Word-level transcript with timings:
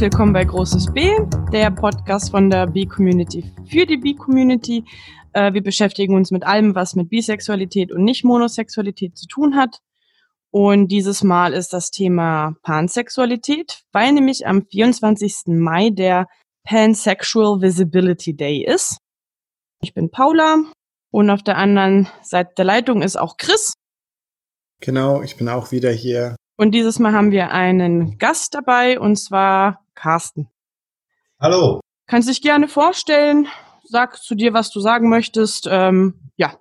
Herzlich 0.00 0.12
willkommen 0.12 0.32
bei 0.32 0.46
Großes 0.46 0.94
B, 0.94 1.10
der 1.52 1.70
Podcast 1.70 2.30
von 2.30 2.48
der 2.48 2.66
B-Community 2.66 3.44
für 3.66 3.84
die 3.84 3.98
B-Community. 3.98 4.82
Äh, 5.34 5.52
wir 5.52 5.62
beschäftigen 5.62 6.14
uns 6.14 6.30
mit 6.30 6.42
allem, 6.42 6.74
was 6.74 6.94
mit 6.94 7.10
Bisexualität 7.10 7.92
und 7.92 8.04
Nicht-Monosexualität 8.04 9.18
zu 9.18 9.26
tun 9.26 9.56
hat. 9.56 9.80
Und 10.50 10.88
dieses 10.88 11.22
Mal 11.22 11.52
ist 11.52 11.74
das 11.74 11.90
Thema 11.90 12.56
Pansexualität, 12.62 13.82
weil 13.92 14.12
nämlich 14.12 14.46
am 14.46 14.64
24. 14.64 15.48
Mai 15.48 15.90
der 15.90 16.28
Pansexual 16.64 17.60
Visibility 17.60 18.34
Day 18.34 18.64
ist. 18.64 18.96
Ich 19.82 19.92
bin 19.92 20.10
Paula 20.10 20.62
und 21.10 21.28
auf 21.28 21.42
der 21.42 21.58
anderen 21.58 22.08
Seite 22.22 22.52
der 22.56 22.64
Leitung 22.64 23.02
ist 23.02 23.16
auch 23.16 23.36
Chris. 23.36 23.74
Genau, 24.80 25.20
ich 25.20 25.36
bin 25.36 25.50
auch 25.50 25.72
wieder 25.72 25.90
hier. 25.90 26.36
Und 26.56 26.72
dieses 26.72 26.98
Mal 26.98 27.12
haben 27.12 27.32
wir 27.32 27.52
einen 27.52 28.16
Gast 28.16 28.54
dabei 28.54 28.98
und 28.98 29.16
zwar 29.16 29.84
Carsten. 30.00 30.48
Hallo. 31.38 31.80
Kannst 32.06 32.28
dich 32.28 32.40
gerne 32.40 32.68
vorstellen. 32.68 33.46
Sag 33.84 34.22
zu 34.22 34.34
dir, 34.34 34.54
was 34.54 34.70
du 34.70 34.80
sagen 34.80 35.10
möchtest. 35.10 35.68
Ähm, 35.70 36.14
ja. 36.36 36.54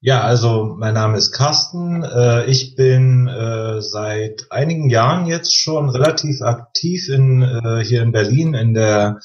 Ja, 0.00 0.22
also 0.22 0.76
mein 0.78 0.94
Name 0.94 1.18
ist 1.18 1.32
Carsten. 1.32 2.04
Äh, 2.04 2.46
ich 2.46 2.76
bin 2.76 3.26
äh, 3.26 3.82
seit 3.82 4.46
einigen 4.50 4.88
Jahren 4.90 5.26
jetzt 5.26 5.56
schon 5.56 5.90
relativ 5.90 6.40
aktiv 6.40 7.08
in, 7.08 7.42
äh, 7.42 7.84
hier 7.84 8.02
in 8.02 8.12
Berlin 8.12 8.54
in 8.54 8.74
der, 8.74 9.18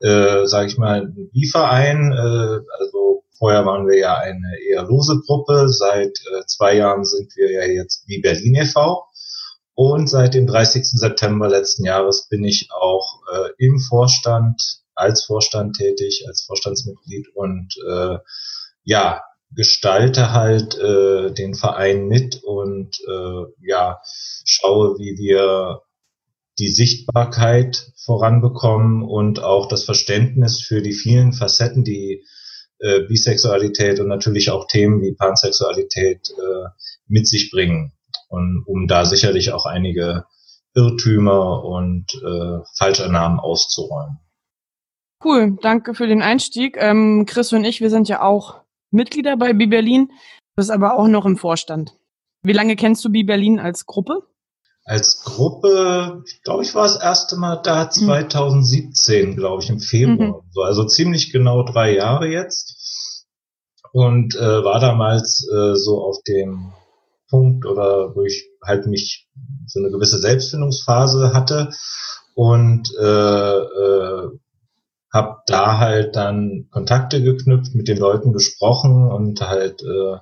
äh, 0.00 0.46
sage 0.46 0.68
ich 0.68 0.78
mal, 0.78 1.06
Bi-Verein. 1.06 2.12
Äh, 2.12 2.60
also 2.78 3.24
vorher 3.36 3.66
waren 3.66 3.86
wir 3.88 3.98
ja 3.98 4.16
eine 4.16 4.56
eher 4.70 4.84
lose 4.84 5.20
Gruppe. 5.26 5.68
Seit 5.68 6.18
äh, 6.32 6.46
zwei 6.46 6.76
Jahren 6.76 7.04
sind 7.04 7.34
wir 7.36 7.50
ja 7.50 7.64
jetzt 7.64 8.04
wie 8.06 8.20
Berlin 8.20 8.54
e.V. 8.54 9.08
Und 9.74 10.08
seit 10.08 10.34
dem 10.34 10.46
30. 10.46 10.84
September 10.84 11.48
letzten 11.48 11.84
Jahres 11.84 12.28
bin 12.28 12.44
ich 12.44 12.68
auch 12.70 13.22
äh, 13.32 13.48
im 13.58 13.80
Vorstand, 13.80 14.60
als 14.94 15.24
Vorstand 15.24 15.76
tätig, 15.76 16.24
als 16.28 16.42
Vorstandsmitglied 16.42 17.28
und 17.34 17.74
äh, 17.88 18.18
ja, 18.84 19.22
gestalte 19.50 20.32
halt 20.32 20.76
äh, 20.78 21.32
den 21.32 21.54
Verein 21.54 22.06
mit 22.06 22.42
und 22.44 23.00
äh, 23.00 23.66
ja, 23.66 24.00
schaue, 24.44 24.96
wie 24.98 25.18
wir 25.18 25.80
die 26.60 26.70
Sichtbarkeit 26.70 27.92
voranbekommen 27.96 29.02
und 29.02 29.42
auch 29.42 29.66
das 29.66 29.84
Verständnis 29.84 30.60
für 30.60 30.82
die 30.82 30.92
vielen 30.92 31.32
Facetten, 31.32 31.82
die 31.82 32.22
äh, 32.78 33.00
Bisexualität 33.00 33.98
und 33.98 34.06
natürlich 34.06 34.50
auch 34.50 34.68
Themen 34.68 35.02
wie 35.02 35.14
Pansexualität 35.14 36.30
äh, 36.30 36.68
mit 37.08 37.26
sich 37.26 37.50
bringen 37.50 37.92
und 38.34 38.64
um 38.66 38.86
da 38.86 39.04
sicherlich 39.04 39.52
auch 39.52 39.66
einige 39.66 40.24
Irrtümer 40.74 41.64
und 41.64 42.12
äh, 42.14 42.58
Falschannahmen 42.76 43.38
auszuräumen. 43.38 44.18
Cool, 45.24 45.56
danke 45.62 45.94
für 45.94 46.06
den 46.06 46.20
Einstieg. 46.20 46.76
Ähm, 46.78 47.24
Chris 47.26 47.52
und 47.52 47.64
ich, 47.64 47.80
wir 47.80 47.90
sind 47.90 48.08
ja 48.08 48.22
auch 48.22 48.60
Mitglieder 48.90 49.36
bei 49.36 49.52
Bi 49.52 49.66
Berlin, 49.66 50.10
das 50.56 50.66
ist 50.66 50.70
aber 50.70 50.98
auch 50.98 51.08
noch 51.08 51.26
im 51.26 51.36
Vorstand. 51.36 51.96
Wie 52.42 52.52
lange 52.52 52.76
kennst 52.76 53.04
du 53.04 53.10
Bi 53.10 53.24
Berlin 53.24 53.58
als 53.58 53.86
Gruppe? 53.86 54.22
Als 54.84 55.22
Gruppe, 55.24 56.22
ich 56.26 56.42
glaube, 56.42 56.62
ich 56.62 56.74
war 56.74 56.82
das 56.82 57.00
erste 57.00 57.36
Mal 57.36 57.56
da 57.56 57.88
2017, 57.88 59.30
mhm. 59.30 59.36
glaube 59.36 59.62
ich, 59.62 59.70
im 59.70 59.80
Februar. 59.80 60.42
Mhm. 60.42 60.62
also 60.62 60.84
ziemlich 60.84 61.32
genau 61.32 61.62
drei 61.62 61.94
Jahre 61.94 62.28
jetzt. 62.28 63.24
Und 63.92 64.34
äh, 64.34 64.64
war 64.64 64.80
damals 64.80 65.48
äh, 65.48 65.74
so 65.74 66.02
auf 66.02 66.18
dem 66.28 66.72
Punkt 67.34 67.66
oder 67.66 68.14
wo 68.14 68.22
ich 68.22 68.48
halt 68.62 68.86
mich 68.86 69.28
so 69.66 69.80
eine 69.80 69.90
gewisse 69.90 70.20
Selbstfindungsphase 70.20 71.32
hatte. 71.32 71.70
Und 72.36 72.92
äh, 73.00 73.58
äh, 73.58 74.28
habe 75.12 75.36
da 75.46 75.78
halt 75.78 76.16
dann 76.16 76.68
Kontakte 76.70 77.22
geknüpft, 77.22 77.74
mit 77.74 77.88
den 77.88 77.98
Leuten 77.98 78.32
gesprochen 78.32 79.10
und 79.10 79.40
halt 79.40 79.82
äh, 79.82 80.16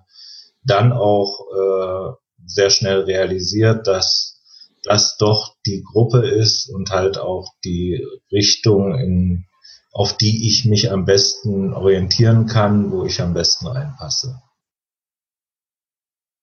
dann 0.65 0.93
auch 0.93 1.41
äh, 1.55 2.13
sehr 2.47 2.71
schnell 2.71 3.01
realisiert, 3.01 3.87
dass 3.87 4.41
das 4.85 5.17
doch 5.17 5.55
die 5.67 5.83
Gruppe 5.83 6.27
ist 6.27 6.69
und 6.69 6.91
halt 6.91 7.19
auch 7.19 7.49
die 7.65 8.07
Richtung, 8.31 8.99
in, 8.99 9.47
auf 9.93 10.17
die 10.17 10.49
ich 10.49 10.65
mich 10.65 10.91
am 10.93 11.05
besten 11.05 11.73
orientieren 11.73 12.47
kann, 12.47 12.91
wo 12.91 13.05
ich 13.05 13.21
am 13.21 13.33
besten 13.33 13.67
reinpasse 13.67 14.43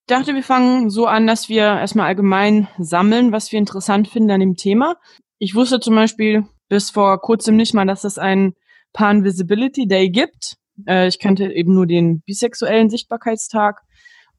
dachte, 0.09 0.35
wir 0.35 0.43
fangen 0.43 0.89
so 0.89 1.05
an, 1.05 1.27
dass 1.27 1.49
wir 1.49 1.63
erstmal 1.63 2.07
allgemein 2.07 2.67
sammeln, 2.77 3.31
was 3.31 3.51
wir 3.51 3.59
interessant 3.59 4.07
finden 4.07 4.31
an 4.31 4.39
dem 4.39 4.55
Thema. 4.55 4.95
Ich 5.37 5.55
wusste 5.55 5.79
zum 5.79 5.95
Beispiel 5.95 6.45
bis 6.67 6.89
vor 6.89 7.21
kurzem 7.21 7.55
nicht 7.55 7.73
mal, 7.73 7.85
dass 7.85 8.03
es 8.03 8.17
einen 8.17 8.53
Pan 8.91 9.23
Visibility 9.23 9.87
Day 9.87 10.09
gibt. 10.09 10.57
Äh, 10.87 11.07
ich 11.07 11.19
kannte 11.19 11.51
eben 11.51 11.73
nur 11.73 11.85
den 11.85 12.21
bisexuellen 12.21 12.89
Sichtbarkeitstag 12.89 13.81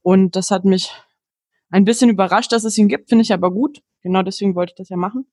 und 0.03 0.37
das 0.37 0.51
hat 0.51 0.65
mich 0.65 0.91
ein 1.71 1.85
bisschen 1.85 2.11
überrascht, 2.11 2.53
dass 2.53 2.65
es 2.65 2.77
ihn 2.77 2.89
gibt, 2.89 3.09
finde 3.09 3.23
ich 3.23 3.33
aber 3.33 3.51
gut. 3.53 3.81
Genau 4.03 4.23
deswegen 4.23 4.55
wollte 4.55 4.73
ich 4.73 4.77
das 4.79 4.89
ja 4.89 4.97
machen. 4.97 5.27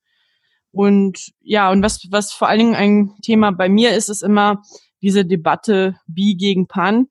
Und 0.71 1.31
ja, 1.41 1.71
und 1.71 1.81
was, 1.81 2.05
was 2.11 2.31
vor 2.31 2.47
allen 2.47 2.59
Dingen 2.59 2.75
ein 2.75 3.15
Thema 3.23 3.51
bei 3.51 3.69
mir 3.69 3.95
ist, 3.95 4.09
ist 4.09 4.21
immer 4.21 4.61
diese 5.01 5.25
Debatte 5.25 5.95
Bi 6.05 6.35
gegen 6.35 6.67
Pan 6.67 7.07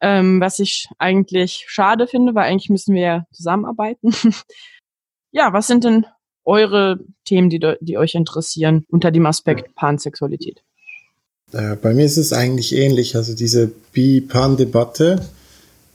ähm, 0.00 0.40
was 0.40 0.58
ich 0.58 0.88
eigentlich 0.98 1.64
schade 1.68 2.06
finde, 2.06 2.34
weil 2.34 2.50
eigentlich 2.50 2.70
müssen 2.70 2.94
wir 2.94 3.02
ja 3.02 3.26
zusammenarbeiten. 3.32 4.12
ja, 5.30 5.52
was 5.52 5.66
sind 5.66 5.84
denn 5.84 6.06
eure 6.44 7.00
Themen, 7.24 7.50
die, 7.50 7.60
die 7.80 7.98
euch 7.98 8.14
interessieren 8.14 8.84
unter 8.88 9.10
dem 9.10 9.26
Aspekt 9.26 9.74
Pansexualität? 9.74 10.62
Äh, 11.52 11.76
bei 11.76 11.94
mir 11.94 12.04
ist 12.04 12.16
es 12.16 12.32
eigentlich 12.32 12.74
ähnlich. 12.74 13.16
Also 13.16 13.34
diese 13.34 13.68
Bi-Pan-Debatte, 13.92 15.20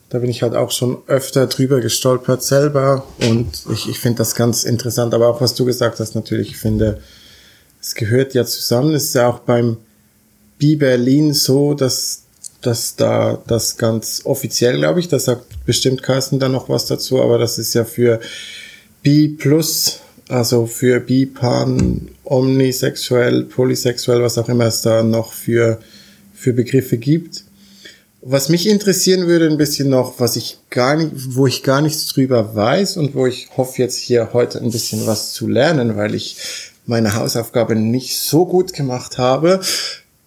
da 0.10 0.20
bin 0.20 0.30
ich 0.30 0.44
halt 0.44 0.54
auch 0.54 0.72
schon 0.72 0.98
öfter 1.08 1.48
drüber 1.48 1.82
gestolpert 1.82 2.44
selber 2.44 3.06
und 3.28 3.66
ich, 3.72 3.90
ich 3.90 4.00
finde 4.00 4.20
das 4.20 4.36
ganz 4.36 4.64
interessant. 4.64 5.14
Aber 5.14 5.30
auch 5.30 5.42
was 5.42 5.56
du 5.56 5.66
gesagt 5.66 6.00
hast, 6.00 6.16
natürlich, 6.16 6.52
ich 6.52 6.58
finde, 6.58 7.02
es 7.82 7.96
gehört 7.96 8.34
ja 8.34 8.46
zusammen. 8.46 8.94
Es 8.94 9.06
ist 9.06 9.16
ja 9.16 9.28
auch 9.28 9.40
beim 9.40 9.78
Bi-Berlin 10.58 11.34
so, 11.34 11.74
dass 11.74 12.25
dass 12.66 12.96
da 12.96 13.42
das 13.48 13.78
ganz 13.78 14.22
offiziell, 14.26 14.78
glaube 14.78 15.00
ich, 15.00 15.08
da 15.08 15.20
sagt 15.20 15.66
bestimmt 15.66 16.04
Carsten 16.04 16.40
da 16.40 16.50
noch 16.50 16.70
was 16.70 16.86
dazu, 16.86 17.22
aber 17.22 17.38
das 17.38 17.58
ist 17.58 17.74
ja 17.74 17.86
für 17.86 18.20
B 19.04 19.28
plus, 19.30 20.00
also 20.30 20.66
für 20.66 21.00
Bi-Pan, 21.00 22.10
omnisexuell, 22.24 23.44
polysexuell, 23.44 24.22
was 24.22 24.38
auch 24.38 24.50
immer 24.50 24.66
es 24.66 24.82
da 24.82 25.04
noch 25.04 25.34
für, 25.34 25.80
für 26.34 26.54
Begriffe 26.54 26.98
gibt. 26.98 27.44
Was 28.22 28.50
mich 28.50 28.68
interessieren 28.68 29.28
würde 29.28 29.48
ein 29.48 29.58
bisschen 29.58 29.90
noch, 29.90 30.20
was 30.20 30.36
ich 30.36 30.58
gar 30.72 30.96
nicht, 30.96 31.12
wo 31.36 31.46
ich 31.46 31.62
gar 31.62 31.82
nichts 31.82 32.08
drüber 32.08 32.56
weiß 32.56 32.98
und 32.98 33.14
wo 33.14 33.28
ich 33.28 33.50
hoffe 33.56 33.84
jetzt 33.84 34.00
hier 34.00 34.34
heute 34.34 34.60
ein 34.60 34.72
bisschen 34.72 35.06
was 35.06 35.32
zu 35.34 35.48
lernen, 35.48 35.96
weil 35.96 36.16
ich 36.16 36.38
meine 36.88 37.16
Hausaufgabe 37.16 37.76
nicht 37.76 38.18
so 38.18 38.46
gut 38.46 38.74
gemacht 38.74 39.20
habe, 39.20 39.62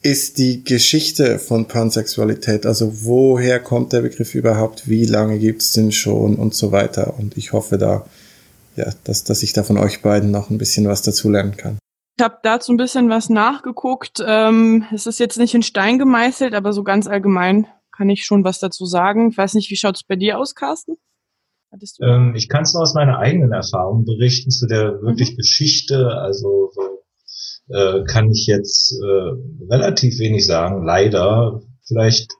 ist 0.02 0.38
die 0.38 0.62
Geschichte 0.64 1.38
von 1.38 1.66
Pansexualität. 1.66 2.66
Also 2.66 3.04
woher 3.04 3.60
kommt 3.60 3.92
der 3.92 4.02
Begriff 4.02 4.34
überhaupt? 4.34 4.88
Wie 4.88 5.04
lange 5.04 5.38
gibt's 5.38 5.72
den 5.72 5.92
schon 5.92 6.36
und 6.36 6.54
so 6.54 6.72
weiter? 6.72 7.18
Und 7.18 7.36
ich 7.36 7.52
hoffe 7.52 7.78
da, 7.78 8.06
ja, 8.76 8.92
dass, 9.04 9.24
dass 9.24 9.42
ich 9.42 9.52
da 9.52 9.64
von 9.64 9.76
euch 9.76 10.02
beiden 10.02 10.30
noch 10.30 10.50
ein 10.50 10.58
bisschen 10.58 10.86
was 10.86 11.02
dazu 11.02 11.30
lernen 11.30 11.56
kann. 11.56 11.78
Ich 12.16 12.24
habe 12.24 12.38
dazu 12.42 12.72
ein 12.72 12.76
bisschen 12.76 13.10
was 13.10 13.28
nachgeguckt. 13.28 14.22
Ähm, 14.24 14.84
es 14.92 15.06
ist 15.06 15.20
jetzt 15.20 15.38
nicht 15.38 15.54
in 15.54 15.62
Stein 15.62 15.98
gemeißelt, 15.98 16.54
aber 16.54 16.72
so 16.72 16.84
ganz 16.84 17.06
allgemein 17.06 17.66
kann 17.96 18.10
ich 18.10 18.24
schon 18.24 18.44
was 18.44 18.60
dazu 18.60 18.86
sagen. 18.86 19.30
Ich 19.30 19.38
weiß 19.38 19.54
nicht, 19.54 19.70
wie 19.70 19.76
schaut's 19.76 20.04
bei 20.04 20.16
dir 20.16 20.38
aus, 20.38 20.54
Carsten? 20.54 20.96
Ähm, 22.00 22.34
ich 22.34 22.48
kann 22.48 22.62
es 22.62 22.72
nur 22.72 22.82
aus 22.82 22.94
meiner 22.94 23.18
eigenen 23.18 23.52
Erfahrung 23.52 24.04
berichten 24.04 24.50
zu 24.50 24.66
der 24.66 25.02
wirklich 25.02 25.32
mhm. 25.32 25.36
Geschichte, 25.36 26.08
also 26.16 26.70
so 26.72 26.87
äh, 27.68 28.04
kann 28.04 28.30
ich 28.30 28.46
jetzt 28.46 28.92
äh, 28.92 29.32
relativ 29.70 30.18
wenig 30.18 30.46
sagen. 30.46 30.84
Leider. 30.84 31.60
Vielleicht 31.86 32.32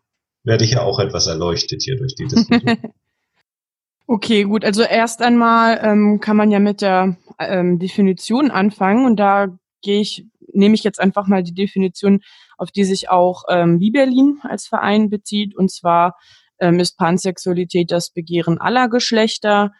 werde 0.44 0.64
ich 0.64 0.72
ja 0.72 0.82
auch 0.82 0.98
etwas 0.98 1.26
erleuchtet 1.26 1.82
hier 1.82 1.96
durch 1.96 2.14
die 2.14 2.26
Diskussion. 2.26 2.78
okay, 4.06 4.44
gut. 4.44 4.64
Also 4.64 4.82
erst 4.82 5.20
einmal 5.22 5.80
ähm, 5.82 6.20
kann 6.20 6.36
man 6.36 6.50
ja 6.50 6.58
mit 6.58 6.80
der 6.80 7.16
ähm, 7.38 7.78
Definition 7.78 8.50
anfangen 8.50 9.04
und 9.06 9.16
da 9.16 9.58
gehe 9.82 10.00
ich, 10.00 10.26
nehme 10.52 10.74
ich 10.74 10.84
jetzt 10.84 11.00
einfach 11.00 11.26
mal 11.26 11.42
die 11.42 11.54
Definition, 11.54 12.20
auf 12.56 12.70
die 12.70 12.84
sich 12.84 13.10
auch 13.10 13.44
ähm, 13.48 13.80
wie 13.80 13.90
Berlin 13.90 14.40
als 14.42 14.66
Verein 14.66 15.10
bezieht. 15.10 15.54
Und 15.54 15.70
zwar 15.70 16.16
ähm, 16.58 16.80
ist 16.80 16.96
Pansexualität 16.96 17.90
das 17.90 18.10
Begehren 18.10 18.58
aller 18.58 18.88
Geschlechter, 18.88 19.72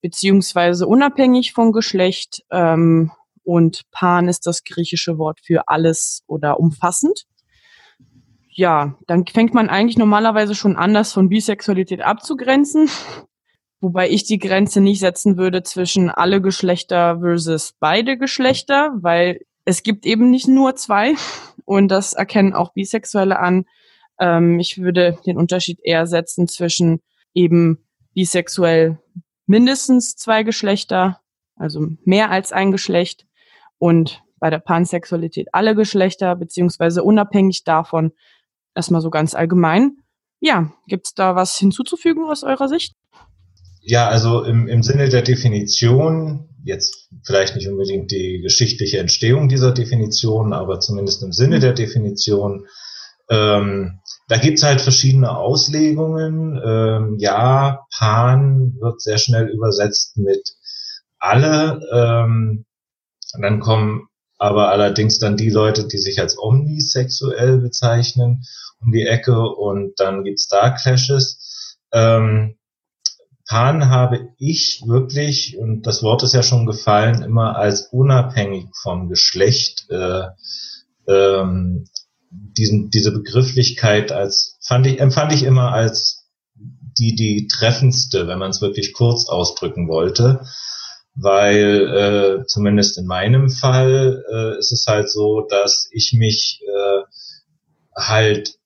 beziehungsweise 0.00 0.86
unabhängig 0.86 1.52
vom 1.52 1.72
Geschlecht, 1.72 2.42
ähm, 2.50 3.12
und 3.44 3.82
Pan 3.90 4.28
ist 4.28 4.46
das 4.46 4.64
griechische 4.64 5.18
Wort 5.18 5.40
für 5.42 5.68
alles 5.68 6.22
oder 6.26 6.60
umfassend. 6.60 7.24
Ja, 8.48 8.98
dann 9.06 9.26
fängt 9.26 9.54
man 9.54 9.70
eigentlich 9.70 9.96
normalerweise 9.96 10.54
schon 10.54 10.76
an, 10.76 10.92
das 10.92 11.12
von 11.12 11.28
Bisexualität 11.28 12.02
abzugrenzen. 12.02 12.88
wobei 13.82 14.08
ich 14.08 14.24
die 14.24 14.38
Grenze 14.38 14.80
nicht 14.80 15.00
setzen 15.00 15.36
würde 15.36 15.62
zwischen 15.64 16.08
alle 16.08 16.40
Geschlechter 16.40 17.18
versus 17.20 17.74
beide 17.78 18.16
Geschlechter, 18.16 18.92
weil 18.94 19.40
es 19.64 19.82
gibt 19.82 20.06
eben 20.06 20.30
nicht 20.30 20.48
nur 20.48 20.76
zwei 20.76 21.14
und 21.64 21.88
das 21.88 22.12
erkennen 22.12 22.54
auch 22.54 22.72
Bisexuelle 22.72 23.38
an. 23.38 23.64
Ähm, 24.18 24.60
ich 24.60 24.78
würde 24.78 25.18
den 25.26 25.36
Unterschied 25.36 25.80
eher 25.82 26.06
setzen 26.06 26.46
zwischen 26.48 27.00
eben 27.34 27.84
bisexuell 28.14 28.98
mindestens 29.46 30.14
zwei 30.14 30.44
Geschlechter, 30.44 31.20
also 31.56 31.88
mehr 32.04 32.30
als 32.30 32.52
ein 32.52 32.70
Geschlecht 32.70 33.26
und 33.82 34.22
bei 34.38 34.48
der 34.48 34.60
Pansexualität 34.60 35.48
alle 35.50 35.74
Geschlechter, 35.74 36.36
beziehungsweise 36.36 37.02
unabhängig 37.02 37.64
davon, 37.64 38.12
erstmal 38.76 39.00
so 39.00 39.10
ganz 39.10 39.34
allgemein. 39.34 39.96
Ja, 40.38 40.72
gibt's 40.86 41.14
da 41.14 41.34
was 41.34 41.56
hinzuzufügen 41.56 42.30
aus 42.30 42.44
eurer 42.44 42.68
Sicht? 42.68 42.94
Ja, 43.80 44.06
also 44.06 44.44
im, 44.44 44.68
im 44.68 44.84
Sinne 44.84 45.08
der 45.08 45.22
Definition, 45.22 46.48
jetzt 46.62 47.08
vielleicht 47.26 47.56
nicht 47.56 47.66
unbedingt 47.66 48.12
die 48.12 48.40
geschichtliche 48.40 49.00
Entstehung 49.00 49.48
dieser 49.48 49.72
Definition, 49.72 50.52
aber 50.52 50.78
zumindest 50.78 51.24
im 51.24 51.32
Sinne 51.32 51.58
der 51.58 51.72
Definition, 51.72 52.66
ähm, 53.30 53.98
da 54.28 54.36
gibt's 54.36 54.62
halt 54.62 54.80
verschiedene 54.80 55.36
Auslegungen. 55.36 56.56
Ähm, 56.64 57.16
ja, 57.18 57.84
Pan 57.98 58.76
wird 58.78 59.02
sehr 59.02 59.18
schnell 59.18 59.48
übersetzt 59.48 60.18
mit 60.18 60.52
alle. 61.18 61.80
Ähm, 61.92 62.64
dann 63.40 63.60
kommen 63.60 64.08
aber 64.38 64.70
allerdings 64.70 65.20
dann 65.20 65.36
die 65.36 65.50
Leute, 65.50 65.86
die 65.86 65.98
sich 65.98 66.18
als 66.20 66.36
omnisexuell 66.36 67.58
bezeichnen, 67.58 68.42
um 68.80 68.90
die 68.90 69.06
Ecke 69.06 69.40
und 69.40 70.00
dann 70.00 70.24
gibt's 70.24 70.48
da 70.48 70.70
Clashes. 70.70 71.78
Ähm, 71.92 72.56
Pan 73.48 73.88
habe 73.88 74.30
ich 74.38 74.82
wirklich, 74.84 75.58
und 75.58 75.86
das 75.86 76.02
Wort 76.02 76.24
ist 76.24 76.34
ja 76.34 76.42
schon 76.42 76.66
gefallen, 76.66 77.22
immer 77.22 77.56
als 77.56 77.88
unabhängig 77.92 78.66
vom 78.82 79.08
Geschlecht 79.08 79.86
äh, 79.90 80.24
ähm, 81.06 81.84
diesen, 82.30 82.90
diese 82.90 83.12
Begrifflichkeit 83.12 84.10
als 84.10 84.58
fand 84.60 84.86
ich, 84.86 84.98
empfand 84.98 85.32
ich 85.32 85.44
immer 85.44 85.72
als 85.72 86.28
die, 86.54 87.14
die 87.14 87.46
treffendste, 87.46 88.26
wenn 88.26 88.38
man 88.38 88.50
es 88.50 88.60
wirklich 88.60 88.92
kurz 88.92 89.28
ausdrücken 89.28 89.88
wollte 89.88 90.44
weil 91.14 92.42
äh, 92.42 92.46
zumindest 92.46 92.98
in 92.98 93.06
meinem 93.06 93.48
Fall 93.48 94.24
äh, 94.32 94.58
ist 94.58 94.72
es 94.72 94.86
halt 94.86 95.10
so, 95.10 95.46
dass 95.48 95.88
ich 95.92 96.14
mich 96.16 96.60
äh, 96.66 97.02
halt 97.94 98.58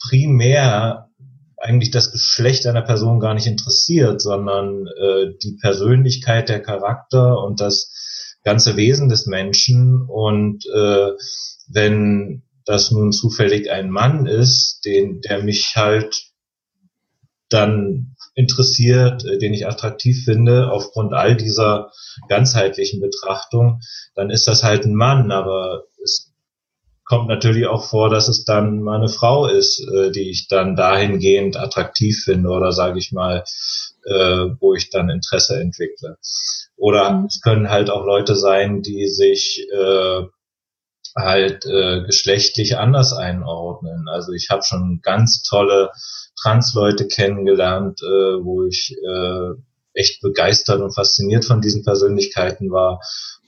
primär 0.00 1.08
eigentlich 1.56 1.90
das 1.90 2.10
Geschlecht 2.10 2.66
einer 2.66 2.82
Person 2.82 3.20
gar 3.20 3.34
nicht 3.34 3.46
interessiert, 3.46 4.20
sondern 4.20 4.86
äh, 4.86 5.34
die 5.42 5.58
Persönlichkeit, 5.60 6.48
der 6.48 6.60
Charakter 6.60 7.42
und 7.44 7.60
das 7.60 8.38
ganze 8.42 8.76
Wesen 8.76 9.08
des 9.08 9.26
Menschen. 9.26 10.06
Und 10.08 10.64
äh, 10.74 11.10
wenn 11.68 12.42
das 12.64 12.90
nun 12.90 13.12
zufällig 13.12 13.70
ein 13.70 13.90
Mann 13.90 14.26
ist, 14.26 14.80
den, 14.84 15.20
der 15.20 15.42
mich 15.42 15.74
halt 15.76 16.30
dann 17.50 18.16
interessiert, 18.34 19.24
äh, 19.24 19.38
den 19.38 19.54
ich 19.54 19.66
attraktiv 19.66 20.24
finde, 20.24 20.70
aufgrund 20.70 21.12
all 21.12 21.36
dieser 21.36 21.90
ganzheitlichen 22.28 23.00
Betrachtung, 23.00 23.80
dann 24.14 24.30
ist 24.30 24.46
das 24.46 24.62
halt 24.62 24.84
ein 24.84 24.94
Mann, 24.94 25.30
aber 25.30 25.84
es 26.02 26.30
kommt 27.04 27.26
natürlich 27.26 27.66
auch 27.66 27.84
vor, 27.84 28.08
dass 28.08 28.28
es 28.28 28.44
dann 28.44 28.82
mal 28.82 28.98
eine 28.98 29.08
Frau 29.08 29.46
ist, 29.46 29.80
äh, 29.80 30.12
die 30.12 30.30
ich 30.30 30.46
dann 30.46 30.76
dahingehend 30.76 31.56
attraktiv 31.56 32.22
finde 32.22 32.50
oder 32.50 32.70
sage 32.70 33.00
ich 33.00 33.10
mal, 33.10 33.42
äh, 34.04 34.46
wo 34.60 34.74
ich 34.74 34.90
dann 34.90 35.10
Interesse 35.10 35.60
entwickle. 35.60 36.18
Oder 36.76 37.10
mhm. 37.10 37.24
es 37.24 37.40
können 37.40 37.68
halt 37.68 37.90
auch 37.90 38.06
Leute 38.06 38.36
sein, 38.36 38.82
die 38.82 39.08
sich 39.08 39.66
äh, 39.72 40.22
halt 41.16 41.64
äh, 41.66 42.02
geschlechtlich 42.04 42.76
anders 42.78 43.12
einordnen. 43.12 44.08
Also 44.08 44.32
ich 44.32 44.48
habe 44.50 44.62
schon 44.62 45.00
ganz 45.02 45.42
tolle 45.42 45.90
Trans-Leute 46.40 47.06
kennengelernt, 47.08 48.00
äh, 48.02 48.44
wo 48.44 48.64
ich 48.66 48.94
äh, 48.96 49.60
echt 49.92 50.20
begeistert 50.22 50.80
und 50.80 50.94
fasziniert 50.94 51.44
von 51.44 51.60
diesen 51.60 51.84
Persönlichkeiten 51.84 52.70
war. 52.70 53.00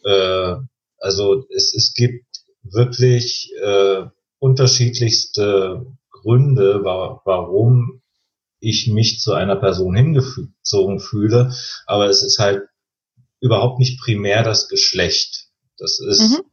Äh, 0.04 0.56
also 0.98 1.44
es, 1.54 1.74
es 1.74 1.94
gibt 1.94 2.26
wirklich 2.62 3.52
äh, 3.62 4.04
unterschiedlichste 4.38 5.86
Gründe, 6.10 6.84
wa 6.84 7.20
warum 7.24 8.02
ich 8.60 8.86
mich 8.86 9.20
zu 9.20 9.32
einer 9.32 9.56
Person 9.56 9.94
hingezogen 9.94 11.00
fühle, 11.00 11.52
aber 11.86 12.06
es 12.06 12.22
ist 12.22 12.38
halt 12.38 12.62
überhaupt 13.40 13.80
nicht 13.80 14.00
primär 14.00 14.44
das 14.44 14.68
Geschlecht. 14.68 15.48
Das 15.78 15.98
ist 15.98 16.20
mhm. 16.20 16.51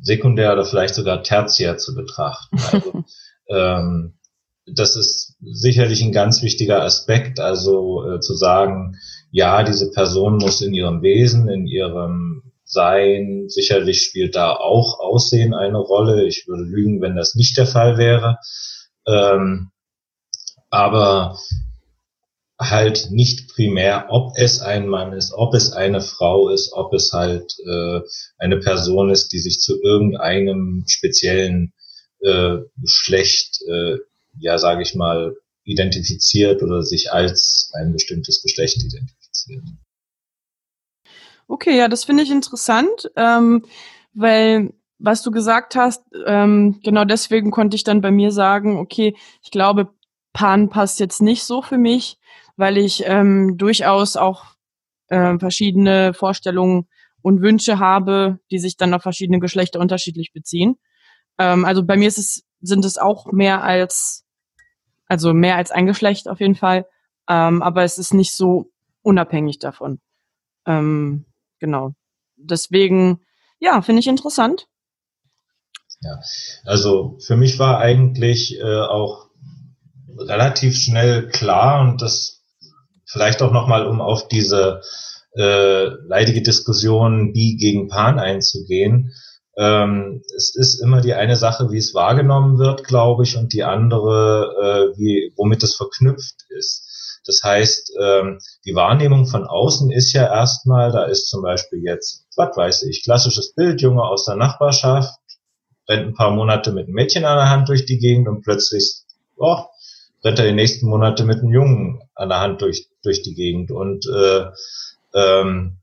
Sekundär 0.00 0.52
oder 0.52 0.64
vielleicht 0.64 0.94
sogar 0.94 1.22
tertiär 1.22 1.76
zu 1.78 1.94
betrachten. 1.94 2.58
Also, 2.72 3.04
ähm, 3.48 4.14
das 4.66 4.96
ist 4.96 5.36
sicherlich 5.40 6.02
ein 6.02 6.10
ganz 6.10 6.42
wichtiger 6.42 6.82
Aspekt, 6.82 7.38
also 7.38 8.04
äh, 8.08 8.20
zu 8.20 8.34
sagen, 8.34 8.96
ja, 9.30 9.62
diese 9.62 9.92
Person 9.92 10.38
muss 10.38 10.60
in 10.60 10.74
ihrem 10.74 11.02
Wesen, 11.02 11.48
in 11.48 11.66
ihrem 11.66 12.52
Sein, 12.64 13.44
sicherlich 13.46 14.02
spielt 14.02 14.34
da 14.34 14.52
auch 14.52 14.98
Aussehen 14.98 15.54
eine 15.54 15.78
Rolle. 15.78 16.26
Ich 16.26 16.48
würde 16.48 16.64
lügen, 16.64 17.00
wenn 17.00 17.14
das 17.14 17.36
nicht 17.36 17.56
der 17.56 17.66
Fall 17.66 17.96
wäre. 17.96 18.38
Ähm, 19.06 19.70
aber 20.70 21.38
halt 22.58 23.10
nicht 23.10 23.48
primär, 23.54 24.06
ob 24.08 24.32
es 24.36 24.60
ein 24.60 24.88
Mann 24.88 25.12
ist, 25.12 25.32
ob 25.34 25.54
es 25.54 25.72
eine 25.72 26.00
Frau 26.00 26.48
ist, 26.48 26.72
ob 26.72 26.94
es 26.94 27.12
halt 27.12 27.52
äh, 27.66 28.00
eine 28.38 28.58
Person 28.58 29.10
ist, 29.10 29.32
die 29.32 29.38
sich 29.38 29.60
zu 29.60 29.80
irgendeinem 29.82 30.84
speziellen 30.88 31.74
äh, 32.20 32.58
Geschlecht 32.80 33.60
äh, 33.68 33.98
ja, 34.38 34.58
sage 34.58 34.82
ich 34.82 34.94
mal, 34.94 35.36
identifiziert 35.64 36.62
oder 36.62 36.82
sich 36.82 37.12
als 37.12 37.70
ein 37.74 37.92
bestimmtes 37.92 38.42
Geschlecht 38.42 38.82
identifiziert. 38.82 39.64
Okay, 41.48 41.76
ja, 41.76 41.88
das 41.88 42.04
finde 42.04 42.22
ich 42.22 42.30
interessant, 42.30 43.10
ähm, 43.16 43.64
weil 44.14 44.72
was 44.98 45.22
du 45.22 45.30
gesagt 45.30 45.76
hast, 45.76 46.02
ähm, 46.24 46.80
genau 46.82 47.04
deswegen 47.04 47.50
konnte 47.50 47.76
ich 47.76 47.84
dann 47.84 48.00
bei 48.00 48.10
mir 48.10 48.32
sagen, 48.32 48.78
okay, 48.78 49.14
ich 49.42 49.50
glaube, 49.50 49.90
Pan 50.32 50.70
passt 50.70 51.00
jetzt 51.00 51.20
nicht 51.20 51.44
so 51.44 51.62
für 51.62 51.78
mich, 51.78 52.18
weil 52.56 52.78
ich 52.78 53.04
ähm, 53.06 53.56
durchaus 53.56 54.16
auch 54.16 54.44
äh, 55.08 55.38
verschiedene 55.38 56.14
Vorstellungen 56.14 56.88
und 57.22 57.42
Wünsche 57.42 57.78
habe, 57.78 58.38
die 58.50 58.58
sich 58.58 58.76
dann 58.76 58.94
auf 58.94 59.02
verschiedene 59.02 59.40
Geschlechter 59.40 59.80
unterschiedlich 59.80 60.32
beziehen. 60.32 60.76
Ähm, 61.38 61.64
also 61.64 61.84
bei 61.84 61.96
mir 61.96 62.08
ist 62.08 62.18
es, 62.18 62.44
sind 62.60 62.84
es 62.84 62.98
auch 62.98 63.32
mehr 63.32 63.62
als 63.62 64.26
also 65.08 65.32
mehr 65.32 65.56
als 65.56 65.70
ein 65.70 65.86
Geschlecht 65.86 66.28
auf 66.28 66.40
jeden 66.40 66.54
Fall. 66.54 66.86
Ähm, 67.28 67.62
aber 67.62 67.84
es 67.84 67.98
ist 67.98 68.14
nicht 68.14 68.34
so 68.34 68.70
unabhängig 69.02 69.58
davon. 69.58 70.00
Ähm, 70.66 71.26
genau. 71.58 71.94
Deswegen, 72.36 73.20
ja, 73.58 73.82
finde 73.82 74.00
ich 74.00 74.08
interessant. 74.08 74.66
Ja, 76.00 76.20
also 76.64 77.16
für 77.20 77.36
mich 77.36 77.58
war 77.58 77.78
eigentlich 77.78 78.58
äh, 78.58 78.80
auch 78.80 79.30
relativ 80.18 80.76
schnell 80.76 81.28
klar 81.28 81.80
und 81.80 82.02
das 82.02 82.35
vielleicht 83.06 83.42
auch 83.42 83.52
nochmal, 83.52 83.86
um 83.86 84.00
auf 84.00 84.28
diese 84.28 84.82
äh, 85.36 85.86
leidige 86.06 86.42
Diskussion 86.42 87.32
Bi 87.32 87.56
gegen 87.56 87.88
Pan 87.88 88.18
einzugehen. 88.18 89.12
Ähm, 89.58 90.22
es 90.36 90.54
ist 90.54 90.82
immer 90.82 91.00
die 91.00 91.14
eine 91.14 91.36
Sache, 91.36 91.70
wie 91.70 91.78
es 91.78 91.94
wahrgenommen 91.94 92.58
wird, 92.58 92.84
glaube 92.84 93.24
ich, 93.24 93.36
und 93.36 93.52
die 93.52 93.64
andere, 93.64 94.92
äh, 94.94 94.98
wie, 94.98 95.32
womit 95.36 95.62
es 95.62 95.74
verknüpft 95.74 96.44
ist. 96.50 97.20
Das 97.26 97.42
heißt, 97.42 97.92
ähm, 98.00 98.38
die 98.64 98.74
Wahrnehmung 98.74 99.26
von 99.26 99.44
außen 99.44 99.90
ist 99.90 100.12
ja 100.12 100.24
erstmal, 100.26 100.92
da 100.92 101.04
ist 101.04 101.28
zum 101.28 101.42
Beispiel 101.42 101.82
jetzt, 101.82 102.26
was 102.36 102.56
weiß 102.56 102.82
ich, 102.84 103.02
klassisches 103.02 103.54
Bild, 103.54 103.80
Junge 103.80 104.02
aus 104.02 104.26
der 104.26 104.36
Nachbarschaft, 104.36 105.18
rennt 105.88 106.06
ein 106.06 106.14
paar 106.14 106.30
Monate 106.30 106.72
mit 106.72 106.86
einem 106.86 106.94
Mädchen 106.94 107.24
an 107.24 107.36
der 107.36 107.50
Hand 107.50 107.68
durch 107.68 107.84
die 107.84 107.98
Gegend 107.98 108.28
und 108.28 108.42
plötzlich, 108.42 109.02
oh, 109.36 109.64
rennt 110.22 110.38
er 110.38 110.46
die 110.46 110.52
nächsten 110.52 110.86
Monate 110.86 111.24
mit 111.24 111.38
einem 111.38 111.52
Jungen 111.52 112.00
an 112.14 112.28
der 112.28 112.40
Hand 112.40 112.62
durch, 112.62 112.88
durch 113.06 113.22
die 113.22 113.34
Gegend. 113.34 113.70
Und 113.70 114.06
äh, 114.06 114.46
ähm, 115.14 115.78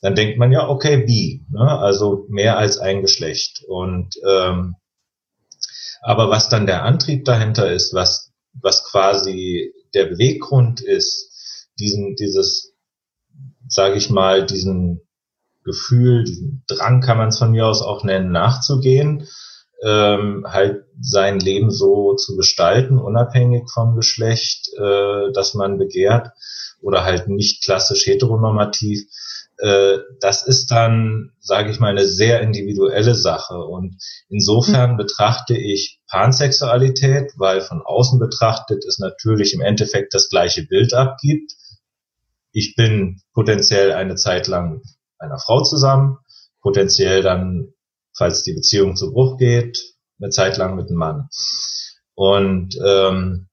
dann 0.00 0.14
denkt 0.14 0.38
man 0.38 0.52
ja, 0.52 0.68
okay, 0.68 1.04
bi, 1.04 1.44
ne? 1.50 1.78
also 1.78 2.26
mehr 2.28 2.56
als 2.56 2.78
ein 2.78 3.02
Geschlecht. 3.02 3.62
Und 3.68 4.14
ähm, 4.26 4.76
aber 6.02 6.30
was 6.30 6.48
dann 6.48 6.66
der 6.66 6.84
Antrieb 6.84 7.24
dahinter 7.24 7.70
ist, 7.70 7.92
was 7.92 8.32
was 8.54 8.84
quasi 8.84 9.72
der 9.94 10.06
Beweggrund 10.06 10.80
ist, 10.80 11.68
diesen 11.78 12.16
dieses, 12.16 12.74
sage 13.68 13.96
ich 13.96 14.10
mal, 14.10 14.46
diesen 14.46 15.02
Gefühl, 15.62 16.24
diesen 16.24 16.64
Drang 16.66 17.02
kann 17.02 17.18
man 17.18 17.28
es 17.28 17.38
von 17.38 17.50
mir 17.50 17.66
aus 17.66 17.82
auch 17.82 18.02
nennen, 18.02 18.32
nachzugehen, 18.32 19.28
ähm, 19.82 20.46
halt 20.46 20.84
sein 21.00 21.38
Leben 21.38 21.70
so 21.70 22.14
zu 22.14 22.36
gestalten, 22.36 22.98
unabhängig 22.98 23.70
vom 23.72 23.96
Geschlecht, 23.96 24.68
äh, 24.78 25.32
das 25.32 25.54
man 25.54 25.78
begehrt 25.78 26.28
oder 26.82 27.04
halt 27.04 27.28
nicht 27.28 27.64
klassisch 27.64 28.06
heteronormativ. 28.06 29.00
Äh, 29.58 29.98
das 30.20 30.46
ist 30.46 30.70
dann, 30.70 31.32
sage 31.38 31.70
ich 31.70 31.80
mal, 31.80 31.90
eine 31.90 32.06
sehr 32.06 32.40
individuelle 32.40 33.14
Sache. 33.14 33.58
Und 33.58 33.96
insofern 34.28 34.92
mhm. 34.92 34.96
betrachte 34.96 35.56
ich 35.56 36.00
Pansexualität, 36.08 37.32
weil 37.36 37.60
von 37.60 37.82
außen 37.82 38.18
betrachtet 38.18 38.84
es 38.86 38.98
natürlich 38.98 39.54
im 39.54 39.60
Endeffekt 39.60 40.14
das 40.14 40.28
gleiche 40.30 40.64
Bild 40.66 40.94
abgibt. 40.94 41.52
Ich 42.52 42.74
bin 42.74 43.20
potenziell 43.34 43.92
eine 43.92 44.16
Zeit 44.16 44.46
lang 44.46 44.82
einer 45.18 45.38
Frau 45.38 45.62
zusammen, 45.62 46.18
potenziell 46.62 47.22
dann, 47.22 47.74
falls 48.16 48.42
die 48.42 48.54
Beziehung 48.54 48.96
zu 48.96 49.12
Bruch 49.12 49.36
geht, 49.38 49.78
eine 50.20 50.30
Zeit 50.30 50.56
lang 50.56 50.76
mit 50.76 50.88
einem 50.88 50.98
Mann. 50.98 51.28
Und 52.14 52.76
ähm, 52.84 53.48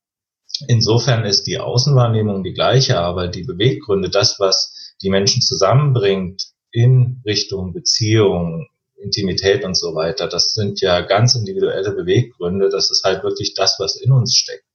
insofern 0.68 1.26
ist 1.26 1.48
die 1.48 1.60
Außenwahrnehmung 1.60 2.44
die 2.44 2.54
gleiche, 2.54 3.00
aber 3.00 3.28
die 3.28 3.44
Beweggründe, 3.44 4.10
das, 4.10 4.40
was 4.40 4.96
die 5.02 5.10
Menschen 5.10 5.42
zusammenbringt 5.42 6.44
in 6.72 7.22
Richtung 7.26 7.74
Beziehung, 7.74 8.68
Intimität 8.98 9.64
und 9.64 9.78
so 9.78 9.94
weiter, 9.96 10.28
das 10.28 10.54
sind 10.54 10.82
ja 10.82 11.02
ganz 11.02 11.36
individuelle 11.36 11.92
Beweggründe. 11.92 12.70
Das 12.70 12.90
ist 12.90 13.04
halt 13.04 13.24
wirklich 13.24 13.54
das, 13.54 13.78
was 13.80 13.96
in 13.96 14.12
uns 14.12 14.36
steckt. 14.36 14.66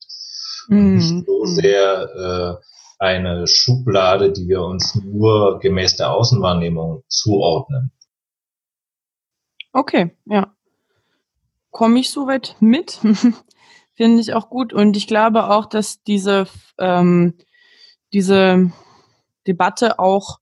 Mhm. 0.68 0.94
Nicht 0.94 1.26
so 1.26 1.44
sehr 1.44 2.60
äh, 2.60 2.64
eine 2.98 3.46
Schublade, 3.48 4.32
die 4.32 4.46
wir 4.46 4.62
uns 4.62 4.94
nur 4.94 5.58
gemäß 5.58 5.96
der 5.96 6.12
Außenwahrnehmung 6.12 7.02
zuordnen. 7.08 7.90
Okay, 9.72 10.16
ja. 10.26 10.54
Komme 11.70 12.00
ich 12.00 12.10
soweit 12.10 12.56
mit? 12.60 13.00
Finde 13.94 14.20
ich 14.20 14.34
auch 14.34 14.50
gut. 14.50 14.72
Und 14.72 14.96
ich 14.96 15.06
glaube 15.06 15.48
auch, 15.50 15.66
dass 15.66 16.02
diese, 16.02 16.46
ähm, 16.78 17.34
diese 18.12 18.72
Debatte 19.46 19.98
auch 19.98 20.38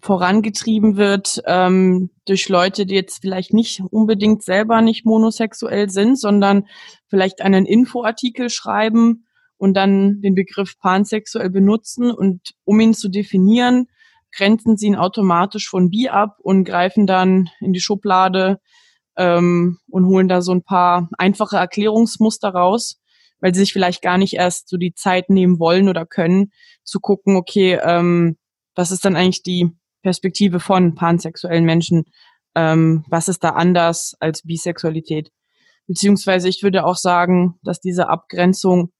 vorangetrieben 0.00 0.96
wird 0.96 1.42
ähm, 1.46 2.10
durch 2.24 2.48
Leute, 2.48 2.86
die 2.86 2.96
jetzt 2.96 3.20
vielleicht 3.20 3.54
nicht 3.54 3.80
unbedingt 3.90 4.42
selber 4.42 4.82
nicht 4.82 5.06
monosexuell 5.06 5.90
sind, 5.90 6.18
sondern 6.18 6.66
vielleicht 7.06 7.40
einen 7.40 7.66
Infoartikel 7.66 8.50
schreiben 8.50 9.26
und 9.58 9.74
dann 9.74 10.20
den 10.20 10.34
Begriff 10.34 10.76
pansexuell 10.80 11.50
benutzen 11.50 12.10
und 12.10 12.54
um 12.64 12.80
ihn 12.80 12.94
zu 12.94 13.08
definieren, 13.08 13.86
grenzen 14.32 14.76
sie 14.76 14.86
ihn 14.86 14.96
automatisch 14.96 15.68
von 15.68 15.90
bi 15.90 16.08
ab 16.08 16.36
und 16.40 16.64
greifen 16.64 17.06
dann 17.06 17.50
in 17.60 17.72
die 17.72 17.80
Schublade 17.80 18.58
ähm, 19.16 19.78
und 19.90 20.06
holen 20.06 20.28
da 20.28 20.42
so 20.42 20.52
ein 20.52 20.62
paar 20.62 21.08
einfache 21.18 21.56
Erklärungsmuster 21.56 22.50
raus, 22.50 23.00
weil 23.40 23.54
sie 23.54 23.60
sich 23.60 23.72
vielleicht 23.72 24.02
gar 24.02 24.18
nicht 24.18 24.34
erst 24.34 24.68
so 24.68 24.76
die 24.76 24.94
Zeit 24.94 25.28
nehmen 25.30 25.58
wollen 25.58 25.88
oder 25.88 26.06
können, 26.06 26.52
zu 26.84 27.00
gucken, 27.00 27.36
okay, 27.36 27.78
ähm, 27.82 28.36
was 28.74 28.90
ist 28.90 29.04
dann 29.04 29.16
eigentlich 29.16 29.42
die 29.42 29.70
Perspektive 30.02 30.60
von 30.60 30.94
pansexuellen 30.94 31.64
Menschen? 31.64 32.04
Ähm, 32.54 33.04
was 33.08 33.28
ist 33.28 33.44
da 33.44 33.50
anders 33.50 34.14
als 34.20 34.42
Bisexualität? 34.42 35.30
Beziehungsweise 35.86 36.48
ich 36.48 36.62
würde 36.62 36.84
auch 36.84 36.96
sagen, 36.96 37.58
dass 37.62 37.80
diese 37.80 38.08
Abgrenzung 38.08 38.92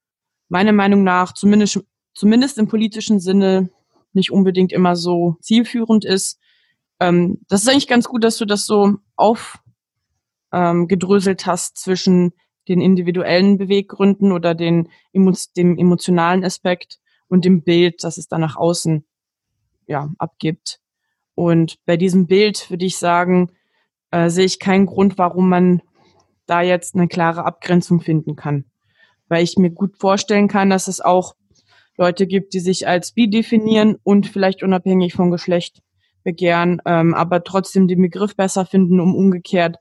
meiner 0.49 0.73
Meinung 0.73 1.05
nach 1.05 1.33
zumindest, 1.33 1.81
zumindest 2.15 2.59
im 2.59 2.69
politischen 2.69 3.21
Sinne 3.21 3.71
nicht 4.15 4.31
unbedingt 4.31 4.73
immer 4.73 4.97
so 4.97 5.37
zielführend 5.41 6.05
ist. 6.05 6.39
Ähm, 7.01 7.41
das 7.49 7.63
ist 7.63 7.69
eigentlich 7.69 7.89
ganz 7.89 8.07
gut, 8.07 8.25
dass 8.25 8.37
du 8.37 8.45
das 8.45 8.67
so 8.67 8.97
aufgedröselt 9.17 11.43
ähm, 11.43 11.47
hast 11.47 11.79
zwischen 11.79 12.33
den 12.69 12.81
individuellen 12.81 13.59
Beweggründen 13.59 14.33
oder 14.33 14.55
den, 14.55 14.89
dem 15.13 15.79
emotionalen 15.79 16.45
Aspekt 16.45 17.01
und 17.29 17.45
dem 17.45 17.63
Bild, 17.63 18.05
das 18.05 18.19
es 18.19 18.29
dann 18.29 18.41
nach 18.41 18.57
außen 18.57 19.05
ja, 19.87 20.11
abgibt. 20.19 20.81
Und 21.35 21.79
bei 21.87 21.97
diesem 21.97 22.27
Bild 22.27 22.71
würde 22.71 22.85
ich 22.85 22.99
sagen, 22.99 23.51
äh, 24.11 24.29
sehe 24.29 24.45
ich 24.45 24.61
keinen 24.61 24.87
Grund, 24.87 25.19
warum 25.19 25.49
man 25.49 25.83
da 26.47 26.61
jetzt 26.61 26.95
eine 26.95 27.09
klare 27.09 27.45
Abgrenzung 27.45 28.01
finden 28.01 28.37
kann. 28.37 28.65
Weil 29.29 29.43
ich 29.43 29.57
mir 29.57 29.71
gut 29.71 29.97
vorstellen 29.99 30.49
kann, 30.49 30.71
dass 30.71 30.89
es 30.89 31.01
auch 31.01 31.35
Leute 31.97 32.27
gibt, 32.27 32.55
die 32.55 32.61
sich 32.61 32.89
als 32.89 33.13
bi 33.13 33.29
definieren 33.29 33.97
und 34.03 34.27
vielleicht 34.27 34.63
unabhängig 34.63 35.13
vom 35.15 35.31
Geschlecht 35.31 35.83
begehren, 36.25 36.81
ähm, 36.87 37.15
aber 37.15 37.45
trotzdem 37.45 37.89
den 37.89 38.01
Begriff 38.01 38.37
besser 38.37 38.65
finden, 38.65 39.01
um 39.01 39.15
umgekehrt 39.15 39.77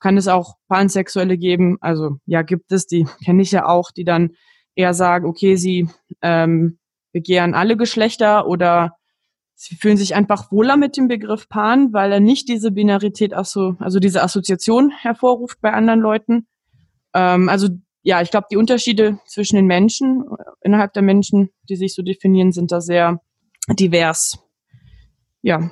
kann 0.00 0.16
es 0.16 0.26
auch 0.26 0.56
Pansexuelle 0.68 1.38
geben. 1.38 1.76
Also 1.80 2.16
ja, 2.26 2.42
gibt 2.42 2.72
es, 2.72 2.86
die 2.86 3.06
kenne 3.24 3.42
ich 3.42 3.52
ja 3.52 3.66
auch, 3.66 3.92
die 3.92 4.04
dann 4.04 4.30
eher 4.74 4.94
sagen, 4.94 5.26
okay, 5.26 5.56
sie 5.56 5.88
ähm, 6.22 6.78
begehren 7.12 7.54
alle 7.54 7.76
Geschlechter 7.76 8.46
oder 8.46 8.96
sie 9.54 9.76
fühlen 9.76 9.98
sich 9.98 10.14
einfach 10.14 10.50
wohler 10.50 10.76
mit 10.78 10.96
dem 10.96 11.06
Begriff 11.06 11.48
Pan, 11.48 11.92
weil 11.92 12.12
er 12.12 12.20
nicht 12.20 12.48
diese 12.48 12.70
Binarität, 12.70 13.34
also, 13.34 13.76
also 13.78 14.00
diese 14.00 14.22
Assoziation 14.22 14.90
hervorruft 14.90 15.60
bei 15.60 15.72
anderen 15.72 16.00
Leuten. 16.00 16.46
Ähm, 17.12 17.48
also 17.50 17.68
ja, 18.02 18.22
ich 18.22 18.30
glaube, 18.30 18.46
die 18.50 18.56
Unterschiede 18.56 19.18
zwischen 19.26 19.56
den 19.56 19.66
Menschen, 19.66 20.24
innerhalb 20.62 20.92
der 20.94 21.02
Menschen, 21.02 21.50
die 21.68 21.76
sich 21.76 21.94
so 21.94 22.02
definieren, 22.02 22.52
sind 22.52 22.72
da 22.72 22.80
sehr 22.80 23.20
divers. 23.68 24.38
Ja. 25.42 25.70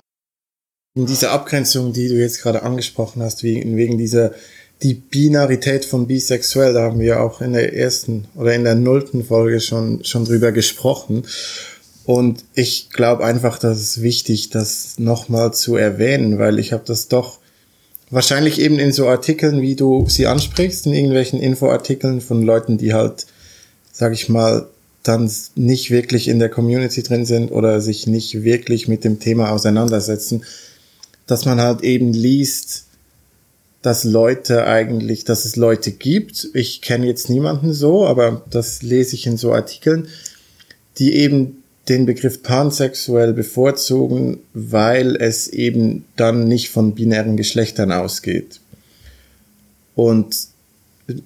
In 0.94 1.06
dieser 1.06 1.32
Abgrenzung, 1.32 1.92
die 1.92 2.08
du 2.08 2.14
jetzt 2.14 2.42
gerade 2.42 2.62
angesprochen 2.62 3.22
hast, 3.22 3.42
wegen, 3.42 3.76
wegen 3.76 3.98
dieser 3.98 4.32
die 4.82 4.94
Binarität 4.94 5.84
von 5.84 6.06
bisexuell, 6.06 6.72
da 6.72 6.82
haben 6.82 7.00
wir 7.00 7.20
auch 7.20 7.40
in 7.40 7.52
der 7.52 7.74
ersten 7.74 8.28
oder 8.36 8.54
in 8.54 8.64
der 8.64 8.76
nullten 8.76 9.24
Folge 9.24 9.60
schon, 9.60 10.04
schon 10.04 10.24
drüber 10.24 10.52
gesprochen. 10.52 11.24
Und 12.04 12.44
ich 12.54 12.90
glaube 12.90 13.24
einfach, 13.24 13.58
dass 13.58 13.78
es 13.78 14.02
wichtig, 14.02 14.50
das 14.50 14.98
nochmal 14.98 15.52
zu 15.52 15.76
erwähnen, 15.76 16.38
weil 16.38 16.58
ich 16.58 16.72
habe 16.72 16.84
das 16.86 17.08
doch 17.08 17.37
wahrscheinlich 18.10 18.60
eben 18.60 18.78
in 18.78 18.92
so 18.92 19.08
Artikeln, 19.08 19.60
wie 19.60 19.74
du 19.74 20.06
sie 20.08 20.26
ansprichst, 20.26 20.86
in 20.86 20.94
irgendwelchen 20.94 21.40
Infoartikeln 21.40 22.20
von 22.20 22.42
Leuten, 22.42 22.78
die 22.78 22.94
halt, 22.94 23.26
sag 23.92 24.12
ich 24.12 24.28
mal, 24.28 24.68
dann 25.02 25.30
nicht 25.54 25.90
wirklich 25.90 26.28
in 26.28 26.38
der 26.38 26.48
Community 26.48 27.02
drin 27.02 27.24
sind 27.24 27.50
oder 27.50 27.80
sich 27.80 28.06
nicht 28.06 28.42
wirklich 28.42 28.88
mit 28.88 29.04
dem 29.04 29.20
Thema 29.20 29.50
auseinandersetzen, 29.50 30.44
dass 31.26 31.44
man 31.44 31.60
halt 31.60 31.82
eben 31.82 32.12
liest, 32.12 32.86
dass 33.82 34.04
Leute 34.04 34.66
eigentlich, 34.66 35.24
dass 35.24 35.44
es 35.44 35.56
Leute 35.56 35.92
gibt. 35.92 36.48
Ich 36.52 36.82
kenne 36.82 37.06
jetzt 37.06 37.30
niemanden 37.30 37.72
so, 37.72 38.06
aber 38.06 38.44
das 38.50 38.82
lese 38.82 39.14
ich 39.14 39.26
in 39.26 39.36
so 39.36 39.52
Artikeln, 39.52 40.08
die 40.98 41.14
eben 41.14 41.57
den 41.88 42.06
Begriff 42.06 42.42
pansexuell 42.42 43.32
bevorzugen, 43.32 44.40
weil 44.52 45.16
es 45.16 45.48
eben 45.48 46.04
dann 46.16 46.46
nicht 46.46 46.70
von 46.70 46.94
binären 46.94 47.36
Geschlechtern 47.36 47.92
ausgeht. 47.92 48.60
Und 49.94 50.36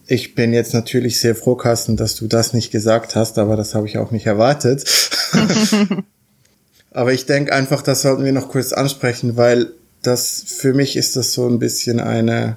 ich 0.06 0.34
bin 0.34 0.52
jetzt 0.52 0.74
natürlich 0.74 1.18
sehr 1.18 1.34
froh, 1.34 1.56
Carsten, 1.56 1.96
dass 1.96 2.14
du 2.14 2.26
das 2.26 2.54
nicht 2.54 2.70
gesagt 2.70 3.16
hast, 3.16 3.38
aber 3.38 3.56
das 3.56 3.74
habe 3.74 3.86
ich 3.86 3.98
auch 3.98 4.12
nicht 4.12 4.26
erwartet. 4.26 4.84
aber 6.92 7.12
ich 7.12 7.26
denke 7.26 7.52
einfach, 7.52 7.82
das 7.82 8.02
sollten 8.02 8.24
wir 8.24 8.32
noch 8.32 8.48
kurz 8.48 8.72
ansprechen, 8.72 9.36
weil 9.36 9.72
das 10.02 10.44
für 10.46 10.72
mich 10.72 10.96
ist 10.96 11.16
das 11.16 11.32
so 11.32 11.48
ein 11.48 11.58
bisschen 11.58 12.00
eine 12.00 12.56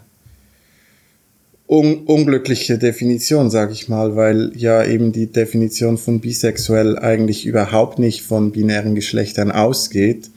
un 1.67 2.05
unglückliche 2.05 2.77
Definition, 2.77 3.49
sage 3.49 3.73
ich 3.73 3.89
mal, 3.89 4.15
weil 4.15 4.51
ja 4.55 4.83
eben 4.83 5.11
die 5.11 5.31
Definition 5.31 5.97
von 5.97 6.19
bisexuell 6.19 6.99
eigentlich 6.99 7.45
überhaupt 7.45 7.97
nicht 7.97 8.21
von 8.21 8.51
binären 8.51 8.93
Geschlechtern 8.93 9.51
ausgeht. 9.51 10.29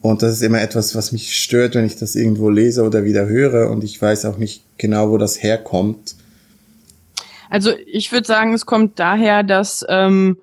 Und 0.00 0.22
das 0.22 0.32
ist 0.32 0.42
immer 0.42 0.62
etwas, 0.62 0.94
was 0.94 1.12
mich 1.12 1.36
stört, 1.36 1.74
wenn 1.74 1.84
ich 1.84 1.96
das 1.96 2.16
irgendwo 2.16 2.48
lese 2.48 2.84
oder 2.84 3.04
wieder 3.04 3.26
höre 3.26 3.70
und 3.70 3.84
ich 3.84 4.00
weiß 4.00 4.24
auch 4.24 4.38
nicht 4.38 4.64
genau, 4.78 5.10
wo 5.10 5.18
das 5.18 5.42
herkommt. 5.42 6.16
Also 7.50 7.72
ich 7.86 8.10
würde 8.10 8.26
sagen, 8.26 8.54
es 8.54 8.64
kommt 8.64 8.98
daher, 8.98 9.42
dass 9.42 9.84
ähm, 9.90 10.38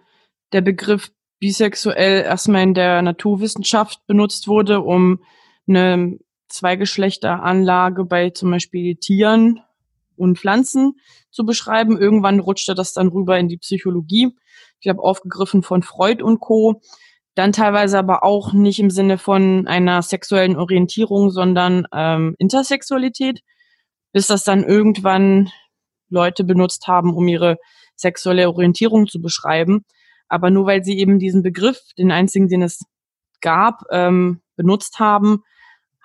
der 0.54 0.62
Begriff 0.62 1.10
bisexuell 1.40 2.22
erstmal 2.22 2.64
in 2.64 2.74
der 2.76 3.02
Naturwissenschaft 3.02 4.06
benutzt 4.06 4.48
wurde, 4.48 4.82
um 4.82 5.20
eine 5.68 6.20
Zweigeschlechteranlage 6.50 8.06
bei 8.06 8.30
zum 8.30 8.52
Beispiel 8.52 8.96
Tieren 8.96 9.62
und 10.18 10.38
Pflanzen 10.38 10.94
zu 11.30 11.46
beschreiben. 11.46 11.98
Irgendwann 11.98 12.40
rutschte 12.40 12.76
das 12.76 12.94
dann 12.94 13.08
rüber 13.08 13.38
in 13.38 13.48
die 13.48 13.58
Psychologie. 13.58 14.36
Ich 14.80 14.90
habe 14.90 15.02
aufgegriffen 15.02 15.64
von 15.64 15.84
Freud 15.84 16.24
und 16.24 16.40
Co. 16.40 16.82
Dann 17.36 17.52
teilweise 17.52 18.00
aber 18.00 18.24
auch 18.24 18.54
nicht 18.54 18.80
im 18.80 18.90
Sinne 18.90 19.18
von 19.18 19.68
einer 19.68 20.02
sexuellen 20.02 20.58
Orientierung, 20.58 21.30
sondern 21.30 21.88
ähm, 21.94 22.36
Intersexualität, 22.40 23.42
bis 24.12 24.28
das 24.28 24.44
dann 24.44 24.64
irgendwann 24.64 25.52
Leute 26.10 26.44
benutzt 26.44 26.88
haben, 26.88 27.14
um 27.14 27.28
ihre 27.28 27.58
sexuelle 27.96 28.48
Orientierung 28.48 29.08
zu 29.08 29.22
beschreiben. 29.22 29.86
Aber 30.28 30.50
nur 30.50 30.66
weil 30.66 30.84
sie 30.84 30.98
eben 30.98 31.20
diesen 31.20 31.44
Begriff, 31.44 31.80
den 31.98 32.12
einzigen, 32.12 32.48
den 32.48 32.64
es 32.64 32.84
gab, 33.42 33.84
ähm, 33.92 34.42
benutzt 34.56 35.00
haben, 35.00 35.44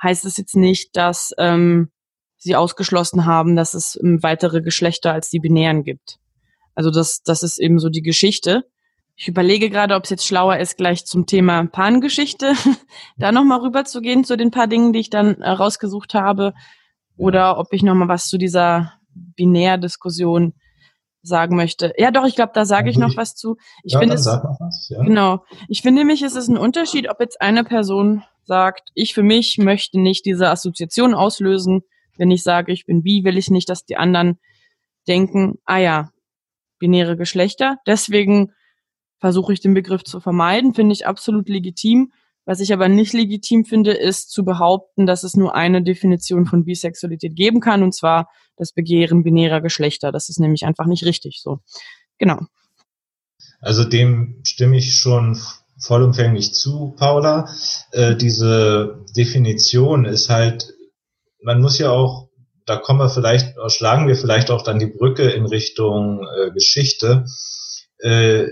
heißt 0.02 0.24
es 0.24 0.36
jetzt 0.36 0.56
nicht, 0.56 0.96
dass 0.96 1.32
ähm, 1.38 1.90
sie 2.42 2.56
ausgeschlossen 2.56 3.24
haben, 3.24 3.56
dass 3.56 3.74
es 3.74 3.98
ähm, 4.02 4.22
weitere 4.22 4.60
Geschlechter 4.60 5.12
als 5.12 5.30
die 5.30 5.40
binären 5.40 5.84
gibt. 5.84 6.18
Also 6.74 6.90
das, 6.90 7.22
das 7.22 7.42
ist 7.42 7.58
eben 7.58 7.78
so 7.78 7.88
die 7.88 8.02
Geschichte. 8.02 8.64
Ich 9.14 9.28
überlege 9.28 9.70
gerade, 9.70 9.94
ob 9.94 10.04
es 10.04 10.10
jetzt 10.10 10.26
schlauer 10.26 10.56
ist, 10.56 10.76
gleich 10.76 11.04
zum 11.04 11.26
Thema 11.26 11.66
Pan-Geschichte 11.66 12.54
da 13.18 13.30
nochmal 13.30 13.60
rüber 13.60 13.84
zu 13.84 14.00
den 14.00 14.50
paar 14.50 14.66
Dingen, 14.66 14.92
die 14.92 15.00
ich 15.00 15.10
dann 15.10 15.40
äh, 15.40 15.50
rausgesucht 15.50 16.14
habe, 16.14 16.54
oder 17.16 17.58
ob 17.58 17.72
ich 17.72 17.82
nochmal 17.82 18.08
was 18.08 18.26
zu 18.26 18.38
dieser 18.38 18.94
Binärdiskussion 19.14 20.54
sagen 21.22 21.54
möchte. 21.54 21.92
Ja, 21.98 22.10
doch, 22.10 22.24
ich 22.26 22.34
glaube, 22.34 22.52
da 22.54 22.64
sage 22.64 22.90
ich 22.90 22.98
noch 22.98 23.16
was 23.16 23.36
zu. 23.36 23.56
Ich 23.84 23.92
ja, 23.92 24.00
finde 24.00 24.16
es, 24.16 24.26
was, 24.26 24.88
ja. 24.88 25.02
genau. 25.04 25.44
Ich 25.68 25.82
finde 25.82 26.00
nämlich, 26.00 26.22
es 26.22 26.34
ist 26.34 26.48
ein 26.48 26.56
Unterschied, 26.56 27.08
ob 27.08 27.20
jetzt 27.20 27.40
eine 27.40 27.62
Person 27.62 28.24
sagt, 28.44 28.90
ich 28.94 29.14
für 29.14 29.22
mich 29.22 29.58
möchte 29.58 30.00
nicht 30.00 30.24
diese 30.24 30.48
Assoziation 30.48 31.14
auslösen. 31.14 31.82
Wenn 32.16 32.30
ich 32.30 32.42
sage, 32.42 32.72
ich 32.72 32.86
bin 32.86 33.04
wie, 33.04 33.24
will 33.24 33.38
ich 33.38 33.50
nicht, 33.50 33.68
dass 33.68 33.84
die 33.84 33.96
anderen 33.96 34.38
denken, 35.08 35.58
ah 35.64 35.78
ja, 35.78 36.10
binäre 36.78 37.16
Geschlechter. 37.16 37.78
Deswegen 37.86 38.52
versuche 39.18 39.52
ich 39.52 39.60
den 39.60 39.74
Begriff 39.74 40.02
zu 40.02 40.20
vermeiden, 40.20 40.74
finde 40.74 40.92
ich 40.92 41.06
absolut 41.06 41.48
legitim. 41.48 42.12
Was 42.44 42.58
ich 42.58 42.72
aber 42.72 42.88
nicht 42.88 43.12
legitim 43.12 43.64
finde, 43.64 43.92
ist 43.92 44.32
zu 44.32 44.44
behaupten, 44.44 45.06
dass 45.06 45.22
es 45.22 45.34
nur 45.34 45.54
eine 45.54 45.82
Definition 45.82 46.44
von 46.44 46.64
Bisexualität 46.64 47.36
geben 47.36 47.60
kann, 47.60 47.84
und 47.84 47.94
zwar 47.94 48.28
das 48.56 48.72
Begehren 48.72 49.22
binärer 49.22 49.60
Geschlechter. 49.60 50.10
Das 50.10 50.28
ist 50.28 50.40
nämlich 50.40 50.64
einfach 50.64 50.86
nicht 50.86 51.04
richtig 51.04 51.40
so. 51.40 51.60
Genau. 52.18 52.40
Also 53.60 53.84
dem 53.84 54.40
stimme 54.42 54.76
ich 54.76 54.96
schon 54.96 55.40
vollumfänglich 55.78 56.52
zu, 56.52 56.94
Paula. 56.98 57.48
Äh, 57.92 58.16
diese 58.16 59.04
Definition 59.16 60.04
ist 60.04 60.28
halt, 60.28 60.74
man 61.42 61.60
muss 61.60 61.78
ja 61.78 61.90
auch, 61.90 62.28
da 62.66 62.76
kommen 62.76 63.00
wir 63.00 63.10
vielleicht, 63.10 63.54
schlagen 63.68 64.08
wir 64.08 64.16
vielleicht 64.16 64.50
auch 64.50 64.62
dann 64.62 64.78
die 64.78 64.86
Brücke 64.86 65.30
in 65.30 65.46
Richtung 65.46 66.26
äh, 66.26 66.50
Geschichte. 66.52 67.24
Äh, 67.98 68.46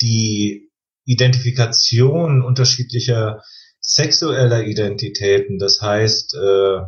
die 0.00 0.70
Identifikation 1.04 2.42
unterschiedlicher 2.42 3.42
sexueller 3.80 4.64
Identitäten, 4.64 5.58
das 5.58 5.80
heißt 5.80 6.34
äh, 6.34 6.80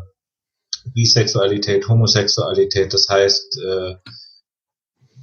Bisexualität, 0.93 1.89
Homosexualität, 1.89 2.93
das 2.93 3.09
heißt, 3.09 3.59
äh, 3.59 3.95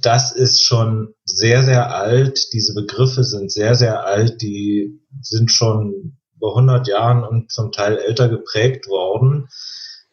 das 0.00 0.32
ist 0.32 0.62
schon 0.62 1.14
sehr, 1.24 1.64
sehr 1.64 1.94
alt. 1.94 2.52
Diese 2.52 2.74
Begriffe 2.74 3.24
sind 3.24 3.50
sehr, 3.50 3.74
sehr 3.74 4.04
alt. 4.04 4.40
Die 4.42 5.00
sind 5.22 5.50
schon 5.50 6.17
vor 6.38 6.56
100 6.56 6.88
Jahren 6.88 7.24
und 7.24 7.50
zum 7.50 7.72
Teil 7.72 7.98
älter 7.98 8.28
geprägt 8.28 8.88
worden. 8.88 9.48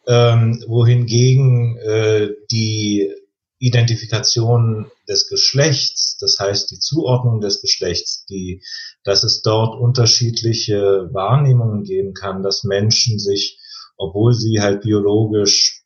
Ähm, 0.08 0.62
wohingegen 0.66 1.76
äh, 1.78 2.30
die 2.50 3.12
Identifikation 3.58 4.90
des 5.08 5.28
Geschlechts, 5.28 6.16
das 6.20 6.38
heißt 6.38 6.70
die 6.70 6.78
Zuordnung 6.78 7.40
des 7.40 7.60
Geschlechts, 7.60 8.24
die, 8.26 8.62
dass 9.02 9.24
es 9.24 9.42
dort 9.42 9.74
unterschiedliche 9.80 11.08
Wahrnehmungen 11.12 11.82
geben 11.82 12.14
kann, 12.14 12.42
dass 12.42 12.64
Menschen 12.64 13.18
sich, 13.18 13.58
obwohl 13.96 14.34
sie 14.34 14.60
halt 14.60 14.82
biologisch 14.82 15.82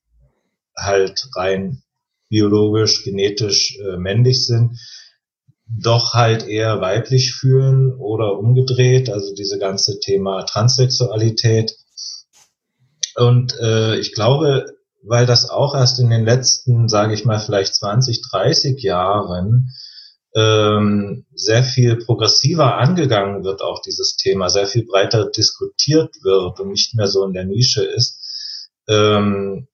halt 0.76 1.28
rein 1.36 1.82
biologisch, 2.28 3.02
genetisch 3.02 3.78
äh, 3.78 3.96
männlich 3.96 4.46
sind, 4.46 4.78
doch 5.78 6.14
halt 6.14 6.46
eher 6.46 6.80
weiblich 6.80 7.34
fühlen 7.34 7.92
oder 7.92 8.38
umgedreht, 8.38 9.10
also 9.10 9.34
diese 9.34 9.58
ganze 9.58 10.00
Thema 10.00 10.42
Transsexualität. 10.42 11.76
Und 13.16 13.54
äh, 13.60 13.98
ich 13.98 14.12
glaube, 14.12 14.66
weil 15.02 15.26
das 15.26 15.48
auch 15.48 15.74
erst 15.74 15.98
in 16.00 16.10
den 16.10 16.24
letzten, 16.24 16.88
sage 16.88 17.14
ich 17.14 17.24
mal, 17.24 17.38
vielleicht 17.38 17.74
20, 17.74 18.22
30 18.30 18.82
Jahren 18.82 19.70
ähm, 20.34 21.26
sehr 21.34 21.64
viel 21.64 21.96
progressiver 21.96 22.76
angegangen 22.76 23.44
wird, 23.44 23.62
auch 23.62 23.80
dieses 23.82 24.16
Thema, 24.16 24.48
sehr 24.48 24.66
viel 24.66 24.84
breiter 24.86 25.30
diskutiert 25.30 26.14
wird 26.22 26.60
und 26.60 26.68
nicht 26.68 26.94
mehr 26.94 27.06
so 27.06 27.24
in 27.24 27.32
der 27.32 27.44
Nische 27.44 27.82
ist, 27.82 28.70
ähm, 28.88 29.68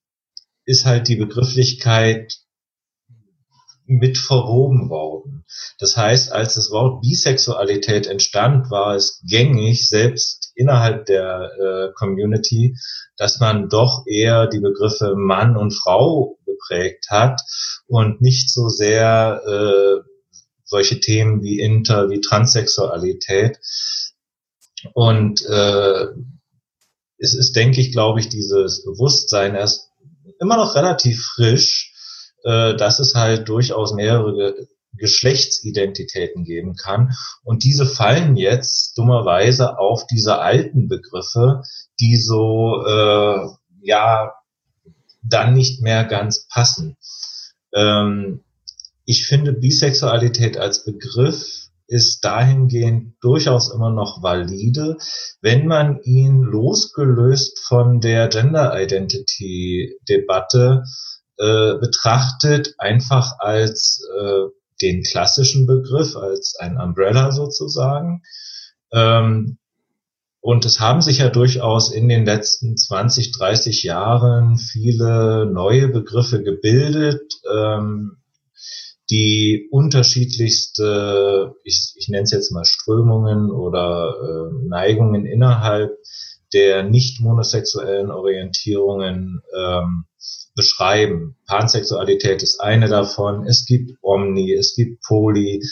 ist 0.65 0.85
halt 0.85 1.09
die 1.09 1.17
Begrifflichkeit 1.17 2.39
mit 3.85 4.19
verwoben 4.19 4.89
worden. 4.89 5.36
Das 5.79 5.97
heißt, 5.97 6.33
als 6.33 6.55
das 6.55 6.71
Wort 6.71 7.03
Bisexualität 7.03 8.07
entstand, 8.07 8.71
war 8.71 8.95
es 8.95 9.21
gängig, 9.29 9.89
selbst 9.89 10.53
innerhalb 10.55 11.07
der 11.07 11.51
äh, 11.61 11.93
Community, 11.95 12.77
dass 13.17 13.41
man 13.41 13.69
doch 13.69 14.05
eher 14.07 14.47
die 14.47 14.61
Begriffe 14.61 15.15
Mann 15.17 15.57
und 15.57 15.73
Frau 15.73 16.39
geprägt 16.47 17.07
hat 17.11 17.41
und 17.87 18.21
nicht 18.21 18.51
so 18.51 18.69
sehr 18.69 19.43
äh, 19.47 20.09
solche 20.65 21.01
Themen 21.01 21.43
wie 21.43 21.61
Inter, 21.61 22.11
wie 22.11 22.21
Transsexualität. 22.21 23.59
Und 24.95 25.45
äh, 25.47 26.07
es 27.19 27.35
ist, 27.35 27.57
denke 27.57 27.81
ich, 27.81 27.93
glaube 27.93 28.21
ich, 28.21 28.29
dieses 28.29 28.85
Bewusstsein 28.85 29.55
erst 29.55 29.91
immer 30.41 30.57
noch 30.57 30.75
relativ 30.75 31.23
frisch, 31.35 31.93
äh, 32.45 32.77
dass 32.77 32.99
es 32.99 33.15
halt 33.15 33.49
durchaus 33.49 33.95
mehrere 33.95 34.55
Geschlechtsidentitäten 34.97 36.45
geben 36.45 36.75
kann. 36.77 37.15
Und 37.43 37.65
diese 37.65 37.87
fallen 37.87 38.37
jetzt 38.37 38.97
dummerweise 38.99 39.79
auf 39.79 40.07
diese 40.07 40.39
alten 40.39 40.89
Begriffe, 40.89 41.63
die 42.01 42.17
so 42.17 42.85
äh, 42.87 43.47
ja 43.83 44.33
dann 45.23 45.55
nicht 45.55 45.83
mehr 45.83 46.05
ganz 46.05 46.47
passen. 46.49 46.97
Ähm, 47.75 48.43
ich 49.05 49.27
finde 49.27 49.53
Bisexualität 49.53 50.59
als 50.59 50.85
Begriff 50.85 51.67
ist 51.89 52.25
dahingehend 52.25 53.15
durchaus 53.21 53.73
immer 53.73 53.91
noch 53.91 54.23
valide, 54.23 54.97
wenn 55.41 55.67
man 55.67 56.01
ihn 56.03 56.43
losgelöst 56.43 57.61
von 57.61 58.01
der 58.01 58.29
Gender 58.29 58.81
Identity 58.81 59.97
Debatte 60.09 60.83
äh, 61.39 61.75
betrachtet, 61.79 62.75
einfach 62.79 63.39
als 63.39 64.03
äh, 64.19 64.47
den 64.83 65.03
klassischen 65.03 65.67
Begriff, 65.67 66.17
als 66.17 66.57
ein 66.59 66.79
Umbrella 66.79 67.33
sozusagen. 67.33 68.23
Ähm, 68.93 69.59
und 70.41 70.65
es 70.65 70.79
haben 70.79 71.03
sich 71.03 71.19
ja 71.19 71.29
durchaus 71.29 71.91
in 71.91 72.09
den 72.09 72.25
letzten 72.25 72.77
20, 72.77 73.33
30 73.33 73.83
Jahren 73.83 74.59
viele 74.59 75.47
neue 75.53 75.89
Begriffe 75.89 76.43
gebildet, 76.43 77.33
ähm, 77.53 78.19
die 79.11 79.69
unterschiedlichste, 79.71 81.55
ich, 81.65 81.95
ich 81.97 82.09
nenne 82.09 82.25
es 82.25 82.31
jetzt 82.31 82.53
mal 82.53 82.65
Strömungen 82.65 83.51
oder 83.51 84.15
äh, 84.23 84.69
Neigungen 84.69 85.27
innerhalb 85.27 85.97
der 86.53 86.85
nicht 86.85 87.21
monosexuellen 87.21 88.11
Orientierungen 88.11 89.43
ähm, 89.57 90.07
beschreiben. 90.57 91.37
Pansexualität 91.47 92.43
ist 92.43 92.61
eine 92.61 92.89
davon. 92.89 93.47
Es 93.47 93.67
gibt 93.67 93.93
Omni, 94.03 94.53
es 94.53 94.75
gibt 94.75 95.03
Poly. 95.03 95.63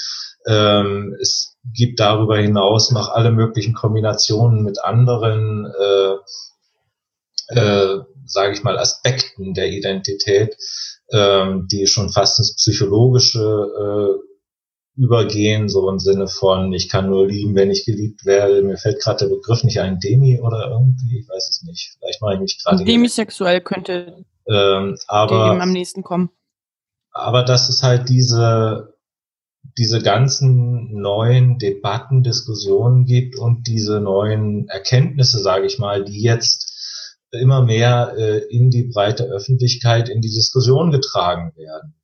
Ähm, 0.47 1.17
es 1.21 1.57
gibt 1.75 1.99
darüber 1.99 2.37
hinaus 2.37 2.93
noch 2.93 3.09
alle 3.09 3.33
möglichen 3.33 3.75
Kombinationen 3.75 4.63
mit 4.63 4.79
anderen, 4.85 5.67
äh, 5.67 7.59
äh, 7.59 7.99
sage 8.27 8.53
ich 8.53 8.63
mal, 8.63 8.79
Aspekten 8.79 9.55
der 9.55 9.71
Identität, 9.71 10.55
ähm, 11.11 11.67
die 11.71 11.87
schon 11.87 12.11
fast 12.11 12.39
ins 12.39 12.55
Psychologische 12.57 13.41
äh, 13.41 15.01
übergehen, 15.01 15.69
so 15.69 15.89
im 15.91 15.99
Sinne 15.99 16.29
von, 16.29 16.73
ich 16.73 16.89
kann 16.89 17.09
nur 17.09 17.27
lieben, 17.27 17.55
wenn 17.55 17.71
ich 17.71 17.87
geliebt 17.87 18.25
werde. 18.27 18.63
Mir 18.63 18.77
fällt 18.77 19.01
gerade 19.03 19.27
der 19.27 19.35
Begriff 19.35 19.65
nicht 19.65 19.81
ein, 19.81 19.99
Demi 19.99 20.41
oder 20.41 20.71
irgendwie, 20.71 21.21
ich 21.21 21.29
weiß 21.29 21.49
es 21.49 21.63
nicht. 21.63 21.97
Vielleicht 21.99 22.21
mache 22.21 22.35
ich 22.35 22.41
mich 22.41 22.63
gerade. 22.63 22.85
Demisexuell 22.85 23.61
könnte 23.63 24.25
ähm, 24.49 24.97
aber, 25.07 25.49
die 25.49 25.57
ihm 25.57 25.61
am 25.61 25.73
nächsten 25.73 26.03
kommen. 26.03 26.31
Aber 27.11 27.43
dass 27.43 27.69
es 27.69 27.83
halt 27.83 28.09
diese, 28.09 28.95
diese 29.79 30.03
ganzen 30.03 31.01
neuen 31.01 31.59
Debatten, 31.59 32.23
Diskussionen 32.23 33.05
gibt 33.05 33.37
und 33.37 33.67
diese 33.67 34.01
neuen 34.01 34.69
Erkenntnisse, 34.69 35.39
sage 35.39 35.67
ich 35.67 35.79
mal, 35.79 36.05
die 36.05 36.23
jetzt 36.23 37.19
immer 37.31 37.63
mehr 37.63 38.15
äh, 38.17 38.39
in 38.49 38.71
die 38.71 38.85
breite 38.85 39.25
Öffentlichkeit, 39.25 40.09
in 40.09 40.21
die 40.21 40.31
Diskussion 40.31 40.91
getragen 40.91 41.53
werden. 41.57 41.95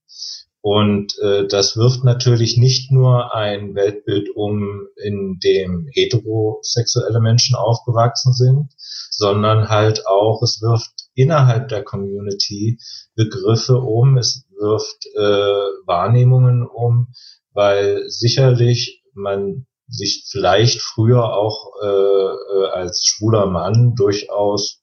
Und 0.62 1.18
äh, 1.20 1.46
das 1.46 1.76
wirft 1.76 2.04
natürlich 2.04 2.58
nicht 2.58 2.92
nur 2.92 3.34
ein 3.34 3.74
Weltbild 3.74 4.28
um, 4.34 4.86
in 4.96 5.38
dem 5.42 5.88
heterosexuelle 5.92 7.20
Menschen 7.20 7.56
aufgewachsen 7.56 8.34
sind, 8.34 8.68
sondern 9.10 9.70
halt 9.70 10.06
auch, 10.06 10.42
es 10.42 10.60
wirft 10.60 11.08
innerhalb 11.14 11.68
der 11.68 11.82
Community 11.82 12.78
Begriffe 13.14 13.78
um, 13.78 14.16
es 14.16 14.46
wirft 14.56 15.06
äh, 15.16 15.86
Wahrnehmungen 15.86 16.66
um, 16.66 17.12
weil 17.52 18.04
sicherlich 18.08 19.02
man 19.14 19.66
sich 19.88 20.26
vielleicht 20.30 20.80
früher 20.80 21.32
auch 21.34 21.72
äh, 21.82 21.86
äh 21.86 22.68
als 22.70 23.02
schwuler 23.04 23.46
Mann 23.46 23.94
durchaus 23.96 24.80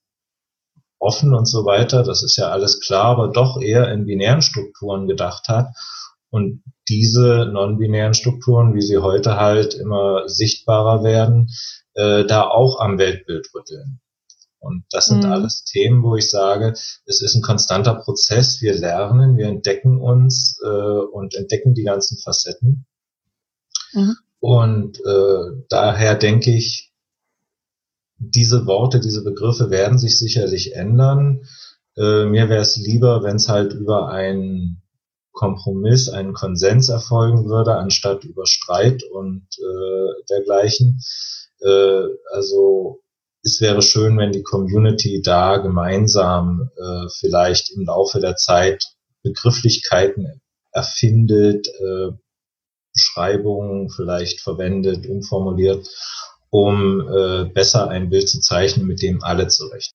offen 0.99 1.33
und 1.33 1.45
so 1.45 1.65
weiter, 1.65 2.03
das 2.03 2.23
ist 2.23 2.37
ja 2.37 2.49
alles 2.49 2.81
klar, 2.81 3.05
aber 3.05 3.29
doch 3.29 3.61
eher 3.61 3.91
in 3.91 4.05
binären 4.05 4.41
Strukturen 4.41 5.07
gedacht 5.07 5.47
hat 5.47 5.67
und 6.29 6.63
diese 6.89 7.49
non-binären 7.51 8.13
Strukturen, 8.13 8.73
wie 8.73 8.81
sie 8.81 8.97
heute 8.97 9.37
halt 9.37 9.73
immer 9.73 10.27
sichtbarer 10.27 11.03
werden, 11.03 11.49
äh, 11.93 12.25
da 12.25 12.47
auch 12.47 12.79
am 12.79 12.97
Weltbild 12.97 13.47
rütteln. 13.53 13.99
Und 14.59 14.85
das 14.89 15.07
sind 15.07 15.23
mhm. 15.23 15.31
alles 15.31 15.63
Themen, 15.63 16.03
wo 16.03 16.15
ich 16.15 16.29
sage, 16.29 16.73
es 17.05 17.21
ist 17.21 17.35
ein 17.35 17.41
konstanter 17.41 17.95
Prozess. 17.95 18.61
Wir 18.61 18.73
lernen, 18.73 19.37
wir 19.37 19.47
entdecken 19.47 20.01
uns 20.01 20.59
äh, 20.63 20.67
und 20.67 21.35
entdecken 21.35 21.73
die 21.73 21.83
ganzen 21.83 22.17
Facetten. 22.17 22.85
Mhm. 23.93 24.15
Und 24.39 24.99
äh, 24.99 25.63
daher 25.69 26.15
denke 26.15 26.51
ich, 26.51 26.93
diese 28.19 28.65
Worte, 28.65 28.99
diese 28.99 29.23
Begriffe 29.23 29.69
werden 29.69 29.99
sich 29.99 30.17
sicherlich 30.17 30.75
ändern. 30.75 31.45
Äh, 31.95 32.25
mir 32.25 32.49
wäre 32.49 32.61
es 32.61 32.77
lieber, 32.77 33.23
wenn 33.23 33.35
es 33.35 33.47
halt 33.47 33.73
über 33.73 34.09
einen 34.09 34.81
Kompromiss, 35.33 36.09
einen 36.09 36.33
Konsens 36.33 36.89
erfolgen 36.89 37.45
würde, 37.45 37.75
anstatt 37.75 38.23
über 38.23 38.47
Streit 38.47 39.03
und 39.03 39.47
äh, 39.59 40.23
dergleichen. 40.29 40.99
Äh, 41.61 42.03
also 42.31 43.01
es 43.47 43.61
wäre 43.61 43.81
schön, 43.81 44.17
wenn 44.17 44.33
die 44.33 44.43
Community 44.43 45.21
da 45.23 45.57
gemeinsam 45.57 46.69
äh, 46.75 47.07
vielleicht 47.19 47.71
im 47.71 47.85
Laufe 47.85 48.19
der 48.19 48.35
Zeit 48.35 48.83
Begrifflichkeiten 49.23 50.41
erfindet, 50.71 51.67
äh, 51.67 52.11
Beschreibungen 52.93 53.89
vielleicht 53.89 54.41
verwendet, 54.41 55.07
umformuliert, 55.07 55.87
um 56.49 57.01
äh, 57.01 57.45
besser 57.45 57.89
ein 57.89 58.09
Bild 58.09 58.27
zu 58.27 58.41
zeichnen, 58.41 58.85
mit 58.85 59.01
dem 59.01 59.23
alle 59.23 59.47
zurecht. 59.47 59.93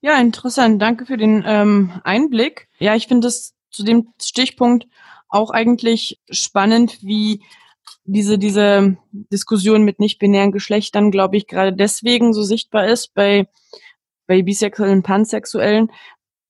Ja, 0.00 0.20
interessant. 0.20 0.82
Danke 0.82 1.06
für 1.06 1.16
den 1.16 1.44
ähm, 1.46 2.00
Einblick. 2.02 2.68
Ja, 2.78 2.96
ich 2.96 3.06
finde 3.06 3.28
es 3.28 3.54
zu 3.70 3.84
dem 3.84 4.08
Stichpunkt 4.20 4.86
auch 5.28 5.50
eigentlich 5.50 6.20
spannend, 6.28 7.02
wie 7.02 7.42
diese, 8.04 8.38
diese 8.38 8.96
Diskussion 9.12 9.82
mit 9.82 9.98
nicht-binären 9.98 10.52
Geschlechtern, 10.52 11.10
glaube 11.10 11.36
ich, 11.36 11.46
gerade 11.46 11.72
deswegen 11.72 12.32
so 12.32 12.42
sichtbar 12.42 12.86
ist 12.86 13.14
bei, 13.14 13.48
bei 14.26 14.42
Bisexuellen, 14.42 15.02
Pansexuellen, 15.02 15.90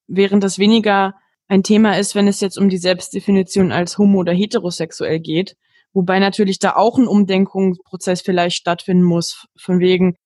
während 0.07 0.43
das 0.43 0.59
weniger 0.59 1.15
ein 1.47 1.63
Thema 1.63 1.99
ist, 1.99 2.15
wenn 2.15 2.29
es 2.29 2.41
jetzt 2.41 2.59
um 2.59 2.69
die 2.69 2.79
Selbstdefinition 2.79 3.73
als 3.73 3.99
homo- 3.99 4.21
oder 4.21 4.33
heterosexuell 4.33 5.21
geht. 5.21 5.57
Wobei 5.93 6.19
natürlich 6.19 6.59
da 6.59 6.75
auch 6.75 6.99
ein 6.99 7.07
Umdenkungsprozess 7.07 8.23
vielleicht 8.23 8.57
stattfinden 8.57 9.05
muss, 9.05 9.47
von 9.57 9.79
wegen, 9.79 10.17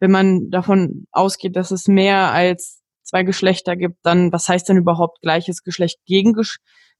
wenn 0.00 0.10
man 0.10 0.50
davon 0.50 1.06
ausgeht, 1.12 1.56
dass 1.56 1.70
es 1.70 1.88
mehr 1.88 2.32
als 2.32 2.80
zwei 3.02 3.22
Geschlechter 3.22 3.76
gibt, 3.76 3.98
dann 4.02 4.32
was 4.32 4.48
heißt 4.48 4.68
denn 4.68 4.78
überhaupt 4.78 5.20
gleiches 5.20 5.62
Geschlecht 5.62 5.98
gegen 6.06 6.32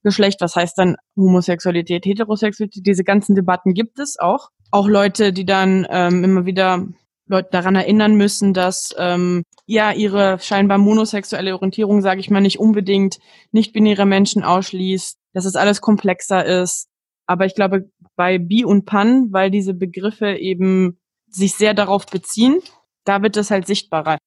Geschlecht? 0.05 0.39
Was 0.39 0.55
heißt 0.55 0.77
dann 0.77 0.95
Homosexualität, 1.17 2.05
Heterosexualität? 2.05 2.85
Diese 2.85 3.03
ganzen 3.03 3.35
Debatten 3.35 3.73
gibt 3.73 3.99
es 3.99 4.17
auch. 4.17 4.49
Auch 4.71 4.87
Leute, 4.87 5.33
die 5.33 5.45
dann 5.45 5.85
ähm, 5.89 6.23
immer 6.23 6.45
wieder 6.45 6.85
Leute 7.27 7.49
daran 7.51 7.75
erinnern 7.75 8.15
müssen, 8.15 8.53
dass 8.53 8.93
ähm, 8.97 9.43
ja 9.65 9.91
ihre 9.91 10.39
scheinbar 10.39 10.77
monosexuelle 10.77 11.55
Orientierung, 11.55 12.01
sage 12.01 12.19
ich 12.19 12.29
mal, 12.29 12.39
nicht 12.39 12.59
unbedingt 12.59 13.17
nicht-binäre 13.51 14.05
Menschen 14.05 14.43
ausschließt, 14.43 15.17
dass 15.33 15.45
es 15.45 15.55
alles 15.55 15.81
komplexer 15.81 16.45
ist. 16.45 16.87
Aber 17.25 17.45
ich 17.45 17.55
glaube, 17.55 17.89
bei 18.15 18.37
Bi 18.37 18.63
und 18.63 18.85
Pan, 18.85 19.29
weil 19.31 19.49
diese 19.49 19.73
Begriffe 19.73 20.35
eben 20.35 20.99
sich 21.27 21.55
sehr 21.55 21.73
darauf 21.73 22.05
beziehen, 22.05 22.59
da 23.05 23.23
wird 23.23 23.37
es 23.37 23.49
halt 23.49 23.65
sichtbarer 23.65 24.17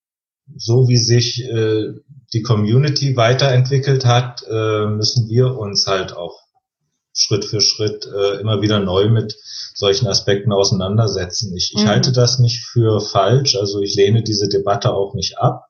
so 0.57 0.89
wie 0.89 0.97
sich 0.97 1.45
äh, 1.45 1.93
die 2.33 2.43
Community 2.43 3.17
weiterentwickelt 3.17 4.05
hat, 4.05 4.45
äh, 4.49 4.87
müssen 4.87 5.29
wir 5.29 5.57
uns 5.57 5.87
halt 5.87 6.13
auch 6.13 6.39
Schritt 7.15 7.45
für 7.45 7.61
Schritt 7.61 8.07
äh, 8.07 8.41
immer 8.41 8.63
wieder 8.63 8.79
neu 8.79 9.09
mit 9.09 9.37
solchen 9.75 10.07
Aspekten 10.07 10.53
auseinandersetzen. 10.53 11.55
Ich, 11.57 11.73
ich 11.75 11.83
mhm. 11.83 11.89
halte 11.89 12.13
das 12.13 12.39
nicht 12.39 12.65
für 12.65 13.01
falsch, 13.01 13.57
also 13.57 13.81
ich 13.81 13.95
lehne 13.97 14.23
diese 14.23 14.49
Debatte 14.49 14.93
auch 14.93 15.15
nicht 15.15 15.39
ab, 15.39 15.65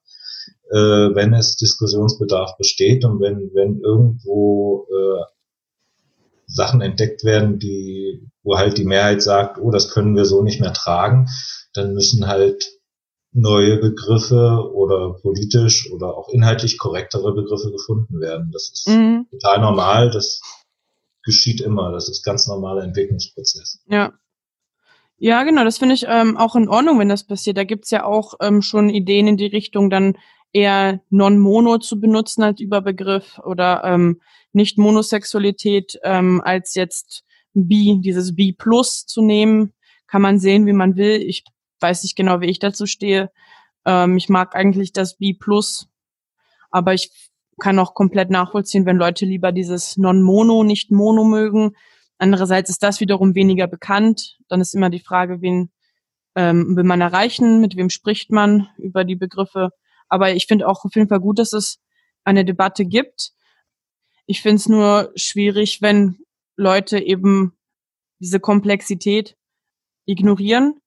äh, 0.70 0.76
wenn 0.76 1.32
es 1.32 1.56
Diskussionsbedarf 1.56 2.56
besteht 2.58 3.04
und 3.04 3.20
wenn, 3.20 3.50
wenn 3.54 3.80
irgendwo 3.80 4.86
äh, 4.90 5.24
Sachen 6.46 6.80
entdeckt 6.80 7.24
werden, 7.24 7.58
die, 7.58 8.26
wo 8.42 8.56
halt 8.56 8.78
die 8.78 8.84
Mehrheit 8.84 9.22
sagt, 9.22 9.58
oh, 9.58 9.70
das 9.70 9.90
können 9.90 10.16
wir 10.16 10.24
so 10.24 10.42
nicht 10.42 10.60
mehr 10.60 10.72
tragen, 10.72 11.28
dann 11.74 11.94
müssen 11.94 12.26
halt 12.26 12.64
neue 13.32 13.78
Begriffe 13.78 14.70
oder 14.72 15.14
politisch 15.20 15.90
oder 15.92 16.16
auch 16.16 16.28
inhaltlich 16.30 16.78
korrektere 16.78 17.34
Begriffe 17.34 17.70
gefunden 17.70 18.20
werden. 18.20 18.50
Das 18.52 18.70
ist 18.72 18.88
mhm. 18.88 19.26
total 19.30 19.60
normal, 19.60 20.10
das 20.10 20.40
geschieht 21.22 21.60
immer, 21.60 21.92
das 21.92 22.08
ist 22.08 22.24
ganz 22.24 22.46
normaler 22.46 22.84
Entwicklungsprozess. 22.84 23.82
Ja. 23.86 24.12
Ja, 25.20 25.42
genau, 25.42 25.64
das 25.64 25.78
finde 25.78 25.96
ich 25.96 26.04
ähm, 26.06 26.36
auch 26.36 26.54
in 26.54 26.68
Ordnung, 26.68 27.00
wenn 27.00 27.08
das 27.08 27.26
passiert. 27.26 27.56
Da 27.56 27.64
gibt's 27.64 27.90
ja 27.90 28.04
auch 28.04 28.34
ähm, 28.40 28.62
schon 28.62 28.88
Ideen 28.88 29.26
in 29.26 29.36
die 29.36 29.46
Richtung, 29.46 29.90
dann 29.90 30.16
eher 30.52 31.00
Non-Mono 31.10 31.78
zu 31.78 31.98
benutzen 31.98 32.44
als 32.44 32.60
Überbegriff 32.60 33.38
oder 33.40 33.82
ähm, 33.84 34.20
nicht 34.52 34.78
Monosexualität 34.78 35.98
ähm, 36.04 36.40
als 36.44 36.74
jetzt 36.76 37.24
Bi, 37.52 37.98
dieses 38.00 38.36
Bi 38.36 38.52
Plus 38.52 39.06
zu 39.06 39.20
nehmen. 39.20 39.72
Kann 40.06 40.22
man 40.22 40.38
sehen, 40.38 40.66
wie 40.66 40.72
man 40.72 40.96
will. 40.96 41.20
Ich 41.20 41.44
weiß 41.80 42.02
nicht 42.02 42.16
genau, 42.16 42.40
wie 42.40 42.46
ich 42.46 42.58
dazu 42.58 42.86
stehe. 42.86 43.30
Ähm, 43.84 44.16
ich 44.16 44.28
mag 44.28 44.54
eigentlich 44.54 44.92
das 44.92 45.16
B+, 45.16 45.36
aber 46.70 46.94
ich 46.94 47.10
kann 47.60 47.78
auch 47.78 47.94
komplett 47.94 48.30
nachvollziehen, 48.30 48.86
wenn 48.86 48.96
Leute 48.96 49.24
lieber 49.24 49.52
dieses 49.52 49.96
Non-Mono, 49.96 50.62
nicht 50.62 50.90
Mono 50.90 51.24
mögen. 51.24 51.74
Andererseits 52.18 52.70
ist 52.70 52.82
das 52.82 53.00
wiederum 53.00 53.34
weniger 53.34 53.66
bekannt. 53.66 54.38
Dann 54.48 54.60
ist 54.60 54.74
immer 54.74 54.90
die 54.90 55.00
Frage, 55.00 55.40
wen 55.40 55.70
ähm, 56.34 56.76
will 56.76 56.84
man 56.84 57.00
erreichen, 57.00 57.60
mit 57.60 57.76
wem 57.76 57.90
spricht 57.90 58.30
man 58.30 58.68
über 58.78 59.04
die 59.04 59.16
Begriffe. 59.16 59.70
Aber 60.08 60.32
ich 60.32 60.46
finde 60.46 60.68
auch 60.68 60.84
auf 60.84 60.94
jeden 60.94 61.08
Fall 61.08 61.20
gut, 61.20 61.38
dass 61.38 61.52
es 61.52 61.80
eine 62.24 62.44
Debatte 62.44 62.84
gibt. 62.84 63.32
Ich 64.26 64.42
finde 64.42 64.56
es 64.56 64.68
nur 64.68 65.12
schwierig, 65.16 65.82
wenn 65.82 66.18
Leute 66.56 66.98
eben 66.98 67.56
diese 68.20 68.40
Komplexität 68.40 69.36
ignorieren 70.04 70.80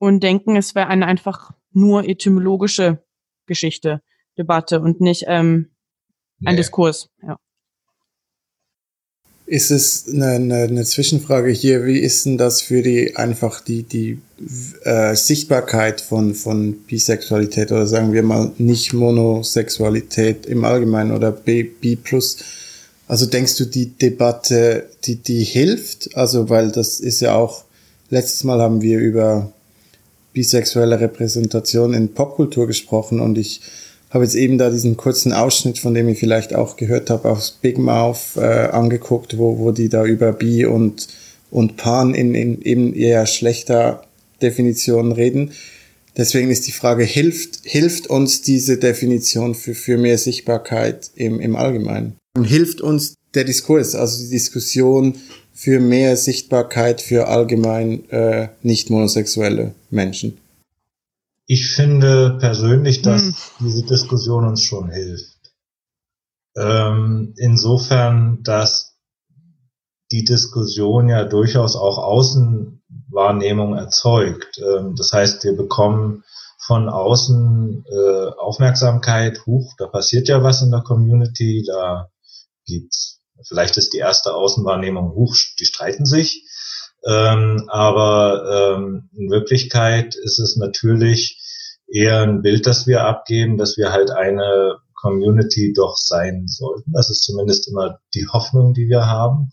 und 0.00 0.22
denken, 0.22 0.56
es 0.56 0.74
wäre 0.74 0.88
eine 0.88 1.06
einfach 1.06 1.52
nur 1.72 2.08
etymologische 2.08 3.04
Geschichte, 3.46 4.00
Debatte 4.36 4.80
und 4.80 5.00
nicht 5.00 5.24
ähm, 5.28 5.70
ein 6.44 6.54
nee. 6.54 6.56
Diskurs. 6.56 7.10
Ja. 7.22 7.38
Ist 9.44 9.70
es 9.70 10.08
eine, 10.08 10.28
eine, 10.30 10.62
eine 10.62 10.84
Zwischenfrage 10.84 11.50
hier? 11.50 11.84
Wie 11.84 11.98
ist 11.98 12.24
denn 12.24 12.38
das 12.38 12.62
für 12.62 12.82
die 12.82 13.16
einfach 13.16 13.60
die 13.60 13.82
die 13.82 14.20
äh, 14.84 15.14
Sichtbarkeit 15.14 16.00
von 16.00 16.34
von 16.34 16.78
Bisexualität 16.84 17.70
oder 17.70 17.86
sagen 17.86 18.12
wir 18.12 18.22
mal 18.22 18.52
nicht 18.58 18.94
Monosexualität 18.94 20.46
im 20.46 20.64
Allgemeinen 20.64 21.12
oder 21.12 21.30
B, 21.30 21.64
B+. 21.64 21.98
Also 23.06 23.26
denkst 23.26 23.56
du 23.56 23.66
die 23.66 23.90
Debatte 23.90 24.88
die 25.04 25.16
die 25.16 25.44
hilft? 25.44 26.16
Also 26.16 26.48
weil 26.48 26.70
das 26.70 27.00
ist 27.00 27.20
ja 27.20 27.34
auch 27.34 27.64
letztes 28.08 28.44
Mal 28.44 28.60
haben 28.60 28.80
wir 28.80 28.98
über 28.98 29.52
bisexuelle 30.32 31.00
Repräsentation 31.00 31.94
in 31.94 32.14
Popkultur 32.14 32.66
gesprochen 32.66 33.20
und 33.20 33.38
ich 33.38 33.60
habe 34.10 34.24
jetzt 34.24 34.34
eben 34.34 34.58
da 34.58 34.70
diesen 34.70 34.96
kurzen 34.96 35.32
Ausschnitt, 35.32 35.78
von 35.78 35.94
dem 35.94 36.08
ich 36.08 36.18
vielleicht 36.18 36.54
auch 36.54 36.76
gehört 36.76 37.10
habe, 37.10 37.30
aus 37.30 37.58
Big 37.62 37.78
Mouth 37.78 38.36
äh, 38.36 38.40
angeguckt, 38.40 39.38
wo, 39.38 39.58
wo 39.58 39.70
die 39.70 39.88
da 39.88 40.04
über 40.04 40.32
Bi 40.32 40.66
und, 40.66 41.06
und 41.50 41.76
Pan 41.76 42.14
in, 42.14 42.34
in 42.34 42.60
eben 42.62 42.92
eher 42.92 43.26
schlechter 43.26 44.02
Definition 44.42 45.12
reden. 45.12 45.52
Deswegen 46.16 46.50
ist 46.50 46.66
die 46.66 46.72
Frage, 46.72 47.04
hilft, 47.04 47.60
hilft 47.62 48.08
uns 48.08 48.42
diese 48.42 48.78
Definition 48.78 49.54
für, 49.54 49.74
für 49.74 49.96
mehr 49.96 50.18
Sichtbarkeit 50.18 51.12
im, 51.14 51.38
im 51.38 51.54
Allgemeinen? 51.54 52.16
Hilft 52.42 52.80
uns 52.80 53.14
der 53.34 53.44
Diskurs, 53.44 53.94
also 53.94 54.24
die 54.24 54.30
Diskussion 54.30 55.14
für 55.60 55.78
mehr 55.78 56.16
Sichtbarkeit 56.16 57.02
für 57.02 57.28
allgemein 57.28 58.08
äh, 58.08 58.48
nicht 58.62 58.88
monosexuelle 58.88 59.74
Menschen? 59.90 60.38
Ich 61.46 61.72
finde 61.72 62.38
persönlich, 62.40 63.02
dass 63.02 63.22
hm. 63.22 63.34
diese 63.60 63.82
Diskussion 63.82 64.46
uns 64.46 64.62
schon 64.62 64.88
hilft. 64.88 65.36
Ähm, 66.56 67.34
insofern, 67.36 68.42
dass 68.42 68.96
die 70.10 70.24
Diskussion 70.24 71.10
ja 71.10 71.24
durchaus 71.24 71.76
auch 71.76 71.98
Außenwahrnehmung 71.98 73.76
erzeugt. 73.76 74.58
Ähm, 74.58 74.94
das 74.96 75.12
heißt, 75.12 75.44
wir 75.44 75.58
bekommen 75.58 76.24
von 76.66 76.88
außen 76.88 77.84
äh, 77.86 78.30
Aufmerksamkeit, 78.38 79.44
huch, 79.44 79.74
da 79.76 79.88
passiert 79.88 80.26
ja 80.28 80.42
was 80.42 80.62
in 80.62 80.70
der 80.70 80.80
Community, 80.80 81.64
da 81.66 82.08
gibt's 82.64 83.19
Vielleicht 83.46 83.76
ist 83.76 83.92
die 83.92 83.98
erste 83.98 84.34
Außenwahrnehmung, 84.34 85.14
huch, 85.14 85.36
die 85.58 85.64
streiten 85.64 86.06
sich. 86.06 86.44
Ähm, 87.06 87.64
aber 87.68 88.76
ähm, 88.76 89.10
in 89.16 89.30
Wirklichkeit 89.30 90.14
ist 90.16 90.38
es 90.38 90.56
natürlich 90.56 91.40
eher 91.88 92.22
ein 92.22 92.42
Bild, 92.42 92.66
das 92.66 92.86
wir 92.86 93.04
abgeben, 93.04 93.56
dass 93.56 93.76
wir 93.76 93.90
halt 93.90 94.10
eine 94.10 94.76
Community 94.94 95.72
doch 95.74 95.96
sein 95.96 96.46
sollten. 96.46 96.92
Das 96.92 97.10
ist 97.10 97.24
zumindest 97.24 97.68
immer 97.68 98.00
die 98.14 98.26
Hoffnung, 98.28 98.74
die 98.74 98.88
wir 98.88 99.06
haben. 99.06 99.52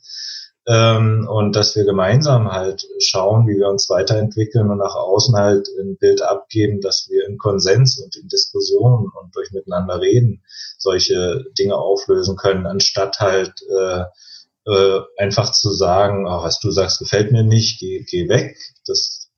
Ähm, 0.69 1.27
und 1.30 1.56
dass 1.56 1.77
wir 1.77 1.86
gemeinsam 1.86 2.51
halt 2.51 2.86
schauen, 2.99 3.47
wie 3.47 3.58
wir 3.58 3.69
uns 3.69 3.89
weiterentwickeln 3.89 4.69
und 4.69 4.80
nach 4.80 4.95
außen 4.95 5.36
halt 5.36 5.69
ein 5.80 5.97
Bild 5.97 6.21
abgeben, 6.21 6.82
dass 6.82 7.08
wir 7.10 7.25
in 7.25 7.38
Konsens 7.38 7.97
und 7.99 8.17
in 8.17 8.27
Diskussionen 8.27 9.06
und 9.06 9.34
durch 9.34 9.51
miteinander 9.51 10.01
reden 10.01 10.43
solche 10.77 11.45
Dinge 11.58 11.75
auflösen 11.77 12.36
können, 12.36 12.65
anstatt 12.65 13.19
halt 13.19 13.53
äh, 13.69 14.03
äh, 14.65 14.99
einfach 15.17 15.51
zu 15.53 15.71
sagen, 15.71 16.25
oh, 16.27 16.43
was 16.43 16.60
du 16.60 16.71
sagst, 16.71 16.99
gefällt 16.99 17.32
mir 17.32 17.43
nicht, 17.43 17.80
geh, 17.80 18.03
geh 18.03 18.27
weg. 18.27 18.58
Das 18.86 19.30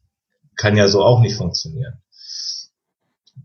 kann 0.56 0.76
ja 0.76 0.88
so 0.88 1.04
auch 1.04 1.22
nicht 1.22 1.36
funktionieren. 1.36 2.02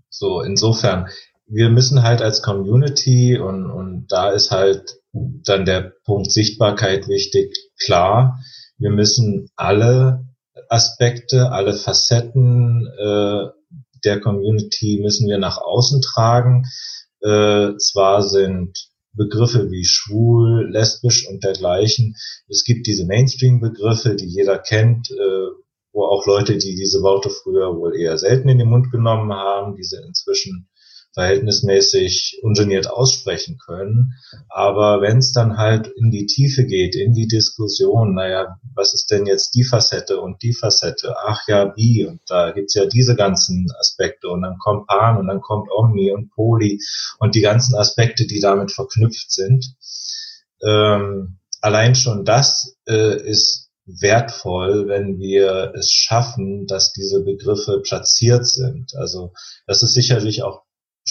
So, 0.09 0.41
insofern, 0.41 1.09
wir 1.47 1.69
müssen 1.69 2.03
halt 2.03 2.23
als 2.23 2.41
Community 2.41 3.39
und, 3.39 3.71
und 3.71 4.07
da 4.09 4.31
ist 4.31 4.51
halt 4.51 5.01
dann 5.13 5.65
der 5.65 5.93
Punkt 6.05 6.33
Sichtbarkeit 6.33 7.07
wichtig, 7.09 7.57
klar, 7.79 8.39
wir 8.79 8.91
müssen 8.91 9.49
alle 9.57 10.27
Aspekte, 10.69 11.51
alle 11.51 11.75
Facetten 11.75 12.87
äh, 12.99 13.47
der 14.05 14.21
Community 14.21 15.01
müssen 15.03 15.29
wir 15.29 15.39
nach 15.39 15.59
außen 15.59 16.03
tragen. 16.03 16.65
Äh, 17.21 17.77
zwar 17.79 18.23
sind 18.23 18.91
Begriffe 19.13 19.71
wie 19.71 19.85
schwul, 19.85 20.69
lesbisch 20.71 21.29
und 21.29 21.45
dergleichen. 21.45 22.17
Es 22.49 22.65
gibt 22.65 22.87
diese 22.87 23.07
Mainstream-Begriffe, 23.07 24.17
die 24.17 24.27
jeder 24.27 24.59
kennt, 24.59 25.11
äh, 25.11 25.49
wo 25.93 26.05
auch 26.05 26.27
Leute, 26.27 26.59
die 26.59 26.75
diese 26.75 27.01
Worte 27.03 27.31
früher 27.31 27.77
wohl 27.77 27.97
eher 27.97 28.19
selten 28.19 28.49
in 28.49 28.59
den 28.59 28.69
Mund 28.69 28.91
genommen 28.91 29.33
haben, 29.33 29.77
diese 29.77 30.03
inzwischen 30.05 30.69
verhältnismäßig 31.15 32.41
ungeniert 32.43 32.91
aussprechen 32.91 33.59
können. 33.65 34.15
Aber 34.49 35.01
wenn 35.01 35.19
es 35.19 35.33
dann 35.33 35.57
halt 35.57 35.87
in 35.87 36.11
die 36.11 36.27
Tiefe 36.27 36.65
geht, 36.65 36.97
in 36.97 37.15
die 37.15 37.29
Diskussion, 37.29 38.15
naja, 38.15 38.59
was 38.75 38.95
ist 38.95 39.11
denn 39.11 39.25
jetzt 39.27 39.55
die 39.55 39.65
Facette 39.65 40.21
und 40.21 40.43
die 40.43 40.53
Facette? 40.53 41.15
Ach 41.25 41.47
ja, 41.47 41.73
wie? 41.77 42.05
Und 42.05 42.21
da 42.27 42.51
gibt's 42.51 42.75
ja 42.75 42.87
diese 42.87 43.15
ganzen 43.15 43.69
Aspekte 43.79 44.29
und 44.29 44.43
dann 44.43 44.59
kommt 44.59 44.87
Pan 44.89 45.17
und 45.17 45.29
dann 45.29 45.41
kommt 45.41 45.71
Omni 45.71 46.13
und 46.13 46.31
Poly 46.31 46.81
und 47.19 47.35
die 47.35 47.43
ganzen 47.43 47.77
Aspekte, 47.77 48.27
die 48.27 48.41
damit 48.41 48.73
verknüpft 48.73 49.31
sind. 49.31 49.77
Ähm, 50.63 51.39
allein 51.61 51.95
schon 51.95 52.25
das 52.25 52.77
äh, 52.89 53.23
ist 53.23 53.71
wertvoll, 53.87 54.89
wenn 54.89 55.19
wir 55.19 55.73
es 55.77 55.93
schaffen, 55.93 56.67
dass 56.67 56.93
diese 56.93 57.23
Begriffe 57.23 57.81
platziert 57.81 58.47
sind. 58.47 58.95
Also 58.97 59.33
das 59.67 59.83
ist 59.83 59.95
sicherlich 59.95 60.43
auch 60.43 60.64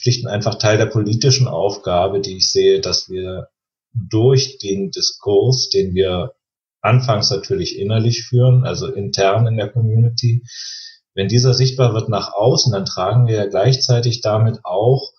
schlicht 0.04 0.26
und 0.26 0.32
einfach 0.32 0.56
Teil 0.56 0.78
der 0.78 0.88
politischen 0.88 1.48
Aufgabe, 1.48 2.20
die 2.20 2.38
ich 2.38 2.52
sehe, 2.52 2.82
dass 2.82 3.10
wir 3.10 3.48
durch 3.94 4.58
den 4.58 4.92
Diskurs, 4.92 5.70
den 5.70 5.94
wir 5.94 6.34
anfangs 6.82 7.32
natürlich 7.32 7.80
innerlich 7.80 8.24
führen, 8.24 8.66
also 8.66 8.88
intern 8.88 9.48
in 9.48 9.56
der 9.56 9.70
Community, 9.70 10.44
wenn 11.16 11.30
dieser 11.30 11.54
sichtbar 11.54 11.94
wird 11.94 12.10
nach 12.10 12.34
außen, 12.34 12.74
dann 12.74 12.86
tragen 12.86 13.28
wir 13.28 13.36
ja 13.36 13.46
gleichzeitig 13.46 14.20
damit 14.20 14.60
auch 14.64 15.14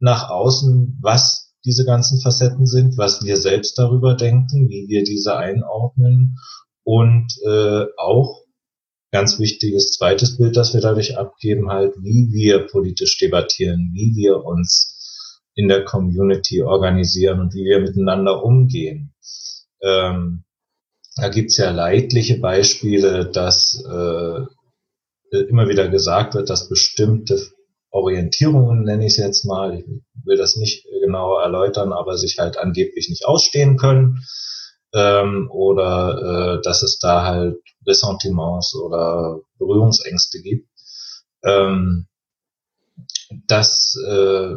nach 0.00 0.28
außen, 0.28 0.98
was 1.00 1.54
diese 1.64 1.84
ganzen 1.84 2.20
Facetten 2.20 2.66
sind, 2.66 2.98
was 2.98 3.22
wir 3.22 3.36
selbst 3.36 3.78
darüber 3.78 4.14
denken, 4.14 4.68
wie 4.68 4.88
wir 4.88 5.04
diese 5.04 5.36
einordnen 5.36 6.38
und 6.84 7.28
äh, 7.46 7.84
auch 7.96 8.45
ganz 9.16 9.38
wichtiges 9.38 9.92
zweites 9.92 10.36
Bild, 10.36 10.58
das 10.58 10.74
wir 10.74 10.82
dadurch 10.82 11.16
abgeben, 11.16 11.70
halt, 11.70 11.94
wie 12.02 12.28
wir 12.32 12.66
politisch 12.66 13.16
debattieren, 13.18 13.92
wie 13.94 14.14
wir 14.14 14.44
uns 14.44 15.40
in 15.54 15.68
der 15.68 15.86
Community 15.86 16.60
organisieren 16.60 17.40
und 17.40 17.54
wie 17.54 17.64
wir 17.64 17.80
miteinander 17.80 18.44
umgehen. 18.44 19.14
Ähm, 19.82 20.44
da 21.16 21.30
gibt's 21.30 21.56
ja 21.56 21.70
leidliche 21.70 22.38
Beispiele, 22.40 23.24
dass 23.24 23.82
äh, 23.88 25.38
immer 25.48 25.66
wieder 25.66 25.88
gesagt 25.88 26.34
wird, 26.34 26.50
dass 26.50 26.68
bestimmte 26.68 27.40
Orientierungen, 27.90 28.84
nenne 28.84 29.06
ich 29.06 29.12
es 29.12 29.16
jetzt 29.16 29.46
mal, 29.46 29.78
ich 29.78 29.86
will 30.24 30.36
das 30.36 30.56
nicht 30.56 30.84
genauer 31.00 31.42
erläutern, 31.42 31.94
aber 31.94 32.18
sich 32.18 32.36
halt 32.38 32.58
angeblich 32.58 33.08
nicht 33.08 33.24
ausstehen 33.24 33.78
können 33.78 34.26
ähm, 34.94 35.50
oder 35.50 36.58
äh, 36.58 36.62
dass 36.62 36.82
es 36.82 36.98
da 36.98 37.24
halt 37.24 37.58
Ressentiments 37.86 38.74
oder 38.74 39.40
Berührungsängste 39.58 40.40
gibt. 40.40 40.68
Ähm, 41.44 42.06
das 43.46 43.96
äh, 44.06 44.54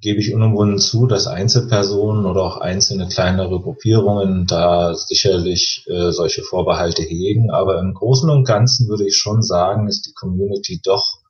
gebe 0.00 0.20
ich 0.20 0.34
unumwunden 0.34 0.78
zu, 0.78 1.06
dass 1.06 1.28
Einzelpersonen 1.28 2.26
oder 2.26 2.42
auch 2.42 2.56
einzelne 2.58 3.08
kleinere 3.08 3.60
Gruppierungen 3.60 4.46
da 4.46 4.94
sicherlich 4.94 5.84
äh, 5.88 6.10
solche 6.10 6.42
Vorbehalte 6.42 7.02
hegen. 7.02 7.50
Aber 7.50 7.78
im 7.78 7.94
Großen 7.94 8.28
und 8.28 8.44
Ganzen 8.44 8.88
würde 8.88 9.06
ich 9.06 9.16
schon 9.16 9.42
sagen, 9.42 9.88
ist 9.88 10.06
die 10.06 10.12
Community 10.12 10.80
doch 10.82 11.22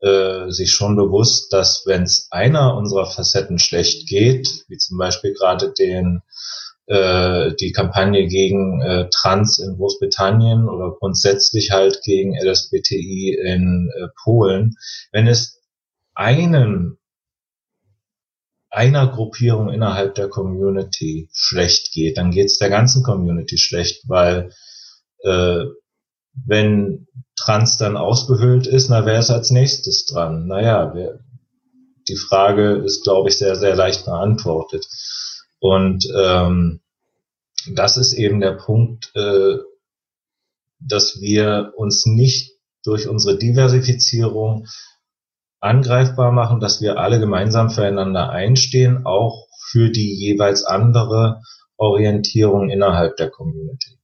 äh, 0.00 0.50
sich 0.50 0.72
schon 0.72 0.96
bewusst, 0.96 1.52
dass 1.52 1.84
wenn 1.86 2.02
es 2.02 2.26
einer 2.30 2.76
unserer 2.76 3.06
Facetten 3.06 3.60
schlecht 3.60 4.08
geht, 4.08 4.64
wie 4.68 4.76
zum 4.76 4.98
Beispiel 4.98 5.32
gerade 5.32 5.72
den 5.72 6.20
äh, 6.86 7.52
die 7.60 7.72
Kampagne 7.72 8.26
gegen 8.26 8.80
äh, 8.82 9.08
Trans 9.10 9.58
in 9.58 9.76
Großbritannien 9.76 10.68
oder 10.68 10.96
grundsätzlich 10.98 11.70
halt 11.70 12.02
gegen 12.02 12.34
LSBTI 12.36 13.38
in 13.42 13.90
äh, 13.96 14.08
Polen, 14.22 14.74
wenn 15.12 15.26
es 15.26 15.60
einen 16.14 16.98
einer 18.70 19.06
Gruppierung 19.06 19.70
innerhalb 19.70 20.16
der 20.16 20.28
Community 20.28 21.28
schlecht 21.32 21.92
geht, 21.92 22.18
dann 22.18 22.32
geht 22.32 22.46
es 22.46 22.58
der 22.58 22.70
ganzen 22.70 23.04
Community 23.04 23.56
schlecht, 23.56 24.08
weil 24.08 24.50
äh, 25.22 25.64
wenn 26.44 27.06
Trans 27.36 27.78
dann 27.78 27.96
ausgehöhlt 27.96 28.66
ist, 28.66 28.88
na 28.88 29.06
wer 29.06 29.20
ist 29.20 29.30
als 29.30 29.50
nächstes 29.50 30.06
dran? 30.06 30.46
Naja, 30.46 30.92
wer, 30.94 31.20
die 32.08 32.16
Frage 32.16 32.82
ist, 32.84 33.04
glaube 33.04 33.28
ich, 33.28 33.38
sehr, 33.38 33.56
sehr 33.56 33.76
leicht 33.76 34.04
beantwortet. 34.04 34.86
Und 35.64 36.06
ähm, 36.14 36.82
das 37.72 37.96
ist 37.96 38.12
eben 38.12 38.40
der 38.40 38.52
Punkt, 38.52 39.10
äh, 39.14 39.56
dass 40.78 41.22
wir 41.22 41.72
uns 41.74 42.04
nicht 42.04 42.58
durch 42.84 43.08
unsere 43.08 43.38
Diversifizierung 43.38 44.66
angreifbar 45.60 46.32
machen, 46.32 46.60
dass 46.60 46.82
wir 46.82 46.98
alle 46.98 47.18
gemeinsam 47.18 47.70
füreinander 47.70 48.28
einstehen, 48.28 49.06
auch 49.06 49.46
für 49.70 49.88
die 49.88 50.12
jeweils 50.14 50.64
andere 50.64 51.40
Orientierung 51.78 52.68
innerhalb 52.68 53.16
der 53.16 53.30
Community. 53.30 53.98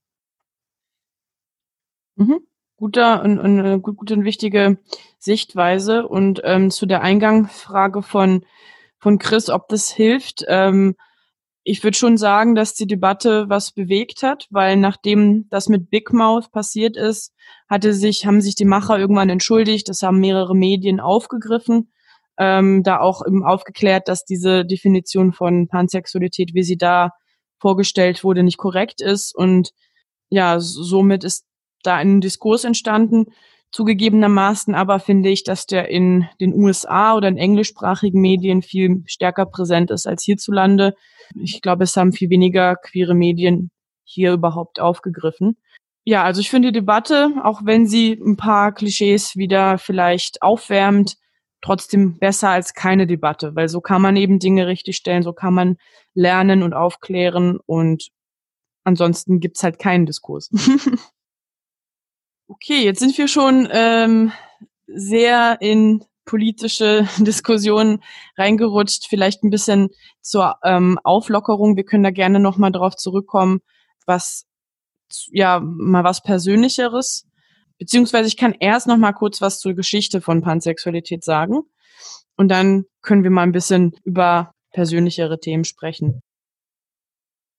Mhm. 2.16 2.40
Guter 2.76 3.22
und, 3.22 3.38
und 3.38 3.58
äh, 3.66 3.78
gut, 3.78 3.98
gute 3.98 4.14
und 4.14 4.24
wichtige 4.24 4.78
Sichtweise. 5.18 6.08
Und 6.08 6.40
ähm, 6.42 6.70
zu 6.70 6.86
der 6.86 7.02
Eingangsfrage 7.02 8.00
von, 8.00 8.46
von 8.96 9.18
Chris, 9.18 9.50
ob 9.50 9.68
das 9.68 9.90
hilft, 9.90 10.46
ähm, 10.48 10.96
ich 11.62 11.84
würde 11.84 11.96
schon 11.96 12.16
sagen, 12.16 12.54
dass 12.54 12.74
die 12.74 12.86
Debatte 12.86 13.48
was 13.48 13.72
bewegt 13.72 14.22
hat, 14.22 14.46
weil 14.50 14.76
nachdem 14.76 15.46
das 15.50 15.68
mit 15.68 15.90
Big 15.90 16.12
Mouth 16.12 16.50
passiert 16.50 16.96
ist, 16.96 17.34
hatte 17.68 17.92
sich, 17.92 18.24
haben 18.24 18.40
sich 18.40 18.54
die 18.54 18.64
Macher 18.64 18.98
irgendwann 18.98 19.28
entschuldigt, 19.28 19.88
das 19.88 20.02
haben 20.02 20.20
mehrere 20.20 20.56
Medien 20.56 21.00
aufgegriffen, 21.00 21.92
ähm, 22.38 22.82
da 22.82 23.00
auch 23.00 23.26
eben 23.26 23.44
aufgeklärt, 23.44 24.08
dass 24.08 24.24
diese 24.24 24.64
Definition 24.64 25.32
von 25.32 25.68
Pansexualität, 25.68 26.54
wie 26.54 26.62
sie 26.62 26.78
da 26.78 27.10
vorgestellt 27.58 28.24
wurde, 28.24 28.42
nicht 28.42 28.56
korrekt 28.56 29.02
ist. 29.02 29.34
Und 29.34 29.72
ja, 30.30 30.60
somit 30.60 31.24
ist 31.24 31.44
da 31.82 31.96
ein 31.96 32.22
Diskurs 32.22 32.64
entstanden. 32.64 33.26
Zugegebenermaßen 33.72 34.74
aber 34.74 34.98
finde 34.98 35.28
ich, 35.28 35.44
dass 35.44 35.66
der 35.66 35.88
in 35.88 36.26
den 36.40 36.54
USA 36.54 37.14
oder 37.14 37.28
in 37.28 37.36
englischsprachigen 37.36 38.20
Medien 38.20 38.62
viel 38.62 39.02
stärker 39.06 39.46
präsent 39.46 39.90
ist 39.92 40.06
als 40.06 40.24
hierzulande. 40.24 40.94
Ich 41.36 41.62
glaube, 41.62 41.84
es 41.84 41.96
haben 41.96 42.12
viel 42.12 42.30
weniger 42.30 42.74
queere 42.74 43.14
Medien 43.14 43.70
hier 44.02 44.32
überhaupt 44.32 44.80
aufgegriffen. 44.80 45.56
Ja, 46.04 46.24
also 46.24 46.40
ich 46.40 46.50
finde 46.50 46.72
die 46.72 46.80
Debatte, 46.80 47.34
auch 47.44 47.60
wenn 47.64 47.86
sie 47.86 48.12
ein 48.12 48.36
paar 48.36 48.72
Klischees 48.72 49.36
wieder 49.36 49.78
vielleicht 49.78 50.42
aufwärmt, 50.42 51.16
trotzdem 51.60 52.18
besser 52.18 52.50
als 52.50 52.74
keine 52.74 53.06
Debatte, 53.06 53.54
weil 53.54 53.68
so 53.68 53.80
kann 53.80 54.02
man 54.02 54.16
eben 54.16 54.38
Dinge 54.38 54.66
richtig 54.66 54.96
stellen, 54.96 55.22
so 55.22 55.32
kann 55.32 55.54
man 55.54 55.76
lernen 56.14 56.62
und 56.62 56.72
aufklären 56.74 57.58
und 57.66 58.08
ansonsten 58.82 59.40
gibt's 59.40 59.62
halt 59.62 59.78
keinen 59.78 60.06
Diskurs. 60.06 60.50
okay, 62.50 62.84
jetzt 62.84 63.00
sind 63.00 63.16
wir 63.16 63.28
schon 63.28 63.68
ähm, 63.70 64.32
sehr 64.86 65.58
in 65.60 66.04
politische 66.24 67.08
Diskussionen 67.18 68.02
reingerutscht. 68.36 69.06
Vielleicht 69.08 69.42
ein 69.42 69.50
bisschen 69.50 69.88
zur 70.20 70.56
ähm, 70.64 70.98
Auflockerung. 71.04 71.76
Wir 71.76 71.84
können 71.84 72.04
da 72.04 72.10
gerne 72.10 72.40
nochmal 72.40 72.72
drauf 72.72 72.96
zurückkommen, 72.96 73.60
was, 74.06 74.46
ja, 75.30 75.60
mal 75.60 76.04
was 76.04 76.22
Persönlicheres. 76.22 77.26
beziehungsweise 77.78 78.28
ich 78.28 78.36
kann 78.36 78.54
erst 78.58 78.86
noch 78.86 78.98
mal 78.98 79.12
kurz 79.12 79.40
was 79.40 79.60
zur 79.60 79.74
Geschichte 79.74 80.20
von 80.20 80.42
Pansexualität 80.42 81.24
sagen 81.24 81.62
und 82.36 82.48
dann 82.48 82.84
können 83.00 83.22
wir 83.22 83.30
mal 83.30 83.42
ein 83.42 83.52
bisschen 83.52 83.92
über 84.04 84.52
persönlichere 84.72 85.40
Themen 85.40 85.64
sprechen. 85.64 86.20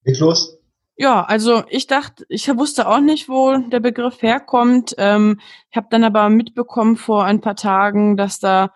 Geht 0.03 0.19
los? 0.19 0.60
Ja, 0.97 1.23
also 1.23 1.63
ich 1.69 1.87
dachte, 1.87 2.25
ich 2.29 2.47
wusste 2.55 2.87
auch 2.87 2.99
nicht, 2.99 3.27
wo 3.27 3.57
der 3.57 3.79
Begriff 3.79 4.21
herkommt. 4.21 4.93
Ähm, 4.97 5.39
ich 5.71 5.77
habe 5.77 5.87
dann 5.89 6.03
aber 6.03 6.29
mitbekommen 6.29 6.95
vor 6.95 7.25
ein 7.25 7.41
paar 7.41 7.55
Tagen, 7.55 8.17
dass 8.17 8.39
da 8.39 8.71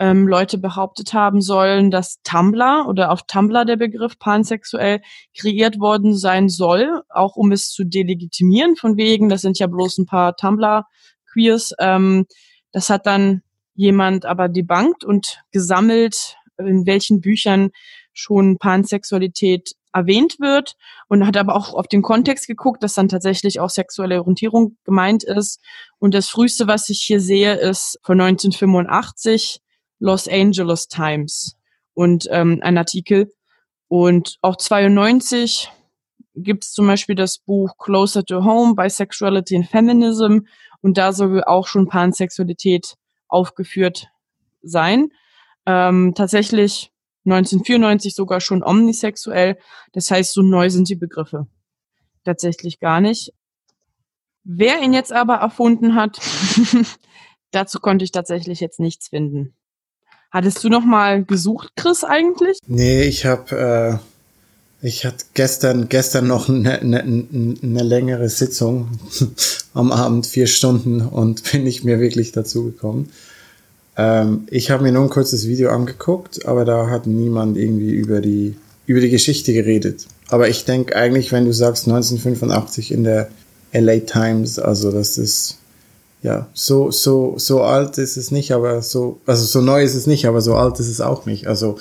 ähm, 0.00 0.26
Leute 0.28 0.58
behauptet 0.58 1.12
haben 1.12 1.40
sollen, 1.40 1.90
dass 1.90 2.20
Tumblr 2.22 2.86
oder 2.88 3.10
auf 3.10 3.22
Tumblr 3.24 3.64
der 3.64 3.76
Begriff 3.76 4.18
pansexuell 4.18 5.00
kreiert 5.36 5.80
worden 5.80 6.16
sein 6.16 6.48
soll, 6.48 7.02
auch 7.08 7.36
um 7.36 7.52
es 7.52 7.70
zu 7.70 7.84
delegitimieren, 7.84 8.76
von 8.76 8.96
wegen, 8.96 9.28
das 9.28 9.42
sind 9.42 9.58
ja 9.58 9.66
bloß 9.66 9.98
ein 9.98 10.06
paar 10.06 10.36
Tumblr-Queers. 10.36 11.74
Ähm, 11.80 12.26
das 12.72 12.90
hat 12.90 13.06
dann 13.06 13.42
jemand 13.74 14.26
aber 14.26 14.48
debunked 14.48 15.04
und 15.04 15.40
gesammelt, 15.52 16.36
in 16.58 16.86
welchen 16.86 17.20
Büchern 17.20 17.70
schon 18.12 18.58
Pansexualität 18.58 19.72
erwähnt 19.92 20.38
wird 20.40 20.76
und 21.08 21.26
hat 21.26 21.36
aber 21.36 21.56
auch 21.56 21.74
auf 21.74 21.88
den 21.88 22.02
Kontext 22.02 22.46
geguckt, 22.46 22.82
dass 22.82 22.94
dann 22.94 23.08
tatsächlich 23.08 23.60
auch 23.60 23.70
sexuelle 23.70 24.18
Orientierung 24.18 24.76
gemeint 24.84 25.24
ist. 25.24 25.60
Und 25.98 26.14
das 26.14 26.28
früheste, 26.28 26.66
was 26.66 26.88
ich 26.88 27.00
hier 27.00 27.20
sehe, 27.20 27.54
ist 27.54 27.98
von 28.02 28.20
1985 28.20 29.60
Los 29.98 30.28
Angeles 30.28 30.88
Times 30.88 31.56
und 31.94 32.28
ähm, 32.30 32.60
ein 32.62 32.78
Artikel. 32.78 33.30
Und 33.88 34.36
auch 34.42 34.56
92 34.56 35.70
gibt 36.34 36.64
es 36.64 36.72
zum 36.72 36.86
Beispiel 36.86 37.14
das 37.14 37.38
Buch 37.38 37.76
Closer 37.78 38.24
to 38.24 38.44
Home, 38.44 38.74
Bisexuality 38.74 39.56
and 39.56 39.68
Feminism. 39.68 40.40
Und 40.80 40.98
da 40.98 41.12
soll 41.12 41.42
auch 41.44 41.66
schon 41.66 41.88
Pansexualität 41.88 42.94
aufgeführt 43.26 44.08
sein. 44.62 45.10
Ähm, 45.66 46.14
tatsächlich 46.14 46.92
1994 47.30 48.14
sogar 48.14 48.40
schon 48.40 48.62
omnisexuell. 48.62 49.58
Das 49.92 50.10
heißt, 50.10 50.32
so 50.32 50.42
neu 50.42 50.70
sind 50.70 50.88
die 50.88 50.96
Begriffe 50.96 51.46
tatsächlich 52.24 52.78
gar 52.78 53.00
nicht. 53.00 53.32
Wer 54.44 54.80
ihn 54.82 54.92
jetzt 54.92 55.12
aber 55.12 55.36
erfunden 55.36 55.94
hat, 55.94 56.20
dazu 57.50 57.80
konnte 57.80 58.04
ich 58.04 58.12
tatsächlich 58.12 58.60
jetzt 58.60 58.80
nichts 58.80 59.08
finden. 59.08 59.54
Hattest 60.30 60.62
du 60.62 60.68
noch 60.68 60.84
mal 60.84 61.24
gesucht, 61.24 61.72
Chris, 61.76 62.04
eigentlich? 62.04 62.58
Nee, 62.66 63.04
ich 63.04 63.24
habe 63.24 64.00
äh, 64.82 64.86
ich 64.86 65.06
hatte 65.06 65.24
gestern 65.34 65.88
gestern 65.88 66.26
noch 66.26 66.48
eine 66.48 66.84
ne, 66.84 67.02
ne 67.02 67.82
längere 67.82 68.28
Sitzung 68.28 68.98
am 69.74 69.90
Abend, 69.90 70.26
vier 70.26 70.46
Stunden 70.46 71.00
und 71.00 71.42
bin 71.52 71.64
nicht 71.64 71.84
mehr 71.84 71.98
wirklich 71.98 72.32
dazu 72.32 72.64
gekommen. 72.64 73.10
Ähm, 73.98 74.46
ich 74.48 74.70
habe 74.70 74.84
mir 74.84 74.92
nur 74.92 75.02
ein 75.02 75.10
kurzes 75.10 75.46
Video 75.46 75.70
angeguckt, 75.70 76.46
aber 76.46 76.64
da 76.64 76.88
hat 76.88 77.06
niemand 77.06 77.58
irgendwie 77.58 77.90
über 77.90 78.20
die, 78.20 78.54
über 78.86 79.00
die 79.00 79.10
Geschichte 79.10 79.52
geredet. 79.52 80.06
Aber 80.30 80.48
ich 80.48 80.64
denke 80.64 80.94
eigentlich, 80.96 81.32
wenn 81.32 81.44
du 81.44 81.52
sagst 81.52 81.88
1985 81.88 82.92
in 82.92 83.04
der 83.04 83.28
LA 83.72 83.98
Times, 84.00 84.58
also 84.58 84.92
das 84.92 85.18
ist 85.18 85.58
ja 86.22 86.48
so 86.52 86.90
so 86.90 87.34
so 87.36 87.62
alt 87.62 87.96
ist 87.98 88.16
es 88.16 88.30
nicht, 88.32 88.52
aber 88.52 88.82
so 88.82 89.20
also 89.26 89.44
so 89.44 89.60
neu 89.60 89.82
ist 89.82 89.94
es 89.94 90.06
nicht, 90.06 90.26
aber 90.26 90.40
so 90.40 90.54
alt 90.54 90.80
ist 90.80 90.88
es 90.88 91.00
auch 91.00 91.26
nicht. 91.26 91.46
Also 91.46 91.78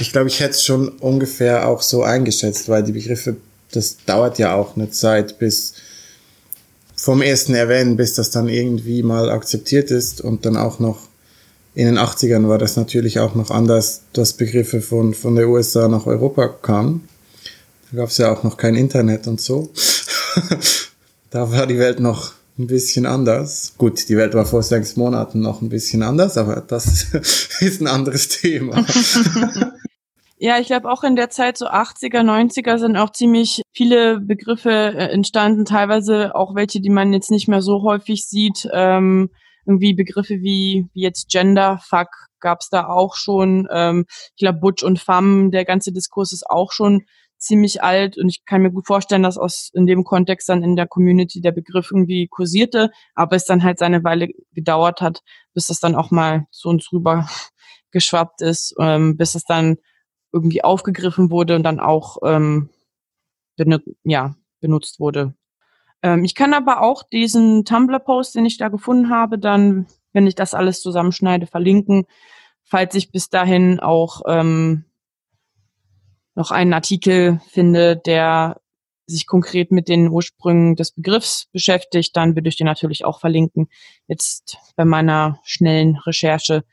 ich 0.00 0.12
glaube, 0.12 0.28
ich 0.28 0.40
hätte 0.40 0.50
es 0.50 0.64
schon 0.64 0.88
ungefähr 0.88 1.68
auch 1.68 1.82
so 1.82 2.02
eingeschätzt, 2.02 2.68
weil 2.68 2.82
die 2.82 2.92
Begriffe, 2.92 3.36
das 3.72 3.98
dauert 4.04 4.38
ja 4.38 4.54
auch 4.54 4.76
eine 4.76 4.90
Zeit 4.90 5.38
bis 5.38 5.74
vom 6.96 7.22
ersten 7.22 7.54
Erwähnen, 7.54 7.96
bis 7.96 8.14
das 8.14 8.30
dann 8.30 8.48
irgendwie 8.48 9.02
mal 9.02 9.30
akzeptiert 9.30 9.90
ist 9.90 10.20
und 10.20 10.44
dann 10.44 10.56
auch 10.56 10.80
noch 10.80 10.98
in 11.76 11.84
den 11.84 11.98
80ern 11.98 12.48
war 12.48 12.56
das 12.56 12.76
natürlich 12.76 13.20
auch 13.20 13.34
noch 13.34 13.50
anders, 13.50 14.04
dass 14.14 14.32
Begriffe 14.32 14.80
von, 14.80 15.12
von 15.12 15.34
der 15.34 15.46
USA 15.50 15.88
nach 15.88 16.06
Europa 16.06 16.48
kamen. 16.48 17.06
Da 17.90 17.98
gab 17.98 18.08
es 18.08 18.16
ja 18.16 18.32
auch 18.32 18.42
noch 18.42 18.56
kein 18.56 18.74
Internet 18.74 19.26
und 19.26 19.42
so. 19.42 19.68
da 21.30 21.52
war 21.52 21.66
die 21.66 21.78
Welt 21.78 22.00
noch 22.00 22.32
ein 22.58 22.66
bisschen 22.66 23.04
anders. 23.04 23.74
Gut, 23.76 24.08
die 24.08 24.16
Welt 24.16 24.32
war 24.32 24.46
vor 24.46 24.62
sechs 24.62 24.96
Monaten 24.96 25.40
noch 25.40 25.60
ein 25.60 25.68
bisschen 25.68 26.02
anders, 26.02 26.38
aber 26.38 26.62
das 26.62 27.12
ist 27.60 27.82
ein 27.82 27.88
anderes 27.88 28.28
Thema. 28.28 28.84
Ja, 30.38 30.58
ich 30.58 30.66
glaube 30.66 30.90
auch 30.90 31.02
in 31.02 31.16
der 31.16 31.30
Zeit 31.30 31.56
so 31.56 31.66
80er, 31.66 32.20
90er 32.20 32.76
sind 32.76 32.98
auch 32.98 33.10
ziemlich 33.10 33.62
viele 33.72 34.20
Begriffe 34.20 34.68
äh, 34.68 35.08
entstanden, 35.08 35.64
teilweise 35.64 36.34
auch 36.34 36.54
welche, 36.54 36.82
die 36.82 36.90
man 36.90 37.14
jetzt 37.14 37.30
nicht 37.30 37.48
mehr 37.48 37.62
so 37.62 37.82
häufig 37.82 38.26
sieht. 38.26 38.68
Ähm, 38.70 39.30
irgendwie 39.66 39.94
Begriffe 39.94 40.40
wie, 40.40 40.88
wie 40.92 41.02
jetzt 41.02 41.28
Gender, 41.28 41.78
Fuck 41.82 42.08
gab's 42.40 42.68
da 42.68 42.86
auch 42.86 43.16
schon. 43.16 43.66
Ähm, 43.72 44.06
ich 44.08 44.40
glaube, 44.40 44.60
Butch 44.60 44.82
und 44.82 44.98
Femme, 44.98 45.50
der 45.50 45.64
ganze 45.64 45.92
Diskurs 45.92 46.32
ist 46.32 46.48
auch 46.48 46.72
schon 46.72 47.04
ziemlich 47.38 47.82
alt 47.82 48.16
und 48.16 48.28
ich 48.28 48.44
kann 48.44 48.62
mir 48.62 48.70
gut 48.70 48.86
vorstellen, 48.86 49.22
dass 49.22 49.38
aus 49.38 49.70
in 49.74 49.86
dem 49.86 50.04
Kontext 50.04 50.48
dann 50.48 50.62
in 50.62 50.76
der 50.76 50.86
Community 50.86 51.40
der 51.40 51.52
Begriff 51.52 51.90
irgendwie 51.90 52.28
kursierte, 52.28 52.90
aber 53.14 53.36
es 53.36 53.44
dann 53.44 53.62
halt 53.62 53.78
seine 53.78 54.04
Weile 54.04 54.28
gedauert 54.52 55.00
hat, 55.00 55.22
bis 55.52 55.66
das 55.66 55.80
dann 55.80 55.94
auch 55.94 56.10
mal 56.10 56.46
zu 56.50 56.68
uns 56.68 56.90
rüber 56.92 57.28
geschwappt 57.90 58.42
ist, 58.42 58.74
ähm, 58.80 59.16
bis 59.16 59.34
es 59.34 59.44
dann 59.44 59.76
irgendwie 60.32 60.64
aufgegriffen 60.64 61.30
wurde 61.30 61.56
und 61.56 61.62
dann 61.62 61.80
auch 61.80 62.18
ähm, 62.24 62.70
benut 63.56 63.82
ja, 64.04 64.36
benutzt 64.60 65.00
wurde. 65.00 65.34
Ähm, 66.02 66.24
ich 66.24 66.34
kann 66.34 66.54
aber 66.54 66.82
auch 66.82 67.02
diesen 67.02 67.64
Tumblr-Post, 67.64 68.34
den 68.34 68.46
ich 68.46 68.58
da 68.58 68.68
gefunden 68.68 69.10
habe, 69.10 69.38
dann, 69.38 69.86
wenn 70.12 70.26
ich 70.26 70.34
das 70.34 70.54
alles 70.54 70.80
zusammenschneide, 70.80 71.46
verlinken, 71.46 72.06
falls 72.62 72.94
ich 72.94 73.12
bis 73.12 73.28
dahin 73.28 73.80
auch 73.80 74.22
ähm, 74.26 74.84
noch 76.34 76.50
einen 76.50 76.74
Artikel 76.74 77.40
finde, 77.50 77.96
der 77.96 78.60
sich 79.06 79.26
konkret 79.26 79.70
mit 79.70 79.88
den 79.88 80.08
Ursprüngen 80.08 80.74
des 80.74 80.92
Begriffs 80.92 81.46
beschäftigt, 81.52 82.16
dann 82.16 82.34
würde 82.34 82.48
ich 82.48 82.56
den 82.56 82.66
natürlich 82.66 83.04
auch 83.04 83.20
verlinken. 83.20 83.68
Jetzt 84.08 84.58
bei 84.74 84.84
meiner 84.84 85.38
schnellen 85.44 85.96
Recherche 85.96 86.64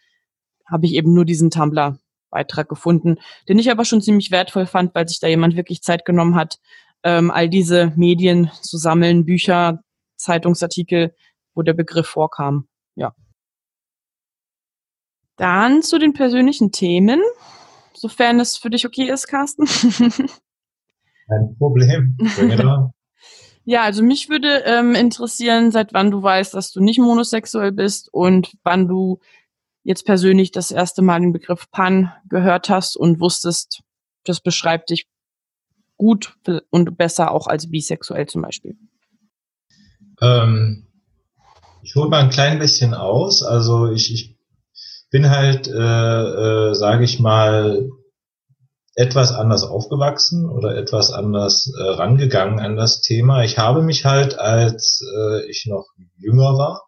habe 0.65 0.85
ich 0.87 0.93
eben 0.93 1.13
nur 1.13 1.25
diesen 1.25 1.51
Tumblr-Beitrag 1.51 2.67
gefunden, 2.67 3.17
den 3.47 3.59
ich 3.59 3.69
aber 3.69 3.85
schon 3.85 4.01
ziemlich 4.01 4.31
wertvoll 4.31 4.65
fand, 4.65 4.95
weil 4.95 5.07
sich 5.07 5.19
da 5.19 5.27
jemand 5.27 5.55
wirklich 5.55 5.83
Zeit 5.83 6.05
genommen 6.05 6.35
hat, 6.35 6.59
ähm, 7.03 7.31
all 7.31 7.49
diese 7.49 7.93
Medien 7.95 8.51
zu 8.61 8.77
sammeln, 8.77 9.25
Bücher, 9.25 9.83
Zeitungsartikel, 10.17 11.13
wo 11.53 11.61
der 11.61 11.73
Begriff 11.73 12.07
vorkam. 12.07 12.67
Ja. 12.95 13.13
Dann 15.37 15.81
zu 15.81 15.99
den 15.99 16.13
persönlichen 16.13 16.71
Themen, 16.71 17.21
sofern 17.93 18.39
es 18.39 18.57
für 18.57 18.69
dich 18.69 18.85
okay 18.85 19.09
ist, 19.09 19.27
Carsten. 19.27 19.65
Kein 21.27 21.55
Problem. 21.57 22.17
ja, 23.65 23.83
also 23.83 24.03
mich 24.03 24.29
würde 24.29 24.63
ähm, 24.65 24.95
interessieren, 24.95 25.71
seit 25.71 25.93
wann 25.93 26.11
du 26.11 26.21
weißt, 26.21 26.53
dass 26.53 26.71
du 26.71 26.81
nicht 26.81 26.99
monosexuell 26.99 27.71
bist 27.71 28.09
und 28.13 28.53
wann 28.63 28.87
du 28.87 29.19
jetzt 29.83 30.05
persönlich 30.05 30.51
das 30.51 30.71
erste 30.71 31.01
Mal 31.01 31.19
den 31.19 31.33
Begriff 31.33 31.69
Pan 31.71 32.11
gehört 32.29 32.69
hast 32.69 32.95
und 32.95 33.19
wusstest, 33.19 33.81
das 34.23 34.39
beschreibt 34.39 34.89
dich 34.89 35.07
gut 35.97 36.35
und 36.69 36.97
besser 36.97 37.31
auch 37.31 37.47
als 37.47 37.69
bisexuell 37.69 38.27
zum 38.27 38.41
Beispiel? 38.41 38.75
Ähm, 40.21 40.87
ich 41.81 41.95
hole 41.95 42.09
mal 42.09 42.23
ein 42.23 42.29
klein 42.29 42.59
bisschen 42.59 42.93
aus. 42.93 43.43
Also 43.43 43.91
ich, 43.91 44.13
ich 44.13 44.37
bin 45.11 45.29
halt, 45.29 45.67
äh, 45.67 45.71
äh, 45.71 46.73
sage 46.73 47.03
ich 47.03 47.19
mal, 47.19 47.89
etwas 48.95 49.31
anders 49.31 49.63
aufgewachsen 49.63 50.49
oder 50.49 50.75
etwas 50.75 51.11
anders 51.11 51.71
äh, 51.77 51.83
rangegangen 51.83 52.59
an 52.59 52.75
das 52.75 53.01
Thema. 53.01 53.43
Ich 53.43 53.57
habe 53.57 53.81
mich 53.81 54.05
halt, 54.05 54.37
als 54.37 55.01
äh, 55.17 55.49
ich 55.49 55.65
noch 55.65 55.87
jünger 56.17 56.57
war, 56.57 56.83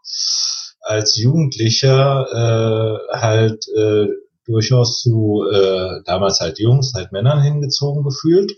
als 0.81 1.17
Jugendlicher 1.17 2.27
äh, 2.31 3.17
halt 3.17 3.65
äh, 3.75 4.07
durchaus 4.45 5.01
zu 5.01 5.43
äh, 5.51 6.01
damals 6.05 6.39
halt 6.39 6.59
Jungs, 6.59 6.93
halt 6.95 7.11
Männern 7.11 7.41
hingezogen 7.41 8.03
gefühlt. 8.03 8.53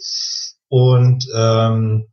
Und 0.70 1.26
ähm, 1.36 2.08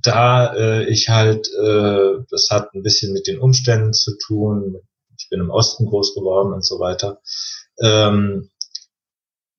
da 0.00 0.54
äh, 0.54 0.84
ich 0.88 1.08
halt, 1.08 1.48
äh, 1.48 2.24
das 2.30 2.48
hat 2.50 2.74
ein 2.74 2.82
bisschen 2.82 3.12
mit 3.12 3.26
den 3.26 3.38
Umständen 3.38 3.92
zu 3.92 4.16
tun, 4.16 4.76
ich 5.18 5.28
bin 5.28 5.40
im 5.40 5.50
Osten 5.50 5.86
groß 5.86 6.14
geworden 6.14 6.52
und 6.52 6.64
so 6.64 6.78
weiter, 6.78 7.20
ähm, 7.80 8.50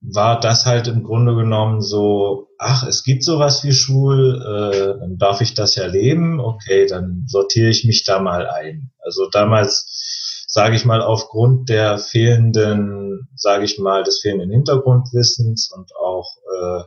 war 0.01 0.39
das 0.39 0.65
halt 0.65 0.87
im 0.87 1.03
Grunde 1.03 1.33
genommen 1.35 1.81
so, 1.81 2.49
ach, 2.57 2.85
es 2.87 3.03
gibt 3.03 3.23
sowas 3.23 3.63
wie 3.63 3.71
schwul, 3.71 4.41
äh, 4.41 4.99
dann 4.99 5.17
darf 5.17 5.39
ich 5.41 5.53
das 5.53 5.75
ja 5.75 5.85
leben, 5.85 6.39
okay, 6.41 6.85
dann 6.87 7.23
sortiere 7.27 7.69
ich 7.69 7.85
mich 7.85 8.03
da 8.03 8.19
mal 8.19 8.47
ein. 8.47 8.91
Also 8.99 9.29
damals, 9.29 10.12
sage 10.53 10.75
ich 10.75 10.85
mal, 10.85 11.01
aufgrund 11.01 11.67
der 11.67 11.97
fehlenden, 11.97 13.27
sage 13.35 13.65
ich 13.65 13.79
mal, 13.79 14.03
des 14.03 14.19
fehlenden 14.19 14.51
Hintergrundwissens 14.51 15.71
und 15.75 15.95
auch, 15.95 16.37
äh, 16.45 16.83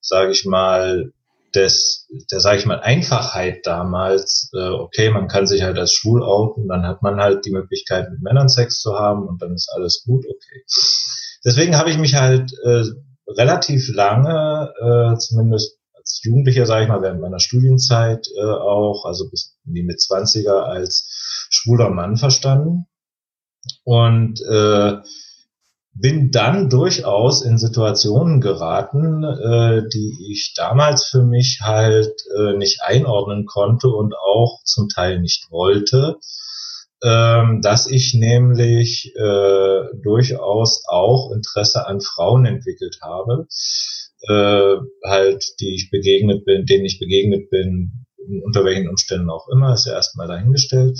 sage 0.00 0.30
ich 0.30 0.46
mal, 0.46 1.12
des, 1.54 2.08
der 2.30 2.40
sage 2.40 2.56
ich 2.56 2.64
mal, 2.64 2.80
Einfachheit 2.80 3.66
damals, 3.66 4.50
äh, 4.54 4.66
okay, 4.66 5.10
man 5.10 5.28
kann 5.28 5.46
sich 5.46 5.60
halt 5.60 5.78
als 5.78 5.92
schwul 5.92 6.22
outen, 6.22 6.68
dann 6.68 6.86
hat 6.86 7.02
man 7.02 7.20
halt 7.20 7.44
die 7.44 7.50
Möglichkeit, 7.50 8.10
mit 8.10 8.22
Männern 8.22 8.48
Sex 8.48 8.80
zu 8.80 8.98
haben 8.98 9.28
und 9.28 9.42
dann 9.42 9.52
ist 9.52 9.70
alles 9.76 10.04
gut, 10.06 10.24
okay. 10.24 10.64
Deswegen 11.44 11.76
habe 11.76 11.90
ich 11.90 11.98
mich 11.98 12.14
halt 12.14 12.50
äh, 12.64 12.84
relativ 13.28 13.94
lange, 13.94 14.72
äh, 14.80 15.18
zumindest 15.18 15.76
als 15.92 16.22
Jugendlicher, 16.24 16.64
sage 16.64 16.84
ich 16.84 16.88
mal, 16.88 17.02
während 17.02 17.20
meiner 17.20 17.40
Studienzeit 17.40 18.26
äh, 18.38 18.42
auch, 18.42 19.04
also 19.04 19.28
bis 19.28 19.58
in 19.66 19.74
die 19.74 19.82
Mitzwanziger 19.82 20.64
als 20.64 21.46
schwuler 21.50 21.90
Mann 21.90 22.16
verstanden. 22.16 22.86
Und 23.84 24.40
äh, 24.42 24.98
bin 25.94 26.30
dann 26.30 26.70
durchaus 26.70 27.42
in 27.42 27.58
Situationen 27.58 28.40
geraten, 28.40 29.24
äh, 29.24 29.82
die 29.92 30.30
ich 30.30 30.54
damals 30.56 31.06
für 31.06 31.22
mich 31.22 31.60
halt 31.62 32.14
äh, 32.36 32.56
nicht 32.56 32.80
einordnen 32.82 33.44
konnte 33.46 33.88
und 33.88 34.14
auch 34.16 34.60
zum 34.64 34.88
Teil 34.88 35.20
nicht 35.20 35.50
wollte, 35.50 36.16
ähm, 37.02 37.60
dass 37.62 37.86
ich 37.90 38.14
nämlich 38.14 39.12
äh, 39.16 39.82
durchaus 40.02 40.84
auch 40.88 41.32
Interesse 41.32 41.86
an 41.86 42.00
Frauen 42.00 42.46
entwickelt 42.46 42.98
habe, 43.02 43.46
äh, 44.28 44.76
halt 45.04 45.44
die 45.60 45.74
ich 45.74 45.90
begegnet 45.90 46.44
bin, 46.44 46.64
denen 46.64 46.86
ich 46.86 47.00
begegnet 47.00 47.50
bin, 47.50 48.06
unter 48.44 48.64
welchen 48.64 48.88
Umständen 48.88 49.30
auch 49.30 49.48
immer, 49.48 49.74
ist 49.74 49.86
ja 49.86 49.92
erstmal 49.92 50.28
dahingestellt. 50.28 50.98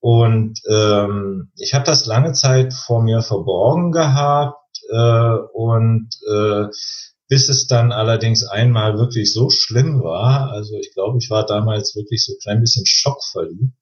Und 0.00 0.60
ähm, 0.70 1.50
ich 1.56 1.74
habe 1.74 1.84
das 1.84 2.06
lange 2.06 2.32
Zeit 2.32 2.72
vor 2.72 3.02
mir 3.02 3.20
verborgen 3.22 3.90
gehabt 3.90 4.56
äh, 4.90 5.36
und 5.52 6.08
äh, 6.32 6.66
bis 7.28 7.48
es 7.48 7.66
dann 7.66 7.92
allerdings 7.92 8.44
einmal 8.44 8.98
wirklich 8.98 9.32
so 9.32 9.50
schlimm 9.50 10.02
war, 10.02 10.50
also 10.50 10.76
ich 10.76 10.94
glaube, 10.94 11.18
ich 11.20 11.28
war 11.28 11.44
damals 11.44 11.94
wirklich 11.94 12.24
so 12.24 12.32
ein 12.32 12.38
klein 12.42 12.60
bisschen 12.60 12.86
schockverliebt. 12.86 13.74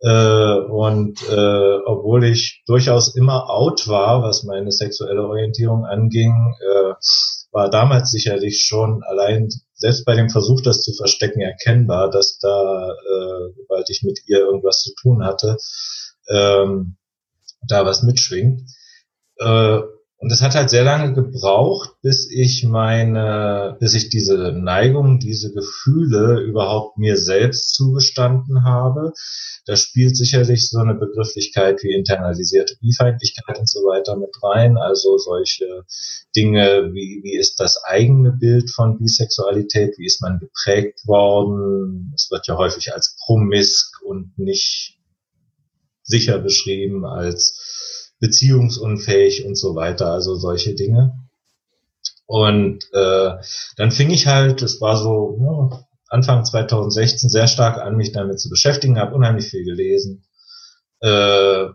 Äh, 0.00 0.58
und 0.70 1.20
äh, 1.28 1.76
obwohl 1.86 2.24
ich 2.24 2.62
durchaus 2.66 3.14
immer 3.14 3.50
out 3.50 3.86
war, 3.88 4.22
was 4.22 4.42
meine 4.42 4.72
sexuelle 4.72 5.26
Orientierung 5.26 5.84
anging, 5.84 6.54
äh, 6.60 6.94
war 7.52 7.68
damals 7.70 8.10
sicherlich 8.10 8.64
schon 8.64 9.02
allein 9.04 9.48
selbst 9.82 10.04
bei 10.04 10.14
dem 10.14 10.30
Versuch, 10.30 10.62
das 10.62 10.80
zu 10.80 10.94
verstecken, 10.94 11.40
erkennbar, 11.40 12.08
dass 12.08 12.38
da, 12.38 12.92
äh, 12.92 13.52
sobald 13.56 13.90
ich 13.90 14.02
mit 14.04 14.20
ihr 14.26 14.38
irgendwas 14.38 14.80
zu 14.80 14.94
tun 14.94 15.24
hatte, 15.24 15.56
ähm, 16.28 16.96
da 17.66 17.84
was 17.84 18.04
mitschwingt. 18.04 18.62
Äh, 19.38 19.80
und 20.22 20.30
es 20.30 20.40
hat 20.40 20.54
halt 20.54 20.70
sehr 20.70 20.84
lange 20.84 21.14
gebraucht, 21.14 21.96
bis 22.00 22.30
ich 22.30 22.62
meine, 22.62 23.76
bis 23.80 23.94
ich 23.94 24.08
diese 24.08 24.52
Neigung, 24.52 25.18
diese 25.18 25.52
Gefühle 25.52 26.42
überhaupt 26.42 26.96
mir 26.96 27.16
selbst 27.16 27.74
zugestanden 27.74 28.62
habe. 28.62 29.14
Da 29.66 29.74
spielt 29.74 30.16
sicherlich 30.16 30.70
so 30.70 30.78
eine 30.78 30.94
Begrifflichkeit 30.94 31.82
wie 31.82 31.92
internalisierte 31.92 32.76
Bifeindlichkeit 32.80 33.58
und 33.58 33.68
so 33.68 33.80
weiter 33.80 34.16
mit 34.16 34.30
rein. 34.44 34.78
Also 34.78 35.18
solche 35.18 35.84
Dinge, 36.36 36.90
wie, 36.92 37.20
wie 37.24 37.36
ist 37.36 37.58
das 37.58 37.82
eigene 37.82 38.30
Bild 38.30 38.70
von 38.70 38.98
Bisexualität? 38.98 39.98
Wie 39.98 40.06
ist 40.06 40.22
man 40.22 40.38
geprägt 40.38 41.04
worden? 41.04 42.12
Es 42.14 42.30
wird 42.30 42.46
ja 42.46 42.56
häufig 42.56 42.94
als 42.94 43.16
promisk 43.26 44.00
und 44.04 44.38
nicht 44.38 45.00
sicher 46.04 46.38
beschrieben 46.38 47.04
als 47.04 47.58
beziehungsunfähig 48.22 49.44
und 49.44 49.56
so 49.56 49.74
weiter, 49.74 50.12
also 50.12 50.36
solche 50.36 50.74
Dinge. 50.74 51.12
Und 52.26 52.84
äh, 52.94 53.32
dann 53.76 53.90
fing 53.90 54.10
ich 54.10 54.28
halt, 54.28 54.62
es 54.62 54.80
war 54.80 54.96
so 54.96 55.36
ja, 55.40 55.84
Anfang 56.08 56.44
2016 56.44 57.28
sehr 57.28 57.48
stark 57.48 57.78
an, 57.78 57.96
mich 57.96 58.12
damit 58.12 58.40
zu 58.40 58.48
beschäftigen, 58.48 58.98
habe 58.98 59.16
unheimlich 59.16 59.46
viel 59.46 59.64
gelesen, 59.64 60.24
äh, 61.00 61.66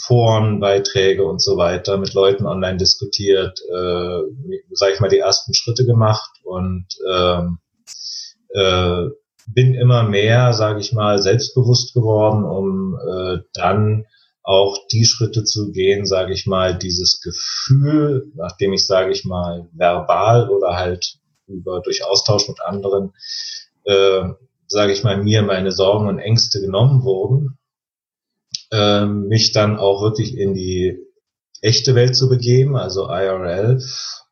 Foren, 0.00 0.58
Beiträge 0.58 1.26
und 1.26 1.42
so 1.42 1.58
weiter, 1.58 1.98
mit 1.98 2.14
Leuten 2.14 2.46
online 2.46 2.78
diskutiert, 2.78 3.60
äh, 3.60 4.20
sage 4.72 4.94
ich 4.94 5.00
mal, 5.00 5.10
die 5.10 5.18
ersten 5.18 5.52
Schritte 5.52 5.84
gemacht 5.84 6.30
und 6.44 6.86
ähm, 7.12 7.58
äh, 8.54 9.08
bin 9.48 9.74
immer 9.74 10.04
mehr, 10.04 10.54
sage 10.54 10.80
ich 10.80 10.94
mal, 10.94 11.20
selbstbewusst 11.20 11.92
geworden, 11.92 12.44
um 12.44 12.98
äh, 13.06 13.40
dann 13.52 14.06
auch 14.42 14.78
die 14.90 15.04
Schritte 15.04 15.44
zu 15.44 15.70
gehen, 15.70 16.06
sage 16.06 16.32
ich 16.32 16.46
mal, 16.46 16.76
dieses 16.76 17.20
Gefühl, 17.20 18.32
nachdem 18.34 18.72
ich, 18.72 18.86
sage 18.86 19.12
ich 19.12 19.24
mal, 19.24 19.68
verbal 19.72 20.48
oder 20.48 20.76
halt 20.76 21.18
über 21.46 21.80
durch 21.80 22.04
Austausch 22.04 22.48
mit 22.48 22.60
anderen, 22.62 23.12
äh, 23.84 24.22
sage 24.66 24.92
ich 24.92 25.02
mal, 25.04 25.22
mir 25.22 25.42
meine 25.42 25.72
Sorgen 25.72 26.08
und 26.08 26.18
Ängste 26.18 26.60
genommen 26.60 27.02
wurden, 27.02 27.58
äh, 28.70 29.04
mich 29.04 29.52
dann 29.52 29.78
auch 29.78 30.02
wirklich 30.02 30.36
in 30.36 30.54
die 30.54 30.98
echte 31.60 31.94
Welt 31.94 32.16
zu 32.16 32.28
begeben, 32.28 32.76
also 32.76 33.08
IRL, 33.08 33.82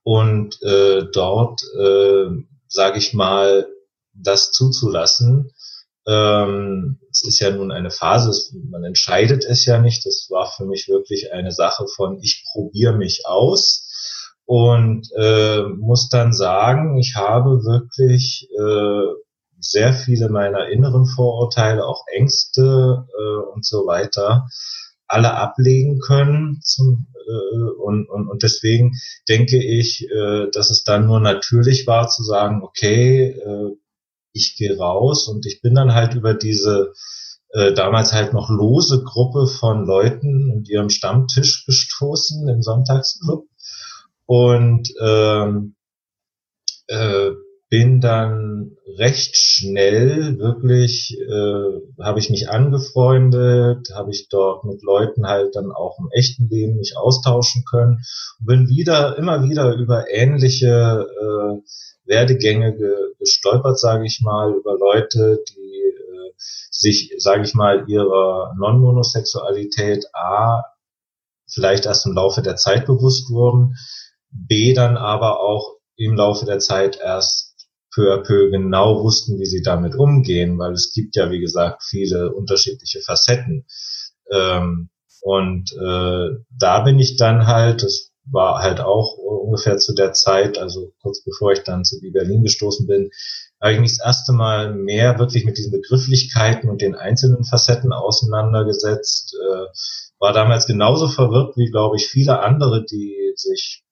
und 0.02 0.62
äh, 0.62 1.04
dort, 1.12 1.60
äh, 1.78 2.26
sage 2.66 2.98
ich 2.98 3.12
mal, 3.12 3.66
das 4.14 4.52
zuzulassen, 4.52 5.52
ähm, 6.08 6.98
es 7.10 7.22
ist 7.22 7.38
ja 7.40 7.50
nun 7.50 7.70
eine 7.70 7.90
Phase, 7.90 8.32
man 8.70 8.82
entscheidet 8.84 9.44
es 9.44 9.66
ja 9.66 9.78
nicht. 9.78 10.06
Das 10.06 10.28
war 10.30 10.50
für 10.50 10.64
mich 10.64 10.88
wirklich 10.88 11.32
eine 11.32 11.52
Sache 11.52 11.86
von, 11.96 12.18
ich 12.22 12.46
probiere 12.52 12.96
mich 12.96 13.26
aus 13.26 14.34
und 14.46 15.06
äh, 15.16 15.62
muss 15.64 16.08
dann 16.08 16.32
sagen, 16.32 16.96
ich 16.98 17.16
habe 17.16 17.62
wirklich 17.64 18.48
äh, 18.58 19.14
sehr 19.60 19.92
viele 19.92 20.30
meiner 20.30 20.68
inneren 20.68 21.04
Vorurteile, 21.04 21.84
auch 21.84 22.04
Ängste 22.10 23.06
äh, 23.18 23.52
und 23.52 23.66
so 23.66 23.86
weiter, 23.86 24.46
alle 25.06 25.34
ablegen 25.34 25.98
können. 25.98 26.60
Zum, 26.62 27.08
äh, 27.14 27.70
und, 27.82 28.08
und, 28.08 28.28
und 28.28 28.42
deswegen 28.42 28.92
denke 29.28 29.62
ich, 29.62 30.08
äh, 30.10 30.46
dass 30.52 30.70
es 30.70 30.84
dann 30.84 31.06
nur 31.06 31.20
natürlich 31.20 31.86
war 31.86 32.08
zu 32.08 32.22
sagen, 32.22 32.62
okay, 32.62 33.32
äh, 33.32 33.76
ich 34.32 34.56
gehe 34.56 34.76
raus 34.76 35.28
und 35.28 35.46
ich 35.46 35.60
bin 35.62 35.74
dann 35.74 35.94
halt 35.94 36.14
über 36.14 36.34
diese 36.34 36.92
äh, 37.50 37.72
damals 37.72 38.12
halt 38.12 38.32
noch 38.32 38.50
lose 38.50 39.02
Gruppe 39.02 39.46
von 39.46 39.86
Leuten 39.86 40.50
und 40.50 40.68
ihrem 40.68 40.90
Stammtisch 40.90 41.64
gestoßen 41.66 42.48
im 42.48 42.62
Sonntagsclub. 42.62 43.46
Und 44.26 44.92
ähm, 45.00 45.74
äh, 46.88 47.30
bin 47.70 48.00
dann 48.00 48.76
recht 48.96 49.36
schnell 49.36 50.38
wirklich, 50.38 51.18
äh, 51.18 52.02
habe 52.02 52.18
ich 52.18 52.30
mich 52.30 52.48
angefreundet, 52.48 53.88
habe 53.94 54.10
ich 54.10 54.28
dort 54.28 54.64
mit 54.64 54.82
Leuten 54.82 55.26
halt 55.26 55.54
dann 55.54 55.70
auch 55.72 55.98
im 55.98 56.08
echten 56.12 56.48
Leben 56.48 56.76
mich 56.76 56.96
austauschen 56.96 57.64
können. 57.70 58.00
Bin 58.40 58.68
wieder, 58.68 59.18
immer 59.18 59.42
wieder 59.42 59.74
über 59.74 60.10
ähnliche 60.10 61.06
äh, 61.20 61.60
Werdegänge 62.08 62.76
ge 62.76 62.94
gestolpert, 63.18 63.78
sage 63.78 64.06
ich 64.06 64.20
mal, 64.22 64.54
über 64.54 64.76
Leute, 64.78 65.42
die 65.50 65.78
äh, 65.80 66.32
sich, 66.70 67.14
sage 67.18 67.42
ich 67.42 67.54
mal, 67.54 67.84
ihrer 67.88 68.54
Non-Monosexualität 68.58 70.06
A 70.14 70.62
vielleicht 71.50 71.86
erst 71.86 72.06
im 72.06 72.12
Laufe 72.12 72.42
der 72.42 72.56
Zeit 72.56 72.86
bewusst 72.86 73.30
wurden, 73.30 73.76
B 74.30 74.74
dann 74.74 74.96
aber 74.96 75.40
auch 75.40 75.76
im 75.96 76.14
Laufe 76.14 76.44
der 76.46 76.58
Zeit 76.58 76.98
erst 77.02 77.56
peu 77.94 78.12
à 78.12 78.18
peu 78.18 78.50
genau 78.50 79.02
wussten, 79.02 79.38
wie 79.38 79.46
sie 79.46 79.62
damit 79.62 79.94
umgehen, 79.94 80.58
weil 80.58 80.72
es 80.72 80.92
gibt 80.92 81.16
ja, 81.16 81.30
wie 81.30 81.40
gesagt, 81.40 81.82
viele 81.82 82.32
unterschiedliche 82.32 83.00
Facetten. 83.00 83.66
Ähm, 84.30 84.90
und 85.22 85.72
äh, 85.72 86.28
da 86.50 86.80
bin 86.80 86.98
ich 86.98 87.16
dann 87.16 87.46
halt, 87.46 87.82
das 87.82 88.07
war 88.30 88.62
halt 88.62 88.80
auch 88.80 89.16
ungefähr 89.16 89.78
zu 89.78 89.94
der 89.94 90.12
Zeit, 90.12 90.58
also 90.58 90.92
kurz 91.00 91.22
bevor 91.24 91.52
ich 91.52 91.60
dann 91.60 91.84
zu 91.84 91.98
Berlin 92.00 92.42
gestoßen 92.42 92.86
bin, 92.86 93.10
habe 93.60 93.72
ich 93.72 93.80
mich 93.80 93.96
das 93.96 94.06
erste 94.06 94.32
Mal 94.32 94.74
mehr 94.74 95.18
wirklich 95.18 95.44
mit 95.44 95.58
diesen 95.58 95.72
Begrifflichkeiten 95.72 96.70
und 96.70 96.80
den 96.80 96.94
einzelnen 96.94 97.44
Facetten 97.44 97.92
auseinandergesetzt. 97.92 99.34
Äh, 99.34 99.66
war 100.20 100.32
damals 100.32 100.66
genauso 100.66 101.08
verwirrt 101.08 101.56
wie, 101.56 101.70
glaube 101.70 101.96
ich, 101.96 102.08
viele 102.08 102.40
andere, 102.40 102.84
die 102.84 103.32
sich 103.36 103.84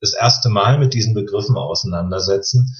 das 0.00 0.14
erste 0.14 0.48
Mal 0.48 0.78
mit 0.78 0.94
diesen 0.94 1.14
Begriffen 1.14 1.56
auseinandersetzen 1.56 2.74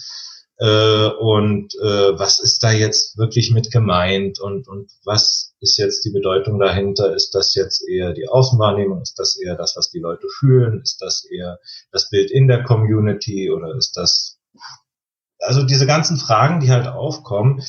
äh, 0.58 1.08
und 1.08 1.74
äh, 1.74 2.18
was 2.18 2.40
ist 2.40 2.62
da 2.62 2.70
jetzt 2.70 3.18
wirklich 3.18 3.50
mit 3.50 3.70
gemeint 3.70 4.40
und, 4.40 4.68
und 4.68 4.90
was 5.04 5.54
ist 5.60 5.78
jetzt 5.78 6.04
die 6.04 6.10
Bedeutung 6.10 6.58
dahinter? 6.58 7.14
Ist 7.14 7.34
das 7.34 7.54
jetzt 7.54 7.88
eher 7.88 8.12
die 8.12 8.28
Außenwahrnehmung? 8.28 9.02
Ist 9.02 9.18
das 9.18 9.36
eher 9.36 9.56
das, 9.56 9.76
was 9.76 9.90
die 9.90 9.98
Leute 9.98 10.28
fühlen? 10.38 10.80
Ist 10.80 11.02
das 11.02 11.24
eher 11.24 11.58
das 11.90 12.08
Bild 12.08 12.30
in 12.30 12.46
der 12.46 12.62
Community 12.62 13.50
oder 13.50 13.74
ist 13.76 13.96
das 13.96 14.38
also 15.40 15.62
diese 15.62 15.86
ganzen 15.86 16.16
Fragen, 16.16 16.60
die 16.60 16.70
halt 16.70 16.86
aufkommen, 16.86 17.62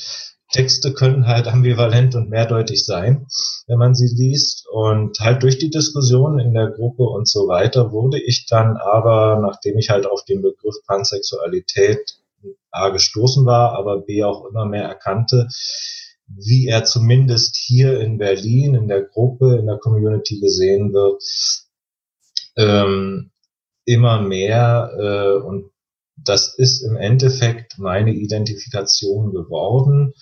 Texte 0.51 0.93
können 0.93 1.27
halt 1.27 1.47
ambivalent 1.47 2.15
und 2.15 2.29
mehrdeutig 2.29 2.85
sein, 2.85 3.27
wenn 3.67 3.79
man 3.79 3.95
sie 3.95 4.07
liest. 4.07 4.67
Und 4.71 5.19
halt 5.19 5.43
durch 5.43 5.57
die 5.57 5.69
Diskussion 5.69 6.39
in 6.39 6.53
der 6.53 6.69
Gruppe 6.69 7.03
und 7.03 7.27
so 7.27 7.47
weiter 7.47 7.91
wurde 7.91 8.19
ich 8.19 8.45
dann 8.47 8.77
aber, 8.77 9.39
nachdem 9.41 9.77
ich 9.77 9.89
halt 9.89 10.05
auf 10.05 10.23
den 10.23 10.41
Begriff 10.41 10.75
Pansexualität 10.87 12.19
A 12.71 12.89
gestoßen 12.89 13.45
war, 13.45 13.73
aber 13.73 14.01
B 14.01 14.23
auch 14.23 14.45
immer 14.45 14.65
mehr 14.65 14.83
erkannte, 14.83 15.47
wie 16.27 16.67
er 16.67 16.83
zumindest 16.83 17.55
hier 17.55 17.99
in 17.99 18.17
Berlin 18.17 18.75
in 18.75 18.87
der 18.87 19.03
Gruppe, 19.03 19.57
in 19.57 19.67
der 19.67 19.77
Community 19.77 20.39
gesehen 20.39 20.93
wird, 20.93 21.21
ähm, 22.57 23.31
immer 23.85 24.21
mehr 24.21 24.91
äh, 24.97 25.45
und 25.45 25.71
das 26.17 26.55
ist 26.57 26.81
im 26.81 26.95
Endeffekt 26.95 27.77
meine 27.77 28.13
Identifikation 28.13 29.31
geworden. 29.31 30.13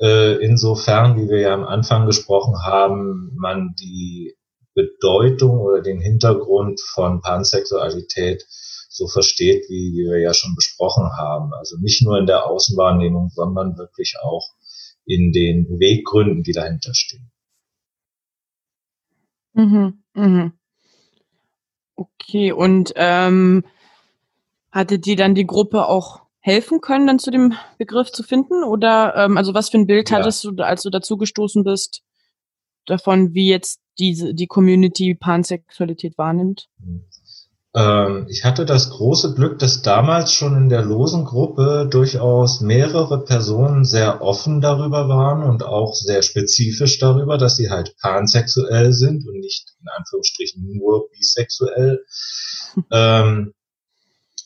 Äh, 0.00 0.44
insofern, 0.44 1.16
wie 1.16 1.28
wir 1.28 1.40
ja 1.40 1.54
am 1.54 1.64
Anfang 1.64 2.06
gesprochen 2.06 2.64
haben, 2.64 3.30
man 3.36 3.74
die 3.80 4.36
Bedeutung 4.74 5.60
oder 5.60 5.80
den 5.80 6.00
Hintergrund 6.00 6.80
von 6.80 7.20
Pansexualität 7.22 8.44
so 8.96 9.08
versteht, 9.08 9.68
wie, 9.68 9.92
wir 9.92 10.18
ja 10.20 10.32
schon 10.32 10.54
besprochen 10.54 11.10
haben. 11.12 11.52
Also 11.52 11.76
nicht 11.78 12.02
nur 12.02 12.18
in 12.18 12.26
der 12.26 12.46
Außenwahrnehmung, 12.46 13.28
sondern 13.28 13.76
wirklich 13.76 14.14
auch 14.22 14.54
in 15.04 15.32
den 15.32 15.68
Beweggründen, 15.68 16.42
die 16.42 16.52
dahinter 16.52 16.94
stehen. 16.94 17.30
Mhm, 19.52 20.02
mhm. 20.14 20.52
Okay, 21.94 22.52
und 22.52 22.92
ähm, 22.96 23.64
hatte 24.72 24.98
dir 24.98 25.16
dann 25.16 25.34
die 25.34 25.46
Gruppe 25.46 25.86
auch 25.86 26.22
helfen 26.40 26.80
können, 26.80 27.06
dann 27.06 27.18
zu 27.18 27.30
dem 27.30 27.54
Begriff 27.78 28.10
zu 28.12 28.22
finden? 28.22 28.64
Oder 28.64 29.14
ähm, 29.16 29.36
also 29.36 29.52
was 29.52 29.68
für 29.68 29.78
ein 29.78 29.86
Bild 29.86 30.10
ja. 30.10 30.18
hattest 30.18 30.44
du, 30.44 30.54
als 30.56 30.82
du 30.82 30.90
dazu 30.90 31.16
gestoßen 31.16 31.64
bist, 31.64 32.02
davon, 32.86 33.34
wie 33.34 33.48
jetzt 33.48 33.80
diese 33.98 34.34
die 34.34 34.46
Community 34.46 35.14
Pansexualität 35.14 36.16
wahrnimmt? 36.18 36.68
Ähm, 36.80 37.04
ich 38.28 38.44
hatte 38.44 38.64
das 38.64 38.88
große 38.88 39.34
Glück, 39.34 39.58
dass 39.58 39.82
damals 39.82 40.32
schon 40.32 40.56
in 40.56 40.68
der 40.70 40.82
losen 40.82 41.26
Gruppe 41.26 41.86
durchaus 41.90 42.62
mehrere 42.62 43.22
Personen 43.22 43.84
sehr 43.84 44.22
offen 44.22 44.62
darüber 44.62 45.08
waren 45.08 45.42
und 45.42 45.62
auch 45.62 45.92
sehr 45.94 46.22
spezifisch 46.22 46.98
darüber, 46.98 47.36
dass 47.36 47.56
sie 47.56 47.68
halt 47.68 47.94
pansexuell 48.00 48.94
sind 48.94 49.28
und 49.28 49.40
nicht 49.40 49.74
in 49.80 49.88
Anführungsstrichen 49.94 50.66
nur 50.74 51.10
bisexuell. 51.10 52.02
ähm, 52.90 53.52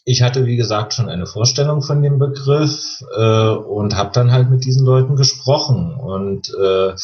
ich 0.05 0.23
hatte, 0.23 0.47
wie 0.47 0.57
gesagt, 0.57 0.95
schon 0.95 1.09
eine 1.09 1.27
Vorstellung 1.27 1.83
von 1.83 2.03
dem 2.03 2.19
Begriff 2.19 3.01
äh, 3.17 3.51
und 3.51 3.97
habe 3.97 4.11
dann 4.13 4.33
halt 4.33 4.51
mit 4.51 4.65
diesen 4.65 4.85
Leuten 4.85 5.15
gesprochen. 5.15 5.95
Und 5.95 6.49
äh, 6.49 6.95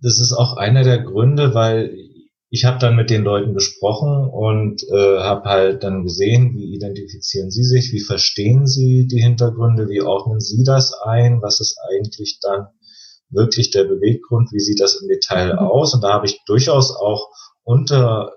das 0.00 0.18
ist 0.18 0.32
auch 0.32 0.56
einer 0.56 0.82
der 0.82 1.02
Gründe, 1.02 1.54
weil 1.54 1.94
ich 2.54 2.64
habe 2.64 2.78
dann 2.78 2.94
mit 2.94 3.10
den 3.10 3.24
Leuten 3.24 3.52
gesprochen 3.52 4.28
und 4.30 4.80
äh, 4.84 5.18
habe 5.18 5.48
halt 5.48 5.82
dann 5.82 6.04
gesehen, 6.04 6.54
wie 6.54 6.72
identifizieren 6.76 7.50
sie 7.50 7.64
sich, 7.64 7.92
wie 7.92 7.98
verstehen 7.98 8.68
sie 8.68 9.08
die 9.08 9.20
Hintergründe, 9.20 9.88
wie 9.88 10.02
ordnen 10.02 10.38
sie 10.38 10.62
das 10.62 10.92
ein, 10.92 11.42
was 11.42 11.58
ist 11.58 11.76
eigentlich 11.90 12.38
dann 12.40 12.68
wirklich 13.28 13.72
der 13.72 13.82
Beweggrund, 13.82 14.52
wie 14.52 14.60
sieht 14.60 14.78
das 14.78 15.02
im 15.02 15.08
Detail 15.08 15.54
mhm. 15.54 15.58
aus. 15.58 15.94
Und 15.94 16.04
da 16.04 16.12
habe 16.12 16.26
ich 16.26 16.44
durchaus 16.46 16.94
auch 16.94 17.32
unter 17.64 18.30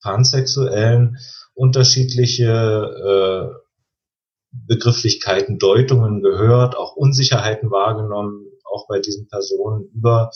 Pansexuellen 0.00 1.16
unterschiedliche 1.54 2.44
äh, 2.46 3.52
Begrifflichkeiten, 4.52 5.58
Deutungen 5.58 6.22
gehört, 6.22 6.76
auch 6.76 6.94
Unsicherheiten 6.94 7.72
wahrgenommen, 7.72 8.46
auch 8.72 8.86
bei 8.88 9.00
diesen 9.00 9.28
Personen 9.28 9.88
über 9.94 10.30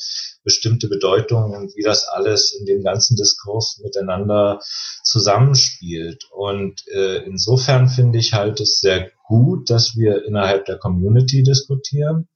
bestimmte 0.45 0.89
Bedeutungen 0.89 1.55
und 1.55 1.77
wie 1.77 1.83
das 1.83 2.09
alles 2.09 2.53
in 2.53 2.67
dem 2.67 2.83
ganzen 2.83 3.17
Diskurs 3.17 3.81
miteinander 3.83 4.61
zusammenspielt. 5.05 6.25
Und 6.35 6.83
äh, 6.89 7.25
insofern 7.25 7.89
finde 7.89 8.19
ich 8.19 8.33
halt 8.33 8.61
es 8.61 8.81
sehr 8.81 9.11
gut, 9.27 9.71
dass 9.71 9.97
wir 9.97 10.25
innerhalb 10.25 10.65
der 10.67 10.79
Community 10.79 11.43
diskutieren. 11.43 12.29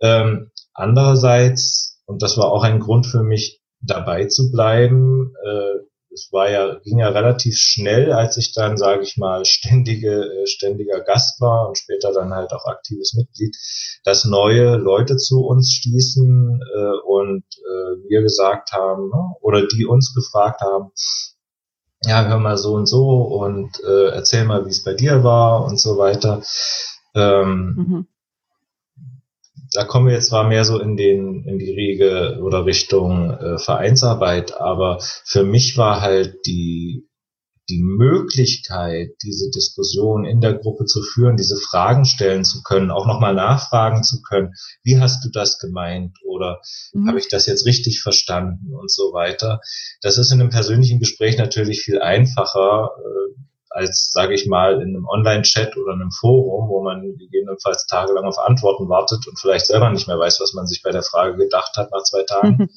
Ähm, 0.00 0.50
andererseits, 0.72 2.00
und 2.06 2.22
das 2.22 2.36
war 2.36 2.52
auch 2.52 2.62
ein 2.62 2.80
Grund 2.80 3.06
für 3.06 3.22
mich, 3.22 3.60
dabei 3.82 4.26
zu 4.26 4.50
bleiben, 4.50 5.32
äh, 5.42 5.89
es 6.20 6.32
war 6.32 6.50
ja, 6.50 6.78
ging 6.80 6.98
ja 6.98 7.08
relativ 7.08 7.56
schnell, 7.56 8.12
als 8.12 8.36
ich 8.36 8.52
dann, 8.52 8.76
sage 8.76 9.02
ich 9.02 9.16
mal, 9.16 9.44
ständige, 9.44 10.24
äh, 10.24 10.46
ständiger 10.46 11.00
Gast 11.00 11.40
war 11.40 11.68
und 11.68 11.78
später 11.78 12.12
dann 12.12 12.32
halt 12.34 12.52
auch 12.52 12.66
aktives 12.66 13.14
Mitglied, 13.14 13.56
dass 14.04 14.24
neue 14.24 14.76
Leute 14.76 15.16
zu 15.16 15.46
uns 15.46 15.70
stießen 15.72 16.60
äh, 16.76 17.06
und 17.06 17.44
äh, 17.56 18.08
wir 18.08 18.22
gesagt 18.22 18.72
haben, 18.72 19.08
ne, 19.08 19.34
oder 19.40 19.66
die 19.66 19.86
uns 19.86 20.14
gefragt 20.14 20.60
haben, 20.60 20.90
ja, 22.04 22.26
hör 22.26 22.38
mal 22.38 22.56
so 22.56 22.74
und 22.74 22.86
so 22.86 23.22
und 23.22 23.80
äh, 23.84 24.08
erzähl 24.08 24.44
mal, 24.44 24.64
wie 24.66 24.70
es 24.70 24.84
bei 24.84 24.94
dir 24.94 25.22
war 25.24 25.64
und 25.64 25.78
so 25.78 25.98
weiter. 25.98 26.42
Ähm, 27.14 27.74
mhm 27.76 28.06
da 29.72 29.84
kommen 29.84 30.06
wir 30.06 30.14
jetzt 30.14 30.28
zwar 30.28 30.48
mehr 30.48 30.64
so 30.64 30.80
in 30.80 30.96
den 30.96 31.44
in 31.44 31.58
die 31.58 31.70
Riege 31.70 32.40
oder 32.42 32.66
Richtung 32.66 33.30
äh, 33.30 33.58
Vereinsarbeit, 33.58 34.58
aber 34.60 34.98
für 35.24 35.44
mich 35.44 35.76
war 35.76 36.00
halt 36.00 36.46
die 36.46 37.06
die 37.70 37.82
Möglichkeit, 37.82 39.10
diese 39.22 39.48
Diskussion 39.50 40.24
in 40.24 40.40
der 40.40 40.54
Gruppe 40.54 40.86
zu 40.86 41.02
führen, 41.02 41.36
diese 41.36 41.56
Fragen 41.56 42.04
stellen 42.04 42.44
zu 42.44 42.62
können, 42.62 42.90
auch 42.90 43.06
nochmal 43.06 43.32
nachfragen 43.32 44.02
zu 44.02 44.22
können, 44.22 44.54
wie 44.82 44.98
hast 44.98 45.24
du 45.24 45.30
das 45.30 45.58
gemeint 45.60 46.18
oder 46.26 46.60
mhm. 46.92 47.08
habe 47.08 47.20
ich 47.20 47.28
das 47.28 47.46
jetzt 47.46 47.64
richtig 47.66 48.02
verstanden 48.02 48.74
und 48.74 48.90
so 48.90 49.12
weiter. 49.12 49.60
Das 50.02 50.18
ist 50.18 50.32
in 50.32 50.40
einem 50.40 50.50
persönlichen 50.50 50.98
Gespräch 50.98 51.38
natürlich 51.38 51.82
viel 51.82 52.00
einfacher, 52.02 52.90
äh, 52.98 53.40
als, 53.70 54.10
sage 54.12 54.34
ich 54.34 54.46
mal, 54.46 54.82
in 54.82 54.88
einem 54.96 55.06
Online-Chat 55.06 55.76
oder 55.76 55.92
einem 55.92 56.10
Forum, 56.10 56.68
wo 56.68 56.82
man 56.82 57.16
gegebenenfalls 57.16 57.86
tagelang 57.86 58.24
auf 58.24 58.38
Antworten 58.38 58.88
wartet 58.88 59.26
und 59.28 59.38
vielleicht 59.38 59.66
selber 59.66 59.90
nicht 59.90 60.08
mehr 60.08 60.18
weiß, 60.18 60.40
was 60.40 60.52
man 60.54 60.66
sich 60.66 60.82
bei 60.82 60.90
der 60.90 61.02
Frage 61.04 61.36
gedacht 61.36 61.76
hat 61.76 61.90
nach 61.92 62.02
zwei 62.02 62.24
Tagen. 62.24 62.56
Mhm. 62.58 62.68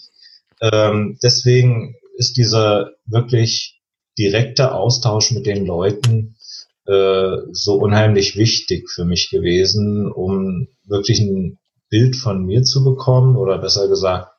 Ähm, 0.61 1.19
deswegen 1.21 1.95
ist 2.15 2.37
dieser 2.37 2.91
wirklich 3.05 3.81
direkte 4.17 4.73
Austausch 4.73 5.31
mit 5.31 5.47
den 5.47 5.65
Leuten 5.65 6.35
äh, 6.85 7.37
so 7.51 7.75
unheimlich 7.75 8.37
wichtig 8.37 8.89
für 8.89 9.03
mich 9.03 9.29
gewesen, 9.29 10.11
um 10.11 10.67
wirklich 10.85 11.19
ein 11.19 11.57
Bild 11.89 12.15
von 12.15 12.45
mir 12.45 12.63
zu 12.63 12.83
bekommen 12.83 13.35
oder 13.35 13.57
besser 13.57 13.87
gesagt, 13.87 14.32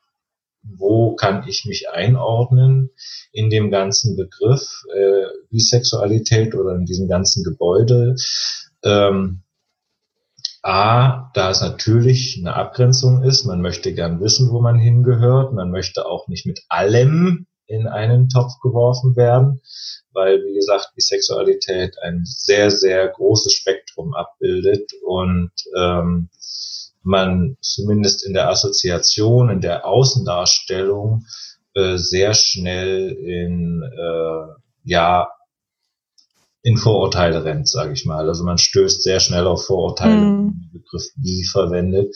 wo 0.77 1.15
kann 1.15 1.47
ich 1.47 1.65
mich 1.65 1.89
einordnen 1.89 2.89
in 3.31 3.49
dem 3.49 3.69
ganzen 3.71 4.15
Begriff 4.15 4.83
äh, 4.93 5.25
Bisexualität 5.49 6.55
oder 6.55 6.75
in 6.75 6.85
diesem 6.85 7.07
ganzen 7.07 7.43
Gebäude. 7.43 8.15
Ähm, 8.83 9.41
A, 10.63 11.29
da 11.35 11.51
es 11.51 11.61
natürlich 11.61 12.37
eine 12.39 12.55
Abgrenzung 12.55 13.21
ist, 13.23 13.45
man 13.45 13.61
möchte 13.61 13.93
gern 13.93 14.19
wissen, 14.19 14.49
wo 14.49 14.61
man 14.61 14.79
hingehört, 14.79 15.53
man 15.53 15.69
möchte 15.69 16.07
auch 16.07 16.27
nicht 16.27 16.47
mit 16.47 16.61
allem 16.69 17.45
in 17.67 17.87
einen 17.87 18.29
Topf 18.29 18.59
geworfen 18.61 19.15
werden, 19.15 19.61
weil, 20.11 20.43
wie 20.43 20.55
gesagt, 20.55 20.91
Bisexualität 20.95 21.97
ein 22.01 22.21
sehr, 22.25 22.71
sehr 22.71 23.07
großes 23.07 23.53
Spektrum 23.53 24.13
abbildet 24.15 24.91
und 25.03 25.51
ähm, 25.77 26.29
man 27.05 27.57
zumindest 27.61 28.25
in 28.25 28.33
der 28.33 28.49
Assoziation, 28.49 29.49
in 29.49 29.61
der 29.61 29.85
Außendarstellung 29.85 31.25
äh, 31.73 31.97
sehr 31.97 32.33
schnell 32.33 33.11
in 33.11 33.83
äh, 33.83 34.53
ja 34.83 35.27
in 36.63 36.77
Vorurteile 36.77 37.43
rennt, 37.43 37.69
sage 37.69 37.93
ich 37.93 38.05
mal. 38.05 38.27
Also 38.27 38.43
man 38.43 38.57
stößt 38.57 39.03
sehr 39.03 39.19
schnell 39.19 39.45
auf 39.45 39.65
Vorurteile, 39.65 40.15
mhm. 40.15 40.69
den 40.73 40.81
Begriff 40.81 41.03
wie 41.15 41.45
verwendet. 41.45 42.15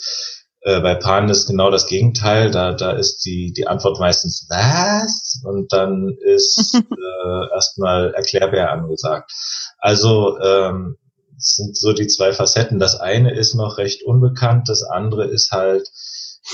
Äh, 0.62 0.82
bei 0.82 0.96
Pan 0.96 1.30
ist 1.30 1.46
genau 1.46 1.70
das 1.70 1.86
Gegenteil. 1.86 2.50
Da, 2.50 2.74
da 2.74 2.92
ist 2.92 3.26
die, 3.26 3.54
die 3.54 3.68
Antwort 3.68 4.00
meistens 4.00 4.48
was 4.50 5.42
und 5.46 5.72
dann 5.72 6.18
ist 6.22 6.74
äh, 6.92 7.54
erstmal 7.54 8.14
Erklärbär 8.14 8.72
angesagt. 8.72 9.32
Also 9.78 10.40
ähm, 10.40 10.98
es 11.40 11.56
sind 11.56 11.78
so 11.78 11.94
die 11.94 12.08
zwei 12.08 12.34
Facetten. 12.34 12.80
Das 12.80 13.00
eine 13.00 13.34
ist 13.34 13.56
noch 13.56 13.78
recht 13.78 14.04
unbekannt, 14.04 14.70
das 14.70 14.84
andere 14.84 15.26
ist 15.26 15.52
halt 15.52 15.90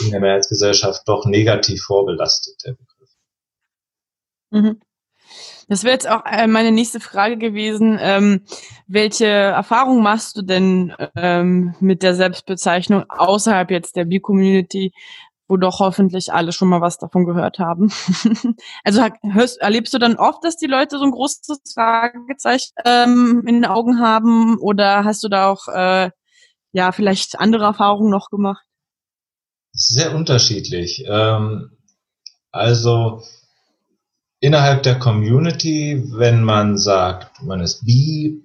in 0.03 0.11
der 0.11 0.19
Mehrheitsgesellschaft 0.19 1.03
doch 1.07 1.25
negativ 1.25 1.81
vorbelastet, 1.83 2.55
der 2.65 2.73
Begriff. 2.73 3.09
Mhm. 4.51 4.81
Das 5.67 5.83
wäre 5.83 5.93
jetzt 5.93 6.07
auch 6.07 6.23
äh, 6.25 6.45
meine 6.47 6.71
nächste 6.71 6.99
Frage 6.99 7.37
gewesen. 7.37 7.97
Ähm, 7.99 8.41
welche 8.87 9.25
Erfahrungen 9.25 10.03
machst 10.03 10.37
du 10.37 10.43
denn 10.43 10.93
ähm, 11.15 11.73
mit 11.79 12.03
der 12.03 12.13
Selbstbezeichnung 12.13 13.05
außerhalb 13.09 13.71
jetzt 13.71 13.95
der 13.95 14.05
B-Community? 14.05 14.93
Wo 15.47 15.57
doch 15.57 15.79
hoffentlich 15.79 16.33
alle 16.33 16.51
schon 16.51 16.69
mal 16.69 16.81
was 16.81 16.97
davon 16.97 17.25
gehört 17.25 17.59
haben. 17.59 17.91
also 18.83 19.03
hörst, 19.23 19.59
erlebst 19.61 19.93
du 19.93 19.99
dann 19.99 20.15
oft, 20.15 20.43
dass 20.43 20.57
die 20.57 20.65
Leute 20.65 20.97
so 20.97 21.03
ein 21.03 21.11
großes 21.11 21.61
Fragezeichen 21.73 22.71
ähm, 22.83 23.43
in 23.45 23.55
den 23.55 23.65
Augen 23.65 23.99
haben 23.99 24.57
oder 24.57 25.03
hast 25.03 25.23
du 25.23 25.29
da 25.29 25.49
auch 25.49 25.67
äh, 25.67 26.09
ja 26.71 26.91
vielleicht 26.91 27.39
andere 27.39 27.65
Erfahrungen 27.65 28.09
noch 28.09 28.29
gemacht? 28.29 28.65
Sehr 29.71 30.15
unterschiedlich. 30.15 31.03
Ähm, 31.07 31.71
also 32.51 33.21
innerhalb 34.39 34.83
der 34.83 34.97
Community, 34.97 36.03
wenn 36.11 36.43
man 36.43 36.77
sagt, 36.77 37.43
man 37.43 37.61
ist 37.61 37.85
bi, 37.85 38.41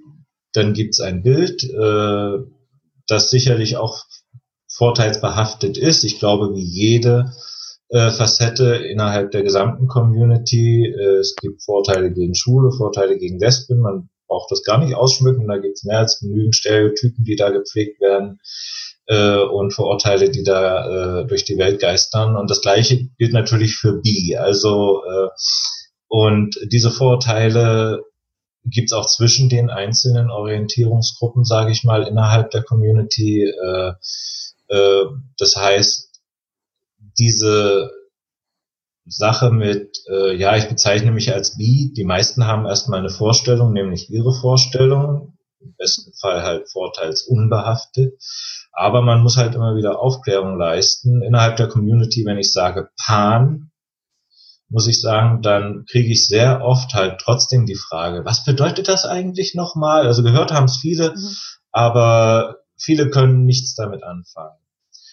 dann 0.52 0.74
gibt's 0.74 1.00
ein 1.00 1.22
Bild, 1.22 1.62
äh, 1.64 2.38
das 3.06 3.30
sicherlich 3.30 3.76
auch 3.76 4.04
vorteilsbehaftet 4.70 5.76
ist. 5.76 6.04
Ich 6.04 6.18
glaube, 6.18 6.54
wie 6.54 6.64
jede 6.64 7.32
äh, 7.90 8.10
Facette 8.10 8.76
innerhalb 8.76 9.32
der 9.32 9.42
gesamten 9.42 9.88
Community. 9.88 10.86
Äh, 10.86 11.18
es 11.18 11.34
gibt 11.36 11.62
Vorteile 11.62 12.12
gegen 12.12 12.34
Schule, 12.34 12.70
Vorteile 12.72 13.18
gegen 13.18 13.38
Lesben. 13.38 13.80
Man 13.80 14.08
braucht 14.28 14.50
das 14.52 14.62
gar 14.62 14.78
nicht 14.78 14.94
ausschmücken. 14.94 15.48
Da 15.48 15.58
gibt 15.58 15.76
es 15.76 15.84
mehr 15.84 15.98
als 15.98 16.20
genügend 16.20 16.54
Stereotypen, 16.54 17.24
die 17.24 17.36
da 17.36 17.50
gepflegt 17.50 18.00
werden 18.00 18.38
äh, 19.06 19.38
und 19.42 19.74
Vorurteile, 19.74 20.30
die 20.30 20.44
da 20.44 21.22
äh, 21.22 21.26
durch 21.26 21.44
die 21.44 21.58
Welt 21.58 21.80
geistern. 21.80 22.36
Und 22.36 22.48
das 22.48 22.60
Gleiche 22.60 23.08
gilt 23.18 23.32
natürlich 23.32 23.74
für 23.74 24.00
Bi. 24.00 24.36
Also 24.36 25.02
äh, 25.04 25.28
und 26.06 26.56
diese 26.70 26.90
Vorurteile 26.90 28.04
gibt 28.64 28.90
es 28.90 28.92
auch 28.92 29.06
zwischen 29.06 29.48
den 29.48 29.68
einzelnen 29.68 30.30
Orientierungsgruppen, 30.30 31.44
sage 31.44 31.72
ich 31.72 31.82
mal, 31.82 32.04
innerhalb 32.04 32.50
der 32.52 32.62
Community. 32.62 33.44
Äh, 33.44 33.92
äh, 34.70 35.04
das 35.38 35.56
heißt, 35.56 36.20
diese 37.18 37.90
Sache 39.06 39.50
mit, 39.50 39.98
äh, 40.08 40.36
ja, 40.36 40.56
ich 40.56 40.68
bezeichne 40.68 41.10
mich 41.10 41.32
als 41.32 41.56
bi, 41.56 41.92
die 41.96 42.04
meisten 42.04 42.46
haben 42.46 42.66
erstmal 42.66 43.00
eine 43.00 43.10
Vorstellung, 43.10 43.72
nämlich 43.72 44.10
ihre 44.10 44.32
Vorstellung, 44.32 45.36
im 45.60 45.74
besten 45.76 46.12
Fall 46.14 46.42
halt 46.42 46.70
vorteilsunbehaftet. 46.70 48.14
Aber 48.72 49.02
man 49.02 49.22
muss 49.22 49.36
halt 49.36 49.54
immer 49.54 49.74
wieder 49.74 49.98
Aufklärung 49.98 50.56
leisten. 50.56 51.22
Innerhalb 51.22 51.56
der 51.56 51.68
Community, 51.68 52.24
wenn 52.24 52.38
ich 52.38 52.52
sage 52.52 52.90
Pan, 53.04 53.70
muss 54.68 54.86
ich 54.86 55.00
sagen, 55.00 55.42
dann 55.42 55.84
kriege 55.90 56.12
ich 56.12 56.28
sehr 56.28 56.62
oft 56.62 56.94
halt 56.94 57.20
trotzdem 57.20 57.66
die 57.66 57.74
Frage, 57.74 58.24
was 58.24 58.44
bedeutet 58.44 58.86
das 58.86 59.04
eigentlich 59.04 59.54
nochmal? 59.56 60.06
Also 60.06 60.22
gehört 60.22 60.52
haben 60.52 60.66
es 60.66 60.76
viele, 60.76 61.10
mhm. 61.10 61.36
aber 61.72 62.58
viele 62.78 63.10
können 63.10 63.44
nichts 63.44 63.74
damit 63.74 64.04
anfangen. 64.04 64.59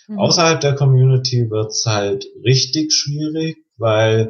Mhm. 0.08 0.20
Außerhalb 0.20 0.60
der 0.62 0.76
Community 0.76 1.50
wird's 1.50 1.86
halt 1.86 2.26
richtig 2.44 2.94
schwierig, 2.94 3.58
weil 3.78 4.30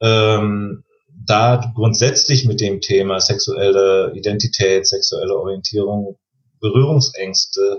ähm, 0.00 0.84
da 1.26 1.72
grundsätzlich 1.74 2.46
mit 2.46 2.60
dem 2.60 2.80
Thema 2.80 3.20
sexuelle 3.20 4.12
Identität, 4.14 4.86
sexuelle 4.86 5.36
Orientierung, 5.36 6.16
Berührungsängste 6.60 7.78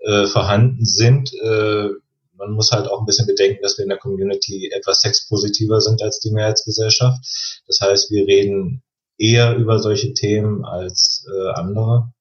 äh, 0.00 0.26
vorhanden 0.26 0.84
sind. 0.84 1.32
Äh, 1.34 1.88
man 2.36 2.52
muss 2.52 2.72
halt 2.72 2.88
auch 2.88 3.00
ein 3.00 3.06
bisschen 3.06 3.26
bedenken, 3.26 3.62
dass 3.62 3.76
wir 3.76 3.82
in 3.82 3.90
der 3.90 3.98
Community 3.98 4.70
etwas 4.72 5.02
sexpositiver 5.02 5.80
sind 5.80 6.02
als 6.02 6.20
die 6.20 6.30
Mehrheitsgesellschaft. 6.30 7.62
Das 7.66 7.80
heißt, 7.80 8.10
wir 8.10 8.26
reden 8.26 8.82
eher 9.18 9.56
über 9.56 9.78
solche 9.78 10.14
Themen 10.14 10.64
als 10.64 11.26
äh, 11.30 11.50
andere. 11.50 12.12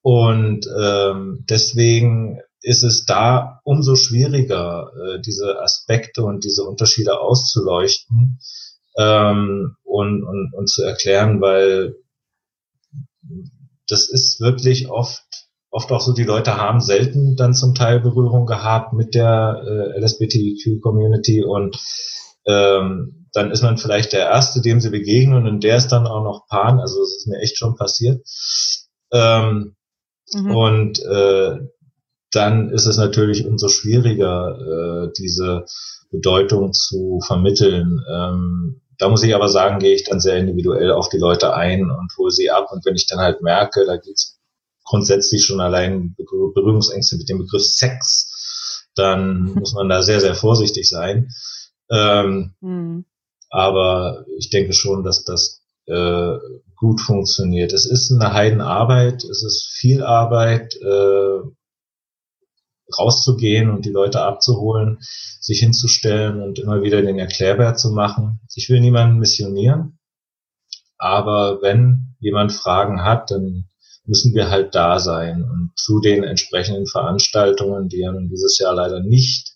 Und 0.00 0.66
ähm, 0.78 1.44
deswegen 1.48 2.40
ist 2.66 2.82
es 2.82 3.04
da 3.04 3.60
umso 3.62 3.94
schwieriger, 3.94 4.90
äh, 4.96 5.20
diese 5.20 5.62
Aspekte 5.62 6.24
und 6.24 6.42
diese 6.42 6.64
Unterschiede 6.64 7.20
auszuleuchten 7.20 8.40
ähm, 8.98 9.76
und, 9.84 10.24
und, 10.24 10.52
und 10.52 10.68
zu 10.68 10.82
erklären, 10.82 11.40
weil 11.40 11.94
das 13.88 14.08
ist 14.08 14.40
wirklich 14.40 14.90
oft 14.90 15.22
oft 15.70 15.92
auch 15.92 16.00
so, 16.00 16.12
die 16.12 16.24
Leute 16.24 16.56
haben 16.56 16.80
selten 16.80 17.36
dann 17.36 17.54
zum 17.54 17.74
Teil 17.74 18.00
Berührung 18.00 18.46
gehabt 18.46 18.94
mit 18.94 19.14
der 19.14 19.62
äh, 19.64 20.00
LSBTQ-Community 20.00 21.44
und 21.44 21.76
ähm, 22.46 23.28
dann 23.32 23.50
ist 23.50 23.62
man 23.62 23.76
vielleicht 23.76 24.12
der 24.12 24.30
Erste, 24.30 24.60
dem 24.60 24.80
sie 24.80 24.90
begegnen 24.90 25.46
und 25.46 25.62
der 25.62 25.76
ist 25.76 25.88
dann 25.88 26.06
auch 26.06 26.24
noch 26.24 26.48
Pan, 26.48 26.80
also 26.80 26.98
das 26.98 27.10
ist 27.16 27.26
mir 27.28 27.38
echt 27.40 27.58
schon 27.58 27.76
passiert. 27.76 28.26
Ähm, 29.12 29.76
mhm. 30.32 30.56
Und 30.56 30.98
äh, 31.04 31.58
dann 32.32 32.70
ist 32.70 32.86
es 32.86 32.96
natürlich 32.96 33.46
umso 33.46 33.68
schwieriger, 33.68 35.06
äh, 35.06 35.12
diese 35.18 35.64
Bedeutung 36.10 36.72
zu 36.72 37.20
vermitteln. 37.24 38.00
Ähm, 38.10 38.82
da 38.98 39.08
muss 39.08 39.22
ich 39.22 39.34
aber 39.34 39.48
sagen, 39.48 39.78
gehe 39.78 39.94
ich 39.94 40.04
dann 40.04 40.20
sehr 40.20 40.36
individuell 40.36 40.90
auf 40.92 41.08
die 41.08 41.18
Leute 41.18 41.54
ein 41.54 41.90
und 41.90 42.12
hole 42.16 42.30
sie 42.30 42.50
ab. 42.50 42.68
Und 42.72 42.84
wenn 42.84 42.94
ich 42.94 43.06
dann 43.06 43.18
halt 43.18 43.42
merke, 43.42 43.84
da 43.84 43.96
gibt's 43.96 44.38
grundsätzlich 44.84 45.44
schon 45.44 45.60
allein 45.60 46.14
Berührungsängste 46.16 47.16
mit 47.16 47.28
dem 47.28 47.38
Begriff 47.38 47.64
Sex, 47.64 48.88
dann 48.94 49.42
muss 49.54 49.74
man 49.74 49.88
da 49.88 50.02
sehr, 50.02 50.20
sehr 50.20 50.34
vorsichtig 50.34 50.88
sein. 50.88 51.28
Ähm, 51.90 52.54
mhm. 52.60 53.04
Aber 53.50 54.24
ich 54.38 54.50
denke 54.50 54.72
schon, 54.72 55.04
dass 55.04 55.24
das 55.24 55.62
äh, 55.86 56.38
gut 56.74 57.00
funktioniert. 57.00 57.72
Es 57.72 57.86
ist 57.86 58.12
eine 58.12 58.32
Heidenarbeit, 58.32 59.24
es 59.24 59.42
ist 59.44 59.68
viel 59.72 60.02
Arbeit, 60.02 60.74
äh, 60.76 61.38
rauszugehen 62.98 63.70
und 63.70 63.84
die 63.84 63.90
Leute 63.90 64.20
abzuholen, 64.20 64.98
sich 65.40 65.60
hinzustellen 65.60 66.42
und 66.42 66.58
immer 66.58 66.82
wieder 66.82 67.02
den 67.02 67.18
Erklärbär 67.18 67.74
zu 67.74 67.90
machen. 67.90 68.40
Ich 68.54 68.68
will 68.68 68.80
niemanden 68.80 69.18
missionieren, 69.18 69.98
aber 70.98 71.62
wenn 71.62 72.16
jemand 72.20 72.52
Fragen 72.52 73.02
hat, 73.02 73.30
dann 73.30 73.68
müssen 74.04 74.34
wir 74.34 74.50
halt 74.50 74.74
da 74.74 74.98
sein 74.98 75.42
und 75.42 75.72
zu 75.76 76.00
den 76.00 76.22
entsprechenden 76.22 76.86
Veranstaltungen, 76.86 77.88
die 77.88 78.00
ja 78.00 78.12
nun 78.12 78.28
dieses 78.28 78.58
Jahr 78.58 78.74
leider 78.74 79.00
nicht 79.00 79.52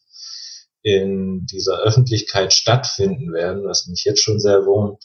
in 0.83 1.47
dieser 1.47 1.79
Öffentlichkeit 1.81 2.53
stattfinden 2.53 3.33
werden, 3.33 3.65
was 3.65 3.87
mich 3.87 4.05
jetzt 4.05 4.23
schon 4.23 4.41
sehr 4.41 4.65
wurmt, 4.65 5.05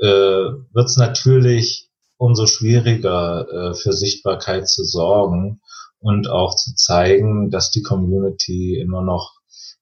äh, 0.00 0.06
wird 0.06 0.86
es 0.86 0.96
natürlich 0.96 1.90
umso 2.16 2.46
schwieriger 2.46 3.46
äh, 3.48 3.74
für 3.74 3.92
Sichtbarkeit 3.92 4.68
zu 4.68 4.84
sorgen 4.84 5.60
und 6.04 6.28
auch 6.28 6.54
zu 6.54 6.74
zeigen, 6.74 7.50
dass 7.50 7.70
die 7.70 7.82
Community 7.82 8.78
immer 8.78 9.02
noch 9.02 9.32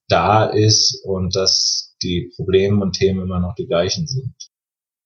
da 0.07 0.45
ist 0.45 1.01
und 1.03 1.35
dass 1.35 1.95
die 2.01 2.31
Probleme 2.35 2.81
und 2.81 2.93
Themen 2.93 3.23
immer 3.23 3.41
noch 3.41 3.55
die 3.55 3.67
gleichen 3.67 4.07
sind. 4.07 4.33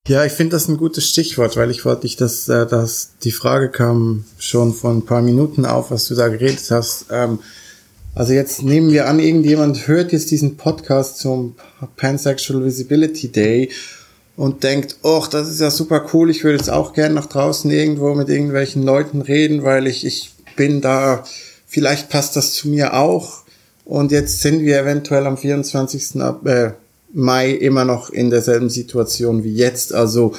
Ja, 0.07 0.23
ich 0.23 0.31
finde 0.31 0.51
das 0.51 0.67
ein 0.67 0.77
gutes 0.77 1.09
Stichwort, 1.09 1.57
weil 1.57 1.71
ich 1.71 1.85
wollte 1.85 2.01
dich, 2.01 2.17
dass, 2.17 2.47
äh, 2.47 2.67
dass 2.67 3.17
die 3.23 3.31
Frage 3.31 3.69
kam 3.69 4.25
schon 4.37 4.73
vor 4.73 4.91
ein 4.91 5.05
paar 5.05 5.23
Minuten 5.23 5.65
auf, 5.65 5.89
was 5.89 6.07
du 6.07 6.13
da 6.13 6.27
geredet 6.27 6.69
hast. 6.69 7.07
Ähm, 7.11 7.39
also 8.13 8.33
jetzt 8.33 8.61
nehmen 8.61 8.91
wir 8.91 9.07
an, 9.07 9.19
irgendjemand 9.19 9.87
hört 9.87 10.11
jetzt 10.11 10.29
diesen 10.29 10.55
Podcast 10.55 11.17
zum 11.17 11.55
Pansexual 11.97 12.63
Visibility 12.63 13.31
Day 13.31 13.71
und 14.35 14.63
denkt, 14.63 14.97
oh, 15.01 15.25
das 15.29 15.49
ist 15.49 15.61
ja 15.61 15.71
super 15.71 16.05
cool, 16.13 16.29
ich 16.29 16.43
würde 16.43 16.57
jetzt 16.57 16.69
auch 16.69 16.93
gerne 16.93 17.15
nach 17.15 17.25
draußen 17.25 17.71
irgendwo 17.71 18.13
mit 18.13 18.29
irgendwelchen 18.29 18.83
Leuten 18.83 19.21
reden, 19.21 19.63
weil 19.63 19.87
ich, 19.87 20.05
ich 20.05 20.36
bin 20.57 20.81
da, 20.81 21.23
vielleicht 21.65 22.09
passt 22.09 22.35
das 22.35 22.53
zu 22.53 22.67
mir 22.67 22.93
auch. 22.93 23.43
Und 23.85 24.11
jetzt 24.11 24.41
sind 24.41 24.59
wir 24.59 24.81
eventuell 24.81 25.25
am 25.25 25.37
24. 25.37 26.15
Äh, 26.43 26.71
Mai 27.13 27.51
immer 27.51 27.85
noch 27.85 28.09
in 28.09 28.29
derselben 28.29 28.69
Situation 28.69 29.45
wie 29.45 29.53
jetzt. 29.53 29.93
Also 29.93 30.33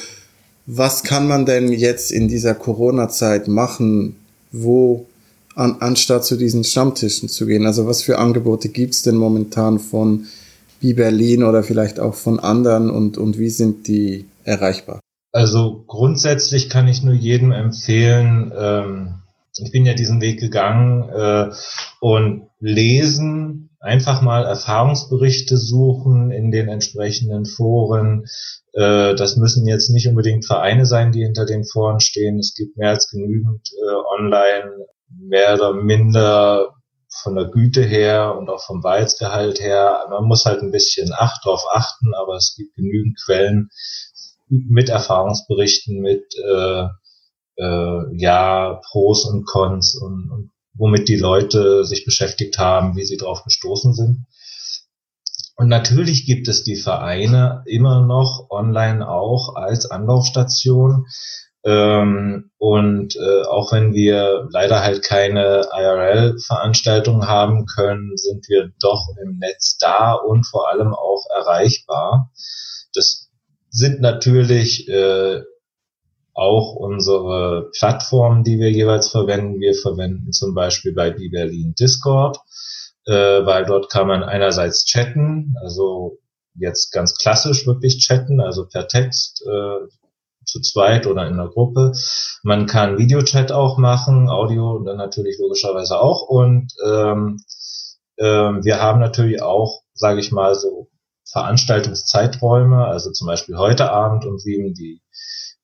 was 0.66 1.03
kann 1.03 1.27
man 1.27 1.47
denn 1.47 1.73
jetzt 1.73 2.12
in 2.12 2.29
dieser 2.29 2.55
Corona-Zeit 2.55 3.49
machen, 3.49 4.16
wo 4.53 5.07
an, 5.55 5.77
anstatt 5.81 6.27
zu 6.27 6.37
diesen 6.37 6.62
Stammtischen 6.62 7.31
zu 7.31 7.47
gehen? 7.47 7.64
Also 7.64 7.87
was 7.87 8.03
für 8.03 8.19
Angebote 8.19 8.69
gibt's 8.69 9.03
denn 9.03 9.16
momentan 9.16 9.79
von 9.79 10.27
wie 10.81 10.93
Berlin 10.93 11.43
oder 11.43 11.62
vielleicht 11.62 11.99
auch 11.99 12.14
von 12.14 12.39
anderen 12.39 12.91
und, 12.91 13.16
und 13.16 13.39
wie 13.39 13.49
sind 13.49 13.89
die 13.89 14.27
erreichbar? 14.45 15.01
Also 15.33 15.85
grundsätzlich 15.87 16.69
kann 16.69 16.87
ich 16.87 17.03
nur 17.03 17.14
jedem 17.14 17.53
empfehlen, 17.53 18.53
ähm, 18.57 19.14
ich 19.61 19.72
bin 19.72 19.86
ja 19.86 19.94
diesen 19.94 20.20
Weg 20.20 20.40
gegangen 20.40 21.09
äh, 21.09 21.50
und 22.00 22.48
lesen, 22.61 23.70
einfach 23.80 24.22
mal 24.22 24.44
Erfahrungsberichte 24.44 25.56
suchen 25.56 26.30
in 26.30 26.50
den 26.50 26.68
entsprechenden 26.68 27.44
Foren. 27.44 28.24
Äh, 28.72 29.14
das 29.14 29.36
müssen 29.36 29.66
jetzt 29.66 29.90
nicht 29.90 30.09
unbedingt 30.09 30.46
Vereine 30.46 30.86
sein, 30.86 31.12
die 31.12 31.22
hinter 31.22 31.46
den 31.46 31.64
Foren 31.64 32.00
stehen. 32.00 32.38
Es 32.38 32.54
gibt 32.54 32.76
mehr 32.76 32.90
als 32.90 33.09
genügend 33.09 33.68
äh, 33.72 34.20
online, 34.20 34.72
mehr 35.11 35.54
oder 35.54 35.74
minder 35.74 36.74
von 37.22 37.34
der 37.34 37.46
Güte 37.46 37.82
her 37.82 38.36
und 38.36 38.50
auch 38.50 38.62
vom 38.62 38.82
Wahrheitsgehalt 38.82 39.61
her. 39.61 40.06
Man 40.11 40.24
muss 40.24 40.44
halt 40.44 40.62
ein 40.62 40.70
bisschen 40.70 41.12
acht 41.12 41.44
drauf 41.44 41.64
achten, 41.72 42.14
aber 42.14 42.36
es 42.36 42.54
gibt 42.56 42.74
genügend 42.74 43.18
Quellen 43.24 43.70
mit 44.48 44.88
Erfahrungsberichten, 44.88 46.00
mit 46.00 46.24
äh, 46.36 46.84
äh, 47.59 48.16
ja, 48.16 48.80
Pros 48.90 49.24
und 49.24 49.44
Cons 49.44 49.94
und, 49.94 50.30
und 50.30 50.50
womit 50.74 51.09
die 51.09 51.16
Leute 51.16 51.84
sich 51.84 52.04
beschäftigt 52.04 52.59
haben, 52.59 52.96
wie 52.96 53.04
sie 53.04 53.16
drauf 53.16 53.44
gestoßen 53.44 53.94
sind. 53.94 54.26
Und 55.56 55.66
natürlich 55.68 56.24
gibt 56.24 56.46
es 56.46 56.62
die 56.62 56.76
Vereine 56.76 57.64
immer 57.66 58.06
noch 58.06 58.46
online 58.48 59.09
auch 59.09 59.56
als 59.56 59.90
Anlaufstation. 59.90 61.06
Ähm, 61.64 62.52
und 62.59 63.16
äh, 63.16 63.42
auch 63.42 63.72
wenn 63.72 63.92
wir 63.92 64.46
leider 64.52 64.84
halt 64.84 65.02
keine 65.02 65.66
IRL-Veranstaltungen 65.76 67.26
haben 67.26 67.66
können, 67.66 68.16
sind 68.16 68.48
wir 68.48 68.70
doch 68.80 69.09
im 69.20 69.38
Netz 69.38 69.76
da 69.78 70.12
und 70.12 70.46
vor 70.46 70.70
allem 70.70 70.94
auch 70.94 71.24
erreichbar. 71.36 72.30
Das 72.94 73.28
sind 73.70 74.00
natürlich 74.00 74.88
äh, 74.88 75.42
auch 76.39 76.74
unsere 76.76 77.70
Plattformen, 77.76 78.45
die 78.45 78.59
wir 78.59 78.70
jeweils 78.70 79.09
verwenden. 79.09 79.61
Wir 79.61 79.74
verwenden 79.74 80.32
zum 80.32 80.55
Beispiel 80.55 80.95
bei 80.95 81.11
B-Berlin 81.11 81.74
Discord, 81.78 82.39
äh, 83.07 83.12
weil 83.12 83.64
dort 83.66 83.91
kann 83.91 84.07
man 84.07 84.22
einerseits 84.22 84.84
chatten, 84.84 85.55
also 85.61 86.18
jetzt 86.55 86.93
ganz 86.93 87.16
klassisch 87.16 87.66
wirklich 87.66 87.99
chatten, 87.99 88.41
also 88.41 88.66
per 88.66 88.86
Text 88.86 89.45
äh, 89.47 89.89
zu 90.45 90.61
zweit 90.61 91.07
oder 91.07 91.26
in 91.26 91.34
einer 91.34 91.49
Gruppe. 91.49 91.93
Man 92.43 92.66
kann 92.66 92.99
Videochat 92.99 93.53
auch 93.53 93.76
machen, 93.76 94.28
Audio 94.28 94.78
dann 94.78 94.97
natürlich 94.97 95.39
logischerweise 95.41 96.01
auch. 96.01 96.22
Und 96.22 96.72
ähm, 96.86 97.41
ähm, 98.18 98.64
wir 98.64 98.80
haben 98.80 99.01
natürlich 99.01 99.43
auch, 99.43 99.82
sage 99.93 100.20
ich 100.20 100.32
mal, 100.32 100.55
so 100.55 100.89
Veranstaltungszeiträume, 101.30 102.86
also 102.86 103.11
zum 103.11 103.26
Beispiel 103.26 103.59
heute 103.59 103.91
Abend 103.91 104.24
um 104.24 104.39
sieben 104.39 104.72
die, 104.72 105.03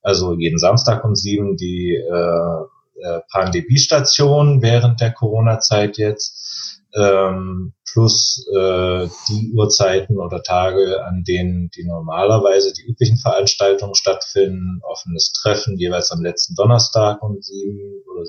also 0.04 0.34
jeden 0.34 0.58
Samstag 0.58 1.02
um 1.04 1.16
sieben 1.16 1.56
die 1.56 1.96
äh, 1.96 2.64
äh, 3.02 3.20
Pandemiestation 3.32 4.62
während 4.62 5.00
der 5.00 5.12
Corona-Zeit 5.12 5.96
jetzt. 5.98 6.80
Ähm, 6.94 7.72
plus 7.90 8.46
äh, 8.54 9.08
die 9.28 9.52
Uhrzeiten 9.52 10.18
oder 10.18 10.42
Tage, 10.42 11.04
an 11.04 11.24
denen 11.24 11.70
die 11.70 11.84
normalerweise 11.84 12.72
die 12.72 12.84
üblichen 12.86 13.18
Veranstaltungen 13.18 13.96
stattfinden, 13.96 14.80
offenes 14.82 15.32
Treffen 15.32 15.76
jeweils 15.76 16.12
am 16.12 16.22
letzten 16.22 16.54
Donnerstag 16.54 17.20
um 17.22 17.40
sieben 17.40 18.02
oder 18.12 18.22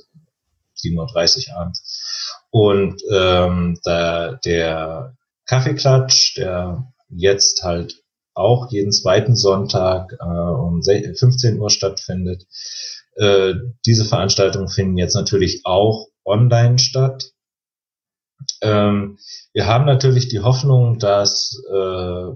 7.30 0.78 1.50
Uhr 1.50 1.58
abends. 1.58 2.42
Und 2.50 3.02
ähm, 3.12 3.78
da, 3.84 4.34
der 4.46 5.16
Kaffeeklatsch, 5.46 6.38
der 6.38 6.92
jetzt 7.10 7.64
halt 7.64 8.05
auch 8.36 8.70
jeden 8.70 8.92
zweiten 8.92 9.36
Sonntag 9.36 10.14
äh, 10.20 10.24
um 10.24 10.82
15 10.84 11.60
Uhr 11.60 11.70
stattfindet. 11.70 12.46
Äh, 13.16 13.56
diese 13.86 14.06
Veranstaltungen 14.06 14.68
finden 14.68 14.98
jetzt 14.98 15.16
natürlich 15.16 15.62
auch 15.64 16.08
online 16.26 16.78
statt. 16.78 17.32
Ähm, 18.62 19.18
wir 19.54 19.66
haben 19.66 19.86
natürlich 19.86 20.28
die 20.28 20.42
Hoffnung, 20.42 21.00
dass 21.00 21.62
äh, 21.72 22.32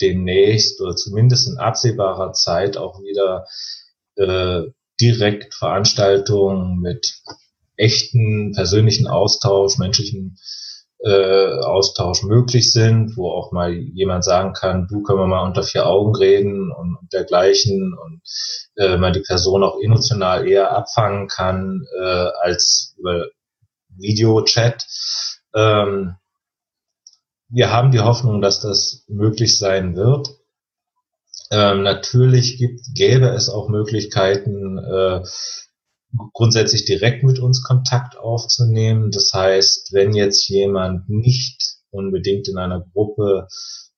demnächst 0.00 0.80
oder 0.80 0.96
zumindest 0.96 1.48
in 1.48 1.58
absehbarer 1.58 2.32
Zeit 2.32 2.76
auch 2.76 3.00
wieder 3.00 3.46
äh, 4.16 4.70
direkt 5.00 5.54
Veranstaltungen 5.54 6.80
mit 6.80 7.20
echten 7.76 8.52
persönlichen 8.52 9.06
Austausch, 9.06 9.78
menschlichen 9.78 10.38
äh, 11.04 11.58
Austausch 11.60 12.22
möglich 12.22 12.72
sind, 12.72 13.16
wo 13.16 13.30
auch 13.30 13.52
mal 13.52 13.72
jemand 13.72 14.24
sagen 14.24 14.54
kann, 14.54 14.86
du 14.88 15.02
können 15.02 15.18
wir 15.18 15.26
mal 15.26 15.46
unter 15.46 15.62
vier 15.62 15.86
Augen 15.86 16.14
reden 16.16 16.72
und, 16.72 16.96
und 16.96 17.12
dergleichen 17.12 17.94
und 17.94 18.22
äh, 18.76 18.96
man 18.96 19.12
die 19.12 19.20
Person 19.20 19.62
auch 19.62 19.78
emotional 19.80 20.48
eher 20.48 20.72
abfangen 20.72 21.28
kann 21.28 21.84
äh, 22.00 22.28
als 22.42 22.94
über 22.98 23.26
Videochat. 23.88 24.86
Ähm, 25.54 26.16
wir 27.48 27.70
haben 27.70 27.92
die 27.92 28.00
Hoffnung, 28.00 28.40
dass 28.40 28.60
das 28.60 29.04
möglich 29.06 29.58
sein 29.58 29.96
wird. 29.96 30.30
Ähm, 31.50 31.82
natürlich 31.82 32.56
gibt, 32.56 32.80
gäbe 32.94 33.28
es 33.28 33.50
auch 33.50 33.68
Möglichkeiten, 33.68 34.78
äh, 34.78 35.22
grundsätzlich 36.32 36.84
direkt 36.84 37.22
mit 37.24 37.38
uns 37.38 37.62
Kontakt 37.62 38.16
aufzunehmen. 38.16 39.10
Das 39.10 39.32
heißt, 39.32 39.92
wenn 39.92 40.14
jetzt 40.14 40.48
jemand 40.48 41.08
nicht 41.08 41.62
unbedingt 41.90 42.48
in 42.48 42.58
einer 42.58 42.84
Gruppe 42.92 43.48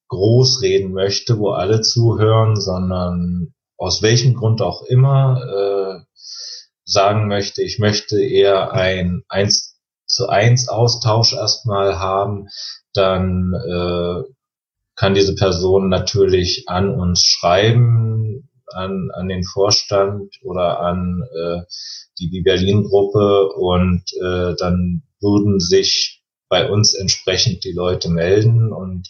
groß 0.08 0.62
reden 0.62 0.92
möchte, 0.92 1.38
wo 1.38 1.50
alle 1.50 1.80
zuhören, 1.80 2.60
sondern 2.60 3.54
aus 3.76 4.02
welchem 4.02 4.34
Grund 4.34 4.62
auch 4.62 4.82
immer 4.82 5.40
äh, 5.42 6.04
sagen 6.84 7.26
möchte, 7.28 7.62
ich 7.62 7.78
möchte 7.78 8.22
eher 8.22 8.72
ein 8.72 9.22
eins 9.28 9.76
zu 10.06 10.28
eins 10.28 10.68
Austausch 10.68 11.32
erstmal 11.32 11.98
haben, 11.98 12.46
dann 12.94 13.52
äh, 13.54 14.22
kann 14.94 15.14
diese 15.14 15.34
Person 15.34 15.88
natürlich 15.88 16.64
an 16.68 16.94
uns 16.94 17.24
schreiben, 17.24 18.15
an, 18.74 19.10
an 19.12 19.28
den 19.28 19.44
Vorstand 19.44 20.34
oder 20.42 20.80
an 20.80 21.22
äh, 21.34 21.62
die 22.18 22.40
Berlin-Gruppe 22.40 23.50
und 23.52 24.02
äh, 24.22 24.54
dann 24.58 25.02
würden 25.20 25.60
sich 25.60 26.22
bei 26.48 26.70
uns 26.70 26.94
entsprechend 26.94 27.64
die 27.64 27.72
Leute 27.72 28.08
melden 28.08 28.72
und 28.72 29.08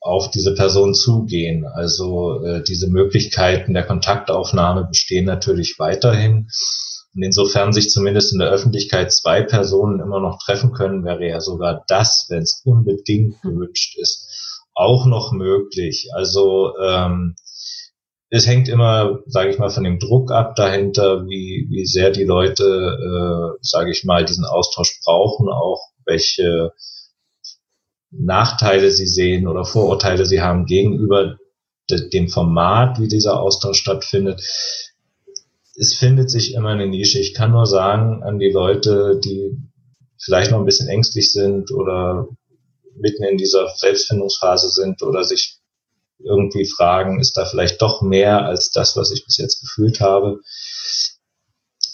auf 0.00 0.30
diese 0.30 0.54
Person 0.54 0.94
zugehen. 0.94 1.64
Also 1.64 2.44
äh, 2.44 2.62
diese 2.64 2.88
Möglichkeiten 2.88 3.72
der 3.72 3.86
Kontaktaufnahme 3.86 4.84
bestehen 4.84 5.24
natürlich 5.24 5.76
weiterhin. 5.78 6.48
Und 7.14 7.22
insofern 7.22 7.72
sich 7.72 7.90
zumindest 7.90 8.32
in 8.32 8.38
der 8.38 8.50
Öffentlichkeit 8.50 9.12
zwei 9.12 9.42
Personen 9.42 10.00
immer 10.00 10.18
noch 10.18 10.38
treffen 10.44 10.72
können, 10.72 11.04
wäre 11.04 11.26
ja 11.26 11.40
sogar 11.40 11.84
das, 11.86 12.26
wenn 12.30 12.42
es 12.42 12.62
unbedingt 12.64 13.42
hm. 13.42 13.50
gewünscht 13.50 13.96
ist, 13.98 14.28
auch 14.74 15.06
noch 15.06 15.32
möglich. 15.32 16.08
Also 16.14 16.72
ähm, 16.82 17.36
es 18.34 18.46
hängt 18.46 18.68
immer, 18.68 19.20
sage 19.26 19.50
ich 19.50 19.58
mal, 19.58 19.70
von 19.70 19.84
dem 19.84 19.98
Druck 19.98 20.32
ab 20.32 20.56
dahinter, 20.56 21.26
wie, 21.26 21.66
wie 21.70 21.84
sehr 21.84 22.10
die 22.10 22.24
Leute, 22.24 22.64
äh, 22.64 23.58
sage 23.60 23.90
ich 23.90 24.04
mal, 24.04 24.24
diesen 24.24 24.44
Austausch 24.44 25.00
brauchen, 25.04 25.48
auch 25.48 25.80
welche 26.06 26.72
Nachteile 28.10 28.90
sie 28.90 29.06
sehen 29.06 29.46
oder 29.46 29.64
Vorurteile 29.64 30.24
sie 30.24 30.40
haben 30.40 30.66
gegenüber 30.66 31.36
de, 31.90 32.08
dem 32.08 32.28
Format, 32.28 32.98
wie 33.00 33.08
dieser 33.08 33.40
Austausch 33.40 33.78
stattfindet 33.78 34.40
es 35.74 35.94
findet 35.94 36.30
sich 36.30 36.54
immer 36.54 36.70
eine 36.70 36.86
Nische. 36.86 37.18
Ich 37.18 37.34
kann 37.34 37.52
nur 37.52 37.66
sagen 37.66 38.22
an 38.22 38.38
die 38.38 38.50
Leute, 38.50 39.18
die 39.24 39.56
vielleicht 40.18 40.50
noch 40.50 40.58
ein 40.58 40.66
bisschen 40.66 40.88
ängstlich 40.88 41.32
sind 41.32 41.72
oder 41.72 42.28
mitten 42.94 43.24
in 43.24 43.38
dieser 43.38 43.68
Selbstfindungsphase 43.74 44.68
sind 44.68 45.02
oder 45.02 45.24
sich 45.24 45.58
irgendwie 46.24 46.66
fragen, 46.66 47.20
ist 47.20 47.36
da 47.36 47.44
vielleicht 47.44 47.80
doch 47.82 48.02
mehr 48.02 48.44
als 48.44 48.70
das, 48.70 48.96
was 48.96 49.12
ich 49.12 49.24
bis 49.24 49.36
jetzt 49.36 49.60
gefühlt 49.60 50.00
habe. 50.00 50.40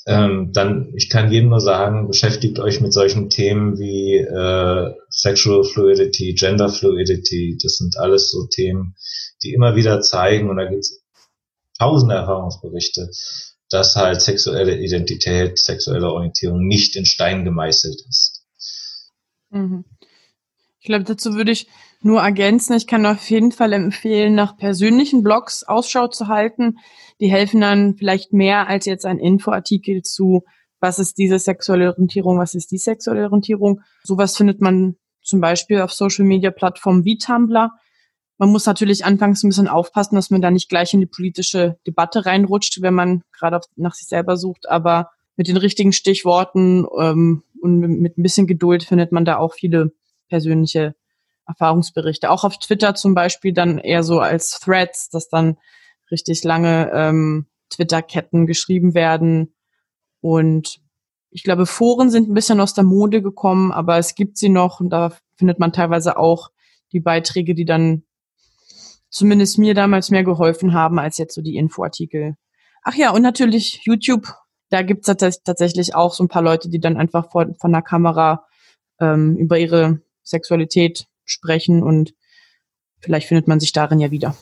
Ähm, 0.07 0.53
dann, 0.55 0.93
ich 0.97 1.11
kann 1.11 1.31
jedem 1.31 1.51
nur 1.51 1.61
sagen, 1.61 2.09
beschäftigt 2.09 2.59
euch 2.61 2.81
mit 2.81 2.95
solchen 2.95 3.29
Themen 3.29 3.79
wie 3.79 4.16
äh, 4.16 4.95
Sexual 5.11 5.64
Fluidity, 5.64 6.35
Gender 6.35 6.70
Fluidity. 6.70 7.59
Das 7.62 7.76
sind 7.76 7.99
alles 7.99 8.31
so 8.31 8.47
Themen, 8.47 8.95
die 9.43 9.53
immer 9.53 9.76
wieder 9.76 10.01
zeigen, 10.01 10.49
und 10.49 10.57
da 10.57 10.64
gibt 10.64 10.81
es 10.81 11.03
tausende 11.79 12.14
Erfahrungsberichte, 12.14 13.11
dass 13.68 13.97
halt 13.97 14.22
sexuelle 14.22 14.79
Identität, 14.79 15.59
sexuelle 15.59 16.11
Orientierung 16.11 16.66
nicht 16.66 16.97
in 16.97 17.05
Stein 17.05 17.45
gemeißelt 17.45 18.01
ist. 18.09 18.47
Mhm. 19.51 19.85
Ich 20.81 20.87
glaube, 20.87 21.05
dazu 21.05 21.35
würde 21.35 21.53
ich 21.53 21.66
nur 22.01 22.20
ergänzen, 22.20 22.74
ich 22.74 22.86
kann 22.86 23.07
auf 23.07 23.28
jeden 23.28 23.53
Fall 23.53 23.72
empfehlen, 23.72 24.34
nach 24.34 24.57
persönlichen 24.57 25.22
Blogs 25.22 25.64
Ausschau 25.64 26.09
zu 26.09 26.28
halten. 26.28 26.78
Die 27.20 27.30
helfen 27.30 27.61
dann 27.61 27.96
vielleicht 27.96 28.32
mehr 28.32 28.68
als 28.68 28.86
jetzt 28.86 29.05
ein 29.05 29.18
Infoartikel 29.18 30.03
zu, 30.03 30.44
was 30.80 30.99
ist 30.99 31.18
diese 31.18 31.38
sexuelle 31.38 31.88
Orientierung, 31.88 32.38
was 32.38 32.55
ist 32.55 32.70
die 32.70 32.78
sexuelle 32.78 33.24
Orientierung. 33.24 33.80
Sowas 34.05 34.36
findet 34.36 34.61
man 34.61 34.96
zum 35.22 35.40
Beispiel 35.40 35.80
auf 35.80 35.92
Social 35.92 36.24
Media 36.24 36.51
Plattformen 36.51 37.05
wie 37.05 37.18
Tumblr. 37.18 37.72
Man 38.38 38.51
muss 38.51 38.66
natürlich 38.66 39.05
anfangs 39.05 39.42
ein 39.42 39.49
bisschen 39.49 39.66
aufpassen, 39.66 40.14
dass 40.14 40.30
man 40.30 40.40
da 40.40 40.53
nicht 40.53 40.68
gleich 40.68 40.94
in 40.94 41.01
die 41.01 41.07
politische 41.07 41.78
Debatte 41.84 42.24
reinrutscht, 42.24 42.80
wenn 42.80 42.94
man 42.94 43.22
gerade 43.36 43.61
nach 43.74 43.94
sich 43.94 44.07
selber 44.07 44.36
sucht. 44.36 44.68
Aber 44.68 45.11
mit 45.36 45.49
den 45.49 45.57
richtigen 45.57 45.92
Stichworten 45.92 46.86
ähm, 47.01 47.42
und 47.61 47.78
mit 47.80 48.16
ein 48.16 48.22
bisschen 48.22 48.46
Geduld 48.46 48.84
findet 48.84 49.11
man 49.11 49.24
da 49.24 49.38
auch 49.38 49.55
viele 49.55 49.92
persönliche 50.28 50.94
Erfahrungsberichte. 51.49 52.30
Auch 52.30 52.44
auf 52.44 52.59
Twitter 52.59 52.94
zum 52.94 53.14
Beispiel 53.14 53.53
dann 53.53 53.78
eher 53.78 54.03
so 54.03 54.20
als 54.20 54.61
Threads, 54.61 55.09
dass 55.09 55.28
dann 55.28 55.57
richtig 56.11 56.44
lange 56.44 56.90
ähm, 56.92 57.46
Twitter-Ketten 57.70 58.46
geschrieben 58.46 58.94
werden. 58.94 59.55
Und 60.20 60.80
ich 61.30 61.42
glaube, 61.42 61.66
Foren 61.66 62.11
sind 62.11 62.28
ein 62.28 62.34
bisschen 62.34 62.61
aus 62.61 62.74
der 62.74 62.84
Mode 62.84 63.22
gekommen, 63.22 63.72
aber 63.72 63.99
es 63.99 64.14
gibt 64.14 64.38
sie 64.38 64.49
noch 64.49 64.80
und 64.80 64.90
da 64.90 65.12
findet 65.36 65.59
man 65.59 65.72
teilweise 65.72 66.16
auch 66.18 66.51
die 66.92 67.01
Beiträge, 67.01 67.55
die 67.55 67.64
dann 67.64 68.05
zumindest 69.11 69.59
mir 69.59 69.74
damals 69.74 70.11
mehr 70.11 70.24
geholfen 70.24 70.72
haben 70.72 70.99
als 70.99 71.18
jetzt 71.18 71.34
so 71.34 71.42
die 71.42 71.57
Infoartikel. 71.57 72.36
Ach 72.82 72.94
ja, 72.94 73.11
und 73.11 73.22
natürlich 73.22 73.82
YouTube. 73.84 74.34
Da 74.70 74.82
gibt's 74.82 75.07
tatsächlich 75.07 75.94
auch 75.94 76.12
so 76.12 76.24
ein 76.24 76.28
paar 76.28 76.42
Leute, 76.42 76.68
die 76.68 76.78
dann 76.80 76.99
einfach 76.99 77.30
vor, 77.30 77.46
von 77.59 77.72
der 77.72 77.82
Kamera 77.82 78.46
ähm, 79.01 79.36
über 79.36 79.59
ihre 79.59 80.03
Sexualität 80.22 81.07
sprechen 81.31 81.83
und 81.83 82.14
vielleicht 83.01 83.29
findet 83.29 83.49
man 83.49 83.61
sich 83.61 83.72
darin 83.72 84.01
ja 84.01 84.11
wieder. 84.11 84.37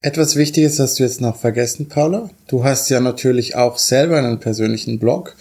Etwas 0.00 0.36
Wichtiges 0.36 0.78
hast 0.80 0.98
du 0.98 1.02
jetzt 1.02 1.22
noch 1.22 1.36
vergessen, 1.36 1.88
Paula. 1.88 2.28
Du 2.46 2.62
hast 2.62 2.90
ja 2.90 3.00
natürlich 3.00 3.56
auch 3.56 3.78
selber 3.78 4.18
einen 4.18 4.38
persönlichen 4.38 4.98
Blog. 4.98 5.34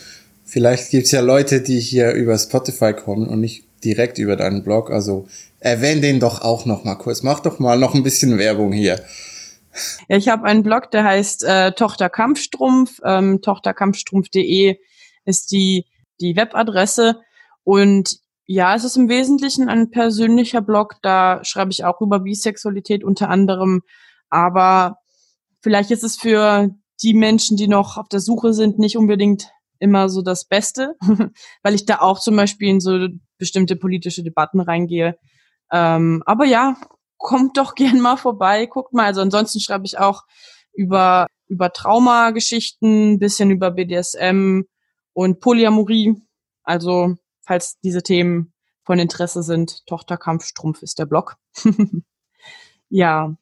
Vielleicht 0.45 0.91
gibt's 0.91 1.12
ja 1.12 1.20
Leute, 1.20 1.62
die 1.62 1.82
hier 1.82 2.12
über 2.12 2.38
Spotify 2.38 2.93
kommen 2.93 3.28
und 3.28 3.41
nicht 3.41 3.66
direkt 3.84 4.20
über 4.20 4.36
deinen 4.38 4.64
Blog. 4.64 4.89
Also 4.89 5.28
erwähne 5.60 6.01
den 6.01 6.20
doch 6.20 6.41
auch 6.41 6.66
noch 6.66 6.86
mal 6.86 6.95
kurz. 6.95 7.24
Mach 7.24 7.41
doch 7.41 7.60
mal 7.60 7.78
noch 7.78 7.93
ein 7.93 8.04
bisschen 8.04 8.38
Werbung 8.38 8.72
hier. 8.72 9.04
Ja, 10.08 10.18
ich 10.18 10.30
habe 10.30 10.45
einen 10.45 10.64
Blog, 10.64 10.91
der 10.91 11.04
heißt 11.04 11.43
äh, 11.43 11.72
Tochter 11.74 12.10
Kampfstrumpf. 12.10 13.01
Ähm, 13.04 13.41
Tochterkampfstrumpf.de 13.41 14.78
ist 15.26 15.51
die, 15.51 15.86
die 16.22 16.36
Webadresse. 16.36 17.20
Und 17.64 18.20
ja, 18.46 18.76
es 18.76 18.84
ist 18.84 18.98
im 18.98 19.10
Wesentlichen 19.10 19.70
ein 19.70 19.89
persönlicher 19.89 20.62
Blog. 20.62 20.96
Da 21.02 21.44
schreibe 21.44 21.72
ich 21.72 21.86
auch 21.86 22.02
über 22.02 22.20
Bisexualität 22.20 23.04
unter 23.04 23.30
anderem. 23.30 23.82
Aber 24.30 24.98
vielleicht 25.62 25.91
ist 25.91 26.04
es 26.04 26.18
für 26.18 26.70
die 27.02 27.14
Menschen, 27.14 27.58
die 27.58 27.68
noch 27.68 27.98
auf 27.98 28.10
der 28.10 28.20
Suche 28.20 28.54
sind, 28.54 28.80
nicht 28.80 28.98
unbedingt 28.98 29.50
immer 29.80 30.10
so 30.10 30.22
das 30.22 30.46
Beste, 30.46 30.96
weil 31.64 31.74
ich 31.74 31.86
da 31.86 32.00
auch 32.00 32.20
zum 32.20 32.36
Beispiel 32.36 32.70
in 32.70 32.80
so 32.80 33.08
bestimmte 33.38 33.76
politische 33.76 34.24
Debatten 34.24 34.60
reingehe. 34.60 35.18
Ähm, 35.72 36.24
aber 36.26 36.46
ja, 36.46 36.78
kommt 37.18 37.58
doch 37.58 37.76
gern 37.76 38.00
mal 38.00 38.18
vorbei, 38.18 38.66
guckt 38.66 38.94
mal. 38.94 39.06
Also 39.06 39.22
ansonsten 39.22 39.60
schreibe 39.60 39.86
ich 39.86 39.98
auch 39.98 40.24
über, 40.74 41.28
über 41.48 41.72
Traumageschichten, 41.72 43.20
bisschen 43.20 43.52
über 43.52 43.72
BDSM 43.72 44.64
und 45.14 45.39
Polyamorie. 45.39 46.16
Also, 46.64 47.16
falls 47.46 47.80
diese 47.80 48.04
Themen 48.04 48.54
von 48.84 49.00
Interesse 49.00 49.44
sind, 49.44 49.86
Tochterkampfstrumpf 49.86 50.82
ist 50.82 51.00
der 51.00 51.06
Blog. 51.06 51.38
ja. 52.89 53.36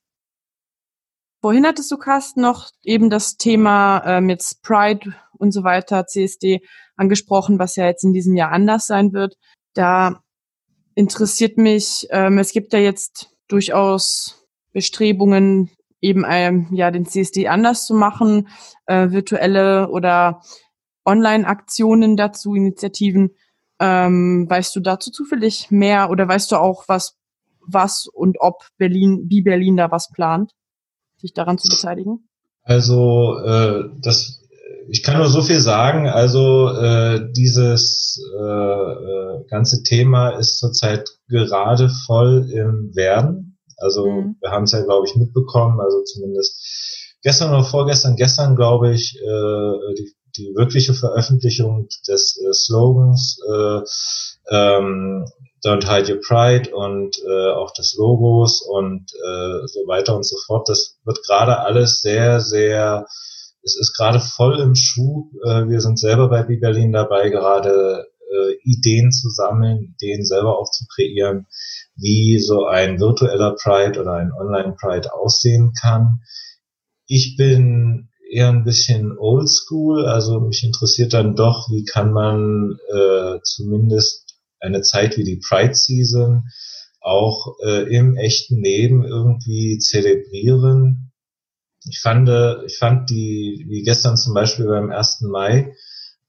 Vorhin 1.41 1.66
hattest 1.66 1.91
du, 1.91 1.97
Carsten, 1.97 2.41
noch 2.41 2.70
eben 2.84 3.10
das 3.10 3.38
Thema 3.38 3.99
äh, 4.06 4.22
mit 4.22 4.45
Pride 4.62 5.16
und 5.38 5.52
so 5.52 5.64
weiter, 5.64 6.06
CSD, 6.06 6.62
angesprochen, 6.95 7.58
was 7.58 7.76
ja 7.76 7.86
jetzt 7.86 8.04
in 8.04 8.14
diesem 8.14 8.36
Jahr 8.36 8.52
anders 8.52 8.86
sein 8.86 9.12
wird. 9.12 9.38
Da 9.74 10.22
interessiert 10.93 11.58
mich, 11.58 12.08
ähm, 12.12 12.38
es 12.38 12.52
gibt 12.52 12.74
ja 12.74 12.80
jetzt 12.80 13.36
durchaus 13.47 14.47
Bestrebungen, 14.72 15.72
eben 15.99 16.26
ähm, 16.28 16.68
ja 16.72 16.91
den 16.91 17.06
CSD 17.06 17.47
anders 17.47 17.86
zu 17.86 17.95
machen, 17.95 18.47
äh, 18.86 19.10
virtuelle 19.10 19.89
oder 19.89 20.41
Online-Aktionen 21.06 22.18
dazu, 22.18 22.54
Initiativen. 22.54 23.32
Ähm, 23.84 24.47
weißt 24.47 24.75
du 24.75 24.79
dazu 24.79 25.09
zufällig 25.09 25.71
mehr 25.71 26.11
oder 26.11 26.27
weißt 26.27 26.51
du 26.51 26.57
auch, 26.57 26.84
was, 26.88 27.17
was 27.65 28.07
und 28.07 28.38
ob 28.39 28.67
Berlin, 28.77 29.25
wie 29.27 29.41
Berlin 29.41 29.75
da 29.75 29.89
was 29.89 30.11
plant, 30.11 30.51
sich 31.17 31.34
daran 31.34 31.57
zu 31.57 31.67
beteiligen? 31.67 32.29
Also 32.63 33.39
äh, 33.43 33.89
das 34.01 34.41
ich 34.88 35.03
kann 35.03 35.17
nur 35.17 35.27
so 35.27 35.41
viel 35.41 35.59
sagen. 35.59 36.07
Also 36.07 36.69
äh, 36.69 37.32
dieses 37.32 38.21
äh, 38.38 38.43
äh, 38.43 39.45
ganze 39.49 39.84
Thema 39.84 40.32
ist 40.32 40.57
zurzeit 40.59 41.09
gerade 41.29 41.89
voll 42.05 42.49
im 42.51 42.93
Werden. 42.93 43.57
Also 43.77 44.05
mhm. 44.05 44.36
wir 44.41 44.51
haben 44.51 44.63
es 44.63 44.73
ja, 44.73 44.84
glaube 44.84 45.07
ich, 45.07 45.15
mitbekommen. 45.15 45.79
Also 45.79 46.03
zumindest 46.03 47.17
gestern 47.23 47.51
oder 47.51 47.63
vorgestern, 47.63 48.15
gestern, 48.15 48.55
glaube 48.55 48.93
ich, 48.93 49.15
äh, 49.15 49.93
die, 49.97 50.13
die 50.38 50.53
wirkliche 50.55 50.93
Veröffentlichung 50.93 51.88
des 52.07 52.38
äh, 52.38 52.53
Slogans 52.53 53.39
äh, 53.47 53.82
ähm, 54.49 55.25
Don't 55.63 55.88
Hide 55.88 56.13
Your 56.13 56.21
Pride 56.21 56.75
und 56.75 57.17
äh, 57.19 57.51
auch 57.51 57.71
des 57.73 57.95
Logos 57.95 58.61
und 58.61 59.11
äh, 59.13 59.67
so 59.67 59.88
weiter 59.88 60.15
und 60.15 60.25
so 60.25 60.36
fort. 60.47 60.67
Das 60.69 60.97
wird 61.05 61.23
gerade 61.25 61.59
alles 61.59 62.01
sehr, 62.01 62.41
sehr 62.41 63.05
es 63.63 63.77
ist 63.77 63.95
gerade 63.95 64.19
voll 64.19 64.59
im 64.59 64.75
Schub. 64.75 65.32
Äh, 65.45 65.67
wir 65.67 65.82
sind 65.82 65.99
selber 65.99 66.29
bei 66.29 66.43
B 66.43 66.57
Berlin 66.57 66.91
dabei, 66.91 67.29
gerade 67.29 68.07
äh, 68.32 68.53
Ideen 68.63 69.11
zu 69.11 69.29
sammeln, 69.29 69.95
Ideen 69.95 70.25
selber 70.25 70.57
auch 70.57 70.71
zu 70.71 70.86
kreieren, 70.88 71.47
wie 71.95 72.39
so 72.39 72.65
ein 72.65 72.99
virtueller 72.99 73.55
Pride 73.55 73.99
oder 73.99 74.13
ein 74.13 74.32
Online 74.32 74.75
Pride 74.79 75.13
aussehen 75.13 75.73
kann. 75.79 76.21
Ich 77.05 77.36
bin 77.38 78.09
eher 78.32 78.49
ein 78.49 78.63
bisschen 78.63 79.17
oldschool, 79.17 80.05
also 80.05 80.39
mich 80.39 80.63
interessiert 80.63 81.13
dann 81.13 81.36
doch, 81.36 81.69
wie 81.69 81.84
kann 81.86 82.13
man 82.13 82.77
äh, 82.93 83.39
zumindest 83.43 84.38
eine 84.59 84.82
Zeit 84.82 85.17
wie 85.17 85.23
die 85.23 85.41
Pride 85.47 85.75
Season 85.75 86.43
auch 86.99 87.57
äh, 87.65 87.93
im 87.93 88.15
echten 88.15 88.61
Leben 88.61 89.03
irgendwie 89.03 89.79
zelebrieren 89.79 91.11
ich 91.88 91.99
fand, 91.99 92.29
ich 92.65 92.77
fand 92.77 93.09
die, 93.09 93.65
wie 93.67 93.82
gestern 93.82 94.17
zum 94.17 94.34
Beispiel 94.34 94.67
beim 94.67 94.91
1. 94.91 95.21
Mai, 95.21 95.73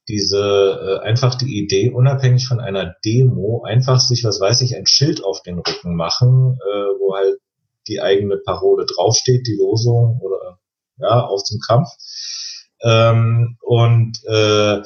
diese 0.09 1.00
äh, 1.03 1.07
einfach 1.07 1.34
die 1.34 1.59
Idee, 1.59 1.90
unabhängig 1.90 2.46
von 2.46 2.59
einer 2.61 2.96
Demo, 3.05 3.62
einfach 3.62 4.00
sich, 4.00 4.24
was 4.24 4.40
weiß 4.40 4.62
ich, 4.62 4.76
ein 4.76 4.86
Schild 4.86 5.22
auf 5.22 5.42
den 5.42 5.59
Rücken 5.59 5.94
machen, 5.94 6.59
äh, 6.59 6.98
wo 6.98 7.14
halt 7.14 7.38
die 7.86 8.00
eigene 8.00 8.38
Parole 8.38 8.86
draufsteht, 8.86 9.46
die 9.46 9.57
Losung 9.57 10.20
oder 10.22 10.32
ja, 11.03 11.20
auf 11.20 11.42
zum 11.44 11.61
Kampf. 11.61 11.88
Ähm, 12.82 13.59
und 13.61 14.18
äh, 14.26 14.82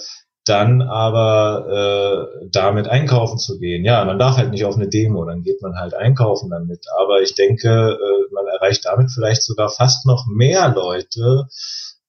dann 0.47 0.81
aber 0.81 2.31
äh, 2.43 2.49
damit 2.53 2.87
einkaufen 2.89 3.39
zu 3.39 3.59
gehen. 3.59 3.85
Ja, 3.85 4.05
man 4.05 4.19
darf 4.19 4.37
halt 4.37 4.51
nicht 4.51 4.65
auf 4.65 4.77
eine 4.77 4.89
Demo, 4.89 5.25
dann 5.25 5.43
geht 5.43 5.61
man 5.61 5.75
halt 5.77 5.95
einkaufen 5.95 6.51
damit. 6.51 6.87
Aber 7.01 7.21
ich 7.21 7.35
denke, 7.35 7.69
äh, 7.69 8.33
man 8.33 8.47
erreicht 8.47 8.85
damit 8.85 9.11
vielleicht 9.11 9.43
sogar 9.43 9.69
fast 9.69 10.07
noch 10.07 10.27
mehr 10.27 10.73
Leute 10.73 11.49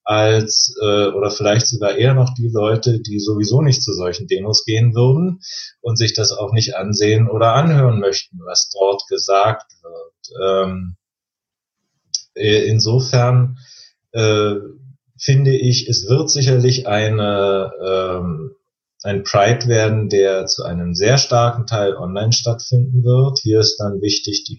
als 0.04 0.74
äh, 0.80 1.08
oder 1.08 1.30
vielleicht 1.30 1.66
sogar 1.66 1.96
eher 1.96 2.14
noch 2.14 2.32
die 2.32 2.48
Leute, 2.48 3.00
die 3.00 3.18
sowieso 3.18 3.60
nicht 3.60 3.82
zu 3.82 3.92
solchen 3.92 4.26
Demos 4.28 4.64
gehen 4.64 4.94
würden 4.94 5.40
und 5.80 5.98
sich 5.98 6.14
das 6.14 6.32
auch 6.32 6.52
nicht 6.52 6.76
ansehen 6.76 7.28
oder 7.28 7.54
anhören 7.54 7.98
möchten, 7.98 8.38
was 8.44 8.70
dort 8.70 9.02
gesagt 9.08 9.72
wird. 9.82 10.40
Ähm, 10.42 10.96
äh, 12.34 12.68
insofern 12.68 13.58
äh, 14.12 14.54
finde 15.18 15.56
ich, 15.56 15.88
es 15.88 16.08
wird 16.08 16.30
sicherlich 16.30 16.86
eine, 16.86 17.72
ähm, 17.84 18.52
ein 19.02 19.24
Pride 19.24 19.66
werden, 19.66 20.08
der 20.08 20.46
zu 20.46 20.64
einem 20.64 20.94
sehr 20.94 21.18
starken 21.18 21.66
Teil 21.66 21.96
online 21.96 22.32
stattfinden 22.32 23.04
wird. 23.04 23.40
Hier 23.42 23.60
ist 23.60 23.78
dann 23.78 24.00
wichtig, 24.00 24.44
die, 24.44 24.58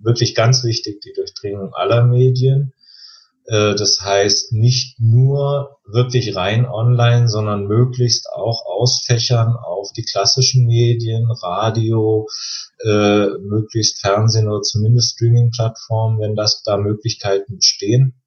wirklich 0.00 0.34
ganz 0.34 0.64
wichtig, 0.64 1.00
die 1.00 1.12
Durchdringung 1.12 1.74
aller 1.74 2.04
Medien. 2.04 2.72
Äh, 3.46 3.74
das 3.74 4.00
heißt, 4.00 4.52
nicht 4.52 5.00
nur 5.00 5.78
wirklich 5.86 6.36
rein 6.36 6.66
online, 6.66 7.28
sondern 7.28 7.66
möglichst 7.66 8.28
auch 8.30 8.66
ausfächern 8.66 9.54
auf 9.56 9.92
die 9.92 10.04
klassischen 10.04 10.66
Medien, 10.66 11.30
Radio, 11.30 12.26
äh, 12.84 13.26
möglichst 13.40 14.00
Fernsehen 14.00 14.48
oder 14.48 14.62
zumindest 14.62 15.14
Streaming-Plattformen, 15.14 16.20
wenn 16.20 16.36
das 16.36 16.62
da 16.62 16.76
Möglichkeiten 16.76 17.56
bestehen 17.56 18.20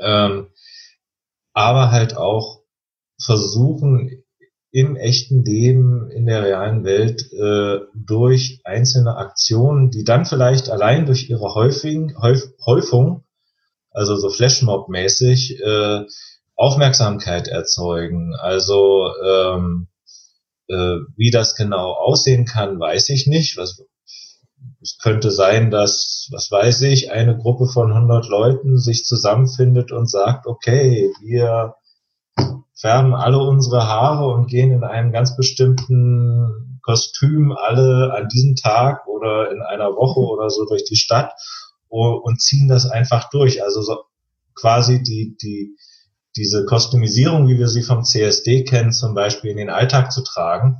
ähm, 0.00 0.48
aber 1.52 1.90
halt 1.90 2.16
auch 2.16 2.62
versuchen, 3.20 4.24
im 4.70 4.96
echten 4.96 5.44
Leben, 5.44 6.10
in 6.10 6.26
der 6.26 6.44
realen 6.44 6.84
Welt, 6.84 7.32
äh, 7.32 7.80
durch 7.94 8.60
einzelne 8.64 9.16
Aktionen, 9.16 9.90
die 9.90 10.04
dann 10.04 10.26
vielleicht 10.26 10.68
allein 10.68 11.06
durch 11.06 11.30
ihre 11.30 11.54
Häufing, 11.54 12.14
Häuf, 12.20 12.42
Häufung, 12.64 13.24
also 13.90 14.16
so 14.16 14.28
Flashmob-mäßig, 14.28 15.60
äh, 15.60 16.04
Aufmerksamkeit 16.54 17.48
erzeugen. 17.48 18.34
Also 18.34 19.10
ähm, 19.24 19.88
äh, 20.68 20.96
wie 21.16 21.30
das 21.30 21.54
genau 21.54 21.92
aussehen 21.92 22.44
kann, 22.44 22.78
weiß 22.78 23.08
ich 23.08 23.26
nicht. 23.26 23.56
Was 23.56 23.84
es 24.80 24.98
könnte 24.98 25.30
sein, 25.30 25.70
dass, 25.70 26.28
was 26.30 26.50
weiß 26.50 26.82
ich, 26.82 27.10
eine 27.10 27.36
Gruppe 27.36 27.66
von 27.66 27.92
100 27.92 28.28
Leuten 28.28 28.78
sich 28.78 29.04
zusammenfindet 29.04 29.90
und 29.90 30.08
sagt, 30.08 30.46
okay, 30.46 31.12
wir 31.20 31.74
färben 32.74 33.14
alle 33.14 33.38
unsere 33.38 33.88
Haare 33.88 34.28
und 34.28 34.46
gehen 34.46 34.70
in 34.70 34.84
einem 34.84 35.10
ganz 35.10 35.36
bestimmten 35.36 36.78
Kostüm 36.82 37.52
alle 37.52 38.14
an 38.14 38.28
diesem 38.28 38.54
Tag 38.54 39.06
oder 39.08 39.50
in 39.50 39.62
einer 39.62 39.90
Woche 39.90 40.20
oder 40.20 40.48
so 40.48 40.64
durch 40.64 40.84
die 40.84 40.96
Stadt 40.96 41.32
und 41.88 42.40
ziehen 42.40 42.68
das 42.68 42.86
einfach 42.86 43.30
durch. 43.30 43.64
Also 43.64 43.82
so 43.82 44.04
quasi 44.54 45.02
die, 45.02 45.36
die, 45.42 45.76
diese 46.36 46.64
Kostümisierung, 46.66 47.48
wie 47.48 47.58
wir 47.58 47.68
sie 47.68 47.82
vom 47.82 48.04
CSD 48.04 48.62
kennen, 48.62 48.92
zum 48.92 49.14
Beispiel 49.14 49.50
in 49.50 49.56
den 49.56 49.70
Alltag 49.70 50.12
zu 50.12 50.22
tragen 50.22 50.78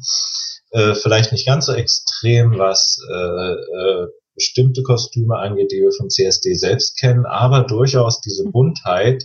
äh, 0.70 0.94
vielleicht 0.94 1.32
nicht 1.32 1.46
ganz 1.46 1.66
so 1.66 1.72
extrem, 1.72 2.58
was 2.58 2.98
äh, 3.10 3.52
äh, 3.52 4.06
bestimmte 4.34 4.82
Kostüme 4.82 5.36
angeht, 5.36 5.72
die 5.72 5.80
wir 5.80 5.92
vom 5.92 6.08
CSD 6.08 6.54
selbst 6.54 6.98
kennen, 6.98 7.26
aber 7.26 7.62
durchaus 7.62 8.20
diese 8.20 8.44
mhm. 8.44 8.52
Buntheit 8.52 9.24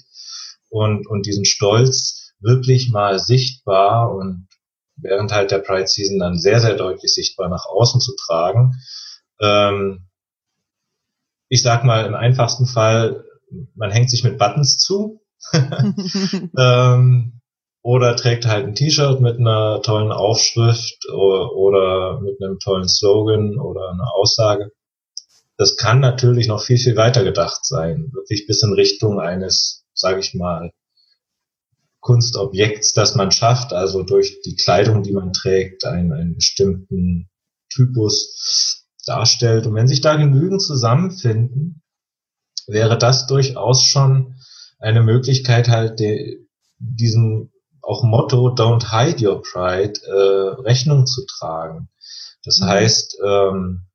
und, 0.70 1.08
und 1.08 1.26
diesen 1.26 1.46
Stolz 1.46 2.32
wirklich 2.39 2.89
mal 2.91 3.20
sichtbar 3.20 4.14
und 4.14 4.48
während 4.96 5.32
halt 5.32 5.52
der 5.52 5.60
Pride 5.60 5.88
Season 5.88 6.20
dann 6.20 6.38
sehr, 6.38 6.60
sehr 6.60 6.76
deutlich 6.76 7.14
sichtbar 7.14 7.50
nach 7.50 7.66
außen 7.66 8.02
zu 8.02 8.16
tragen. 8.16 8.74
Ähm, 9.39 10.08
ich 11.50 11.62
sag 11.62 11.84
mal, 11.84 12.06
im 12.06 12.16
einfachsten 12.16 12.66
Fall, 12.66 13.24
man 13.76 13.91
hängt 13.91 14.10
sich 14.10 14.24
mit 14.24 14.38
Buttons 14.38 14.78
zu. 14.78 15.22
ähm, 16.58 17.41
oder 17.84 18.16
trägt 18.16 18.46
halt 18.46 18.66
ein 18.66 18.76
T-Shirt 18.76 19.20
mit 19.20 19.38
einer 19.38 19.82
tollen 19.82 20.12
Aufschrift 20.12 21.06
oder, 21.10 22.22
mit 22.22 22.42
einem 22.42 22.58
tollen 22.60 22.88
Slogan 22.88 23.60
oder 23.60 23.92
einer 23.92 24.16
Aussage. 24.16 24.72
das 25.58 25.76
kann 25.76 26.00
natürlich 26.00 26.48
noch 26.48 26.64
viel, 26.64 26.78
viel 26.78 26.96
weiter 26.96 27.24
gedacht 27.24 27.66
sein. 27.66 28.10
Wirklich 28.14 28.48
bis 28.48 28.64
in 28.64 28.74
Richtung 28.74 29.20
eines, 29.20 29.86
sage 29.94 30.20
ich 30.20 30.34
mal, 30.34 30.72
Kunstobjekts, 32.00 32.94
das 32.94 33.16
man 33.16 33.32
schafft, 33.32 33.72
also 33.72 34.04
durch 34.04 34.42
die 34.42 34.56
Kleidung, 34.56 35.04
die 35.04 35.14
man 35.14 35.32
trägt, 35.32 35.86
einen, 35.86 36.12
einen 36.12 36.36
bestimmten 36.36 37.30
Typus 37.70 38.88
darstellt. 39.06 39.68
Und 39.68 39.76
wenn 39.76 39.88
sich 39.88 40.02
da 40.02 40.16
genügend 40.16 40.62
zusammenfinden, 40.62 41.82
wäre 42.68 42.98
das 42.98 43.28
durchaus 43.28 43.84
schon 43.84 44.36
eine 44.80 45.02
Möglichkeit, 45.02 45.70
halt 45.70 46.00
de, 46.00 46.46
diesem 46.78 47.53
auch 47.84 48.04
Motto 48.04 48.48
Don't 48.48 48.90
hide 48.92 49.28
your 49.28 49.42
pride 49.42 50.00
äh, 50.06 50.62
Rechnung 50.62 51.06
zu 51.06 51.26
tragen. 51.26 51.90
Das 52.44 52.60
mhm. 52.60 52.66
heißt, 52.66 53.18
ähm, 53.24 53.86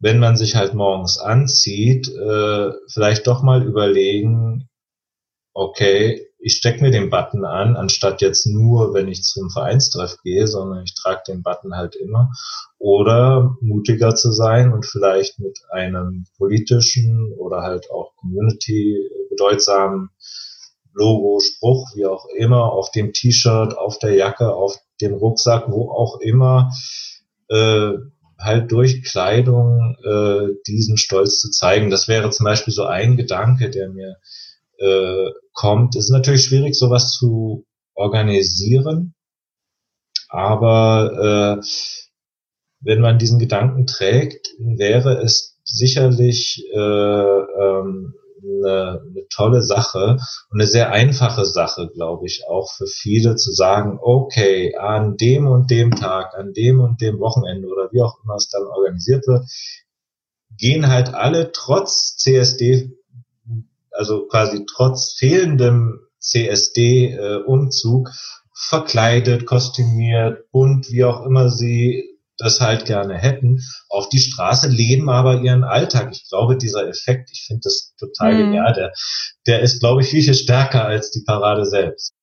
wenn 0.00 0.18
man 0.18 0.36
sich 0.36 0.54
halt 0.54 0.74
morgens 0.74 1.18
anzieht, 1.18 2.08
äh, 2.08 2.70
vielleicht 2.92 3.26
doch 3.26 3.42
mal 3.42 3.64
überlegen, 3.64 4.68
okay, 5.52 6.24
ich 6.38 6.54
stecke 6.54 6.82
mir 6.82 6.92
den 6.92 7.10
Button 7.10 7.44
an, 7.44 7.76
anstatt 7.76 8.22
jetzt 8.22 8.46
nur, 8.46 8.94
wenn 8.94 9.08
ich 9.08 9.24
zum 9.24 9.50
Vereinstreff 9.50 10.18
gehe, 10.22 10.46
sondern 10.46 10.84
ich 10.84 10.94
trage 10.94 11.22
den 11.26 11.42
Button 11.42 11.74
halt 11.74 11.96
immer. 11.96 12.30
Oder 12.78 13.56
mutiger 13.60 14.14
zu 14.14 14.30
sein 14.30 14.72
und 14.72 14.86
vielleicht 14.86 15.40
mit 15.40 15.58
einem 15.70 16.26
politischen 16.36 17.32
oder 17.36 17.62
halt 17.62 17.90
auch 17.90 18.14
Community 18.16 19.10
bedeutsamen 19.30 20.10
Logo, 20.98 21.40
Spruch, 21.40 21.94
wie 21.94 22.06
auch 22.06 22.26
immer, 22.36 22.72
auf 22.72 22.90
dem 22.90 23.12
T-Shirt, 23.12 23.76
auf 23.76 23.98
der 23.98 24.14
Jacke, 24.14 24.52
auf 24.52 24.76
dem 25.00 25.14
Rucksack, 25.14 25.70
wo 25.70 25.90
auch 25.90 26.20
immer, 26.20 26.72
äh, 27.48 27.92
halt 28.38 28.70
durch 28.70 29.02
Kleidung 29.02 29.96
äh, 30.04 30.54
diesen 30.66 30.96
Stolz 30.96 31.40
zu 31.40 31.50
zeigen. 31.50 31.90
Das 31.90 32.08
wäre 32.08 32.30
zum 32.30 32.44
Beispiel 32.44 32.72
so 32.72 32.84
ein 32.84 33.16
Gedanke, 33.16 33.70
der 33.70 33.88
mir 33.88 34.16
äh, 34.78 35.30
kommt. 35.52 35.96
Es 35.96 36.06
ist 36.06 36.10
natürlich 36.10 36.44
schwierig, 36.44 36.74
sowas 36.74 37.12
zu 37.12 37.66
organisieren, 37.94 39.14
aber 40.28 41.58
äh, 41.58 41.66
wenn 42.80 43.00
man 43.00 43.18
diesen 43.18 43.38
Gedanken 43.38 43.86
trägt, 43.86 44.48
wäre 44.58 45.20
es 45.20 45.58
sicherlich 45.64 46.64
äh, 46.72 46.78
ähm, 46.78 48.14
eine, 48.42 49.02
eine 49.02 49.28
tolle 49.28 49.62
Sache 49.62 50.18
und 50.50 50.60
eine 50.60 50.66
sehr 50.66 50.90
einfache 50.92 51.44
Sache, 51.44 51.90
glaube 51.92 52.26
ich, 52.26 52.44
auch 52.48 52.72
für 52.72 52.86
viele 52.86 53.36
zu 53.36 53.52
sagen, 53.52 53.98
okay, 54.00 54.76
an 54.76 55.16
dem 55.16 55.46
und 55.46 55.70
dem 55.70 55.92
Tag, 55.92 56.34
an 56.34 56.52
dem 56.52 56.80
und 56.80 57.00
dem 57.00 57.18
Wochenende 57.20 57.68
oder 57.68 57.90
wie 57.92 58.02
auch 58.02 58.18
immer 58.22 58.36
es 58.36 58.48
dann 58.48 58.64
organisiert 58.64 59.26
wird, 59.26 59.44
gehen 60.56 60.88
halt 60.88 61.14
alle 61.14 61.52
trotz 61.52 62.16
CSD 62.16 62.98
also 63.98 64.26
quasi 64.28 64.64
trotz 64.64 65.14
fehlendem 65.18 66.00
CSD-Umzug 66.20 68.08
äh, 68.08 68.12
verkleidet, 68.54 69.44
kostümiert, 69.44 70.50
bunt, 70.52 70.90
wie 70.90 71.04
auch 71.04 71.24
immer 71.24 71.50
sie 71.50 72.07
das 72.38 72.60
halt 72.60 72.86
gerne 72.86 73.18
hätten, 73.18 73.60
auf 73.88 74.08
die 74.08 74.20
Straße 74.20 74.68
leben 74.68 75.10
aber 75.10 75.42
ihren 75.42 75.64
Alltag. 75.64 76.10
Ich 76.12 76.28
glaube, 76.28 76.56
dieser 76.56 76.88
Effekt, 76.88 77.30
ich 77.32 77.44
finde 77.46 77.62
das 77.64 77.94
total 77.98 78.34
mhm. 78.34 78.38
genial, 78.38 78.72
der, 78.72 78.92
der 79.46 79.60
ist, 79.60 79.80
glaube 79.80 80.02
ich, 80.02 80.08
viel, 80.08 80.22
viel 80.22 80.34
stärker 80.34 80.84
als 80.84 81.10
die 81.10 81.24
Parade 81.26 81.66
selbst. 81.66 82.14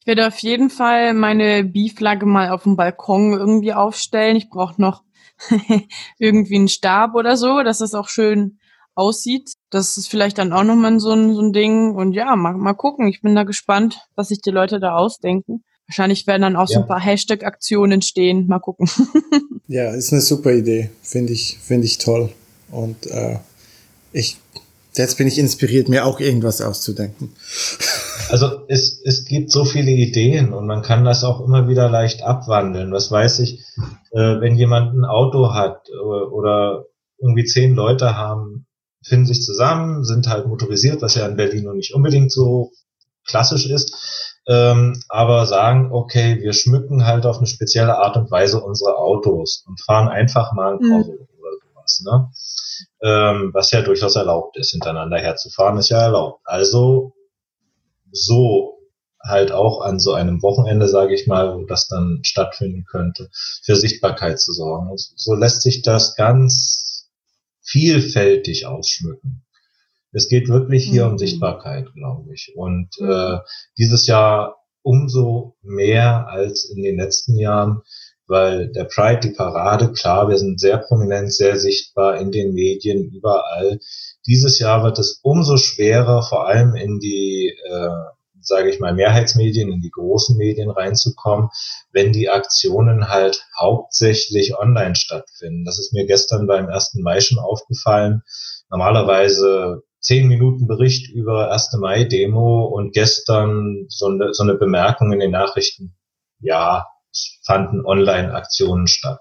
Ich 0.00 0.06
werde 0.06 0.26
auf 0.26 0.38
jeden 0.38 0.70
Fall 0.70 1.12
meine 1.12 1.64
B-Flagge 1.64 2.24
mal 2.24 2.48
auf 2.48 2.62
dem 2.62 2.76
Balkon 2.76 3.34
irgendwie 3.34 3.74
aufstellen. 3.74 4.36
Ich 4.36 4.48
brauche 4.48 4.80
noch 4.80 5.02
irgendwie 6.18 6.56
einen 6.56 6.68
Stab 6.68 7.14
oder 7.14 7.36
so, 7.36 7.62
dass 7.62 7.80
es 7.82 7.94
auch 7.94 8.08
schön 8.08 8.58
aussieht. 8.94 9.52
Das 9.70 9.96
ist 9.96 10.08
vielleicht 10.08 10.38
dann 10.38 10.52
auch 10.52 10.64
nochmal 10.64 10.98
so 10.98 11.12
ein, 11.12 11.34
so 11.34 11.42
ein 11.42 11.52
Ding. 11.52 11.94
Und 11.94 12.12
ja, 12.12 12.34
mal, 12.36 12.54
mal 12.54 12.74
gucken. 12.74 13.06
Ich 13.06 13.20
bin 13.20 13.34
da 13.34 13.44
gespannt, 13.44 14.00
was 14.16 14.28
sich 14.28 14.40
die 14.40 14.50
Leute 14.50 14.80
da 14.80 14.96
ausdenken. 14.96 15.62
Wahrscheinlich 15.88 16.26
werden 16.26 16.42
dann 16.42 16.56
auch 16.56 16.68
ja. 16.68 16.74
so 16.74 16.80
ein 16.80 16.86
paar 16.86 17.00
Hashtag-Aktionen 17.00 17.92
entstehen. 17.92 18.46
Mal 18.46 18.58
gucken. 18.58 18.90
ja, 19.68 19.90
ist 19.94 20.12
eine 20.12 20.20
super 20.20 20.52
Idee. 20.52 20.90
Finde 21.02 21.32
ich, 21.32 21.58
finde 21.62 21.86
ich 21.86 21.96
toll. 21.96 22.30
Und 22.70 23.06
äh, 23.06 23.38
ich, 24.12 24.36
jetzt 24.94 25.16
bin 25.16 25.26
ich 25.26 25.38
inspiriert, 25.38 25.88
mir 25.88 26.04
auch 26.04 26.20
irgendwas 26.20 26.60
auszudenken. 26.60 27.32
Also 28.30 28.66
es, 28.68 29.00
es 29.06 29.24
gibt 29.24 29.50
so 29.50 29.64
viele 29.64 29.90
Ideen 29.90 30.52
und 30.52 30.66
man 30.66 30.82
kann 30.82 31.02
das 31.02 31.24
auch 31.24 31.40
immer 31.40 31.66
wieder 31.66 31.88
leicht 31.88 32.22
abwandeln. 32.22 32.92
Was 32.92 33.10
weiß 33.10 33.38
ich, 33.38 33.60
äh, 34.10 34.40
wenn 34.40 34.56
jemand 34.56 34.94
ein 34.94 35.06
Auto 35.06 35.54
hat 35.54 35.88
oder, 36.04 36.30
oder 36.30 36.84
irgendwie 37.16 37.44
zehn 37.44 37.74
Leute 37.74 38.16
haben, 38.16 38.66
finden 39.02 39.24
sich 39.24 39.40
zusammen, 39.40 40.04
sind 40.04 40.28
halt 40.28 40.46
motorisiert, 40.46 41.00
was 41.00 41.14
ja 41.14 41.26
in 41.26 41.36
Berlin 41.36 41.64
noch 41.64 41.72
nicht 41.72 41.94
unbedingt 41.94 42.30
so 42.30 42.72
klassisch 43.26 43.70
ist, 43.70 43.94
ähm, 44.48 45.02
aber 45.08 45.44
sagen, 45.46 45.92
okay, 45.92 46.38
wir 46.40 46.54
schmücken 46.54 47.04
halt 47.04 47.26
auf 47.26 47.36
eine 47.36 47.46
spezielle 47.46 47.98
Art 47.98 48.16
und 48.16 48.30
Weise 48.30 48.60
unsere 48.60 48.96
Autos 48.96 49.62
und 49.66 49.80
fahren 49.80 50.08
einfach 50.08 50.52
mal 50.52 50.72
ein 50.72 50.78
Corso 50.78 51.12
mhm. 51.12 51.28
oder 51.38 51.50
sowas, 51.62 52.02
ne? 52.04 52.30
Ähm, 53.02 53.50
was 53.52 53.70
ja 53.70 53.82
durchaus 53.82 54.16
erlaubt 54.16 54.56
ist, 54.56 54.70
hintereinander 54.70 55.18
herzufahren, 55.18 55.78
ist 55.78 55.90
ja 55.90 56.00
erlaubt. 56.00 56.40
Also 56.44 57.12
so 58.10 58.78
halt 59.22 59.52
auch 59.52 59.82
an 59.82 59.98
so 59.98 60.14
einem 60.14 60.42
Wochenende, 60.42 60.88
sage 60.88 61.14
ich 61.14 61.26
mal, 61.26 61.54
wo 61.54 61.64
das 61.64 61.88
dann 61.88 62.20
stattfinden 62.22 62.84
könnte, 62.84 63.28
für 63.62 63.76
Sichtbarkeit 63.76 64.40
zu 64.40 64.52
sorgen. 64.52 64.90
So 64.96 65.34
lässt 65.34 65.62
sich 65.62 65.82
das 65.82 66.14
ganz 66.14 67.08
vielfältig 67.62 68.66
ausschmücken. 68.66 69.44
Es 70.12 70.28
geht 70.28 70.48
wirklich 70.48 70.84
hier 70.84 71.06
mhm. 71.06 71.12
um 71.12 71.18
Sichtbarkeit, 71.18 71.92
glaube 71.94 72.32
ich. 72.32 72.52
Und 72.56 72.88
mhm. 72.98 73.10
äh, 73.10 73.38
dieses 73.76 74.06
Jahr 74.06 74.56
umso 74.82 75.56
mehr 75.62 76.28
als 76.28 76.64
in 76.64 76.82
den 76.82 76.96
letzten 76.96 77.36
Jahren, 77.36 77.82
weil 78.26 78.70
der 78.72 78.84
Pride, 78.84 79.20
die 79.20 79.34
Parade, 79.34 79.92
klar, 79.92 80.28
wir 80.28 80.38
sind 80.38 80.60
sehr 80.60 80.78
prominent, 80.78 81.32
sehr 81.32 81.58
sichtbar 81.58 82.18
in 82.18 82.30
den 82.30 82.52
Medien, 82.52 83.10
überall. 83.10 83.80
Dieses 84.26 84.58
Jahr 84.58 84.82
wird 84.84 84.98
es 84.98 85.20
umso 85.22 85.56
schwerer, 85.56 86.22
vor 86.22 86.46
allem 86.46 86.74
in 86.74 87.00
die 87.00 87.54
äh, 87.68 87.88
sage 88.40 88.70
ich 88.70 88.80
mal, 88.80 88.94
Mehrheitsmedien, 88.94 89.70
in 89.70 89.80
die 89.80 89.90
großen 89.90 90.36
Medien 90.36 90.70
reinzukommen, 90.70 91.50
wenn 91.92 92.12
die 92.12 92.28
Aktionen 92.28 93.08
halt 93.08 93.44
hauptsächlich 93.58 94.58
online 94.58 94.96
stattfinden. 94.96 95.64
Das 95.64 95.78
ist 95.78 95.92
mir 95.92 96.06
gestern 96.06 96.46
beim 96.46 96.68
1. 96.68 96.94
Mai 96.94 97.20
schon 97.20 97.38
aufgefallen. 97.38 98.22
Normalerweise 98.70 99.82
zehn 100.00 100.28
Minuten 100.28 100.66
Bericht 100.66 101.10
über 101.10 101.50
1. 101.52 101.76
Mai-Demo 101.80 102.64
und 102.66 102.92
gestern 102.92 103.86
so 103.88 104.06
eine, 104.06 104.32
so 104.32 104.42
eine 104.42 104.54
Bemerkung 104.54 105.12
in 105.12 105.20
den 105.20 105.30
Nachrichten. 105.30 105.96
Ja, 106.40 106.86
es 107.12 107.40
fanden 107.44 107.84
Online-Aktionen 107.84 108.86
statt. 108.86 109.20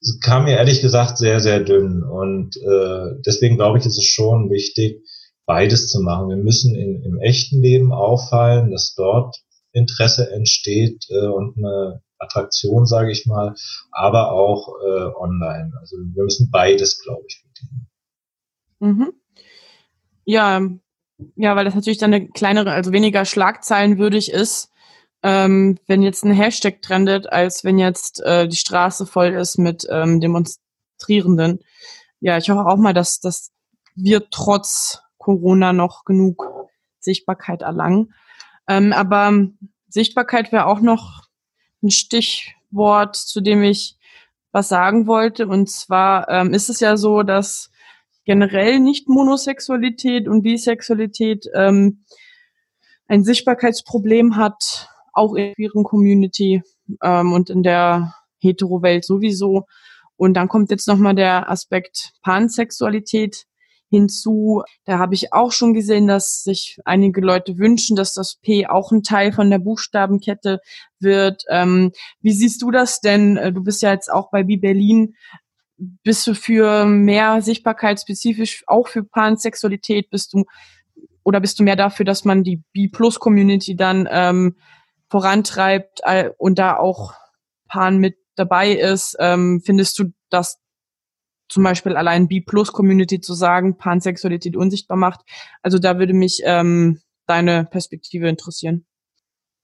Es 0.00 0.18
kam 0.20 0.44
mir 0.44 0.56
ehrlich 0.56 0.80
gesagt 0.80 1.18
sehr, 1.18 1.40
sehr 1.40 1.60
dünn 1.60 2.02
und 2.02 2.56
äh, 2.56 3.20
deswegen 3.24 3.56
glaube 3.56 3.78
ich, 3.78 3.86
ist 3.86 3.98
es 3.98 4.06
schon 4.06 4.50
wichtig, 4.50 5.00
beides 5.46 5.88
zu 5.88 6.00
machen. 6.00 6.28
Wir 6.28 6.36
müssen 6.36 6.74
in, 6.74 7.02
im 7.02 7.18
echten 7.18 7.60
Leben 7.60 7.92
auffallen, 7.92 8.70
dass 8.70 8.94
dort 8.94 9.36
Interesse 9.72 10.30
entsteht 10.30 11.06
äh, 11.10 11.26
und 11.26 11.56
eine 11.56 12.02
Attraktion, 12.18 12.86
sage 12.86 13.10
ich 13.10 13.26
mal, 13.26 13.54
aber 13.90 14.32
auch 14.32 14.68
äh, 14.84 15.12
online. 15.16 15.72
Also 15.80 15.96
wir 15.96 16.24
müssen 16.24 16.50
beides, 16.50 17.02
glaube 17.02 17.24
ich, 17.26 17.44
bedienen. 17.44 17.88
Mhm. 18.80 19.21
Ja, 20.24 20.60
ja, 21.36 21.56
weil 21.56 21.64
das 21.64 21.74
natürlich 21.74 21.98
dann 21.98 22.14
eine 22.14 22.28
kleinere, 22.28 22.72
also 22.72 22.92
weniger 22.92 23.24
schlagzeilenwürdig 23.24 24.32
ist, 24.32 24.70
ähm, 25.22 25.78
wenn 25.86 26.02
jetzt 26.02 26.24
ein 26.24 26.32
Hashtag 26.32 26.82
trendet, 26.82 27.30
als 27.32 27.64
wenn 27.64 27.78
jetzt 27.78 28.20
äh, 28.22 28.48
die 28.48 28.56
Straße 28.56 29.06
voll 29.06 29.28
ist 29.28 29.58
mit 29.58 29.86
ähm, 29.90 30.20
Demonstrierenden. 30.20 31.60
Ja, 32.20 32.38
ich 32.38 32.50
hoffe 32.50 32.66
auch 32.66 32.76
mal, 32.76 32.92
dass, 32.92 33.20
dass 33.20 33.52
wir 33.94 34.30
trotz 34.30 35.00
Corona 35.18 35.72
noch 35.72 36.04
genug 36.04 36.44
Sichtbarkeit 36.98 37.62
erlangen. 37.62 38.14
Ähm, 38.68 38.92
aber 38.92 39.48
Sichtbarkeit 39.88 40.52
wäre 40.52 40.66
auch 40.66 40.80
noch 40.80 41.22
ein 41.82 41.90
Stichwort, 41.90 43.16
zu 43.16 43.40
dem 43.40 43.62
ich 43.62 43.96
was 44.50 44.68
sagen 44.68 45.06
wollte. 45.06 45.46
Und 45.46 45.70
zwar 45.70 46.28
ähm, 46.28 46.54
ist 46.54 46.68
es 46.68 46.80
ja 46.80 46.96
so, 46.96 47.22
dass 47.22 47.71
generell 48.24 48.80
nicht 48.80 49.08
Monosexualität 49.08 50.28
und 50.28 50.42
Bisexualität 50.42 51.46
ähm, 51.54 52.04
ein 53.08 53.24
Sichtbarkeitsproblem 53.24 54.36
hat, 54.36 54.88
auch 55.12 55.34
in 55.34 55.54
der 55.58 55.70
Community 55.84 56.62
ähm, 57.02 57.32
und 57.32 57.50
in 57.50 57.62
der 57.62 58.14
Hetero-Welt 58.38 59.04
sowieso. 59.04 59.66
Und 60.16 60.34
dann 60.34 60.48
kommt 60.48 60.70
jetzt 60.70 60.88
nochmal 60.88 61.14
der 61.14 61.50
Aspekt 61.50 62.12
Pansexualität 62.22 63.46
hinzu. 63.92 64.62
Da 64.84 64.98
habe 64.98 65.14
ich 65.14 65.32
auch 65.32 65.52
schon 65.52 65.74
gesehen, 65.74 66.06
dass 66.06 66.42
sich 66.42 66.78
einige 66.84 67.20
Leute 67.20 67.58
wünschen, 67.58 67.94
dass 67.94 68.14
das 68.14 68.36
P 68.36 68.66
auch 68.66 68.90
ein 68.90 69.02
Teil 69.02 69.32
von 69.32 69.50
der 69.50 69.58
Buchstabenkette 69.58 70.60
wird. 70.98 71.44
Ähm, 71.50 71.92
wie 72.22 72.32
siehst 72.32 72.62
du 72.62 72.70
das 72.70 73.00
denn? 73.00 73.36
Äh, 73.36 73.52
du 73.52 73.62
bist 73.62 73.82
ja 73.82 73.92
jetzt 73.92 74.10
auch 74.10 74.30
bei 74.30 74.42
Bi 74.44 74.56
Berlin 74.56 75.14
bist 75.76 76.26
du 76.26 76.34
für 76.34 76.84
mehr 76.84 77.42
Sichtbarkeit 77.42 78.00
spezifisch 78.00 78.64
auch 78.66 78.88
für 78.88 79.04
Pansexualität? 79.04 80.10
Bist 80.10 80.32
du 80.32 80.44
oder 81.24 81.40
bist 81.40 81.58
du 81.58 81.62
mehr 81.62 81.76
dafür, 81.76 82.04
dass 82.04 82.24
man 82.24 82.42
die 82.42 82.62
B-Plus-Community 82.72 83.76
dann 83.76 84.08
ähm, 84.10 84.56
vorantreibt 85.08 86.00
äh, 86.04 86.30
und 86.38 86.58
da 86.58 86.76
auch 86.76 87.14
Pan 87.68 87.98
mit 87.98 88.16
dabei 88.34 88.72
ist? 88.72 89.16
Ähm, 89.20 89.62
findest 89.64 89.98
du, 89.98 90.12
dass 90.30 90.58
zum 91.48 91.62
Beispiel 91.62 91.96
allein 91.96 92.28
B-Plus-Community 92.28 93.20
zu 93.20 93.34
sagen, 93.34 93.76
Pansexualität 93.76 94.56
unsichtbar 94.56 94.96
macht? 94.96 95.20
Also 95.62 95.78
da 95.78 95.98
würde 95.98 96.14
mich 96.14 96.40
ähm, 96.44 97.00
deine 97.26 97.64
Perspektive 97.64 98.28
interessieren. 98.28 98.86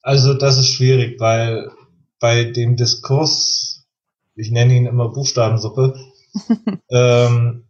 Also 0.03 0.35
das 0.35 0.59
ist 0.59 0.69
schwierig, 0.69 1.19
weil 1.19 1.71
bei 2.21 2.45
dem 2.45 2.77
Diskurs, 2.77 3.78
ich 4.39 4.51
nenne 4.51 4.75
ihn 4.75 4.87
immer 4.87 5.09
Buchstabensuppe, 5.09 5.95
ähm, 6.91 7.65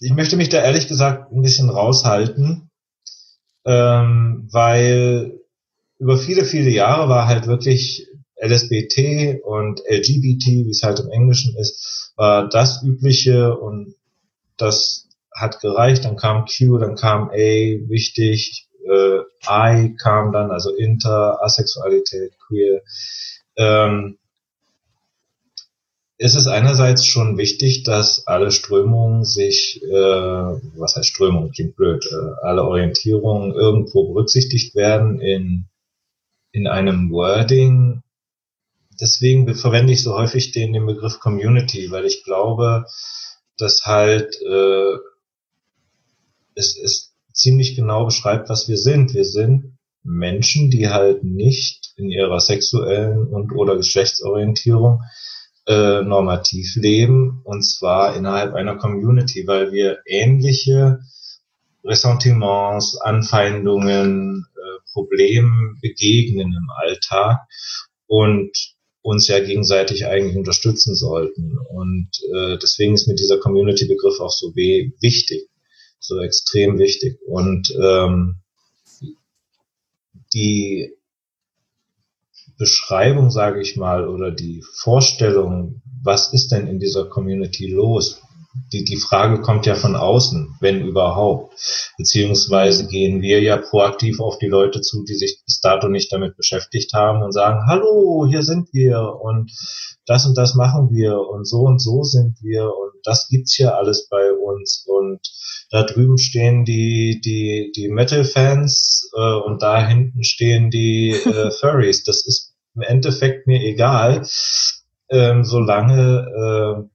ich 0.00 0.12
möchte 0.12 0.36
mich 0.36 0.48
da 0.48 0.62
ehrlich 0.62 0.88
gesagt 0.88 1.32
ein 1.32 1.42
bisschen 1.42 1.70
raushalten, 1.70 2.70
ähm, 3.64 4.48
weil 4.52 5.40
über 5.98 6.18
viele, 6.18 6.44
viele 6.44 6.70
Jahre 6.70 7.08
war 7.08 7.26
halt 7.26 7.46
wirklich 7.46 8.06
LSBT 8.36 9.42
und 9.44 9.80
LGBT, 9.88 10.46
wie 10.46 10.70
es 10.70 10.82
halt 10.82 11.00
im 11.00 11.10
Englischen 11.10 11.56
ist, 11.56 12.12
war 12.16 12.48
das 12.48 12.82
übliche 12.82 13.56
und 13.56 13.94
das 14.56 15.08
hat 15.34 15.60
gereicht. 15.60 16.04
Dann 16.04 16.16
kam 16.16 16.44
Q, 16.44 16.78
dann 16.78 16.96
kam 16.96 17.30
A, 17.30 17.34
wichtig, 17.34 18.68
äh, 18.86 19.20
I 19.48 19.96
kam 19.96 20.32
dann, 20.32 20.50
also 20.50 20.74
Inter, 20.74 21.42
Asexualität, 21.42 22.32
Queer. 22.46 22.82
Ähm, 23.56 24.18
ist 26.16 26.36
es 26.36 26.46
einerseits 26.46 27.06
schon 27.06 27.38
wichtig, 27.38 27.82
dass 27.82 28.26
alle 28.26 28.52
Strömungen 28.52 29.24
sich, 29.24 29.82
äh, 29.82 29.90
was 29.90 30.96
heißt 30.96 31.08
Strömung, 31.08 31.50
klingt 31.50 31.76
blöd, 31.76 32.06
äh, 32.06 32.46
alle 32.46 32.62
Orientierungen 32.62 33.52
irgendwo 33.52 34.12
berücksichtigt 34.12 34.74
werden 34.76 35.20
in, 35.20 35.66
in 36.52 36.68
einem 36.68 37.10
Wording. 37.10 38.02
Deswegen 39.00 39.52
verwende 39.56 39.92
ich 39.92 40.04
so 40.04 40.14
häufig 40.14 40.52
den, 40.52 40.72
den 40.72 40.86
Begriff 40.86 41.18
Community, 41.18 41.90
weil 41.90 42.04
ich 42.04 42.22
glaube, 42.22 42.84
dass 43.58 43.84
halt 43.84 44.36
äh, 44.40 44.96
es, 46.54 46.78
es 46.78 47.12
ziemlich 47.32 47.74
genau 47.74 48.04
beschreibt, 48.04 48.48
was 48.48 48.68
wir 48.68 48.78
sind. 48.78 49.14
Wir 49.14 49.24
sind 49.24 49.78
Menschen, 50.04 50.70
die 50.70 50.88
halt 50.90 51.24
nicht 51.24 51.92
in 51.96 52.08
ihrer 52.08 52.38
sexuellen 52.38 53.26
und 53.26 53.52
oder 53.52 53.76
Geschlechtsorientierung 53.76 55.00
äh, 55.66 56.02
normativ 56.02 56.76
leben, 56.76 57.40
und 57.44 57.62
zwar 57.62 58.16
innerhalb 58.16 58.54
einer 58.54 58.76
Community, 58.76 59.46
weil 59.46 59.72
wir 59.72 59.98
ähnliche 60.06 61.00
Ressentiments, 61.84 62.96
Anfeindungen, 63.00 64.46
äh, 64.54 64.92
Problemen 64.92 65.78
begegnen 65.80 66.52
im 66.52 66.70
Alltag 66.76 67.40
und 68.06 68.50
uns 69.02 69.28
ja 69.28 69.38
gegenseitig 69.40 70.06
eigentlich 70.06 70.36
unterstützen 70.36 70.94
sollten. 70.94 71.58
Und 71.58 72.08
äh, 72.34 72.56
deswegen 72.58 72.94
ist 72.94 73.06
mir 73.06 73.14
dieser 73.14 73.38
Community-Begriff 73.38 74.18
auch 74.20 74.30
so 74.30 74.54
wichtig, 74.56 75.48
so 75.98 76.20
extrem 76.20 76.78
wichtig. 76.78 77.18
Und 77.26 77.70
ähm, 77.82 78.36
die 80.32 80.94
Beschreibung, 82.58 83.30
sage 83.30 83.60
ich 83.60 83.76
mal, 83.76 84.08
oder 84.08 84.30
die 84.30 84.62
Vorstellung, 84.62 85.82
was 86.02 86.32
ist 86.32 86.52
denn 86.52 86.66
in 86.66 86.78
dieser 86.78 87.06
Community 87.06 87.66
los? 87.68 88.22
Die, 88.72 88.84
die 88.84 88.96
Frage 88.96 89.40
kommt 89.40 89.66
ja 89.66 89.74
von 89.74 89.96
außen, 89.96 90.56
wenn 90.60 90.86
überhaupt. 90.86 91.54
Beziehungsweise 91.98 92.86
gehen 92.86 93.20
wir 93.20 93.40
ja 93.42 93.56
proaktiv 93.56 94.20
auf 94.20 94.38
die 94.38 94.46
Leute 94.46 94.80
zu, 94.80 95.04
die 95.04 95.14
sich 95.14 95.42
bis 95.44 95.60
dato 95.60 95.88
nicht 95.88 96.12
damit 96.12 96.36
beschäftigt 96.36 96.92
haben 96.92 97.22
und 97.22 97.32
sagen, 97.32 97.66
hallo, 97.66 98.26
hier 98.28 98.42
sind 98.42 98.72
wir 98.72 99.18
und 99.20 99.50
das 100.06 100.26
und 100.26 100.36
das 100.36 100.54
machen 100.54 100.90
wir 100.90 101.18
und 101.18 101.46
so 101.46 101.62
und 101.62 101.80
so 101.80 102.02
sind 102.04 102.36
wir 102.42 102.66
und 102.66 102.92
das 103.04 103.28
gibt's 103.28 103.54
hier 103.54 103.76
alles 103.76 104.08
bei 104.08 104.32
uns 104.32 104.84
und 104.86 105.20
da 105.70 105.82
drüben 105.82 106.18
stehen 106.18 106.64
die, 106.64 107.20
die, 107.24 107.72
die 107.74 107.88
Metal-Fans 107.88 109.10
äh, 109.16 109.34
und 109.44 109.62
da 109.62 109.86
hinten 109.86 110.22
stehen 110.22 110.70
die 110.70 111.10
äh, 111.10 111.50
Furries. 111.60 112.04
Das 112.04 112.24
ist 112.26 112.54
im 112.74 112.82
Endeffekt 112.82 113.46
mir 113.46 113.60
egal, 113.60 114.26
ähm, 115.10 115.44
solange 115.44 116.86
äh, 116.86 116.93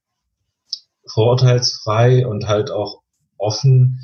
vorurteilsfrei 1.12 2.26
und 2.26 2.48
halt 2.48 2.70
auch 2.70 3.02
offen 3.36 4.00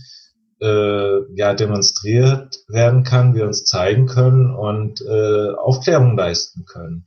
äh, 0.60 1.34
ja 1.34 1.54
demonstriert 1.54 2.56
werden 2.68 3.02
kann, 3.04 3.34
wir 3.34 3.44
uns 3.44 3.64
zeigen 3.64 4.06
können 4.06 4.54
und 4.54 5.00
äh, 5.02 5.50
Aufklärung 5.54 6.16
leisten 6.16 6.64
können. 6.64 7.06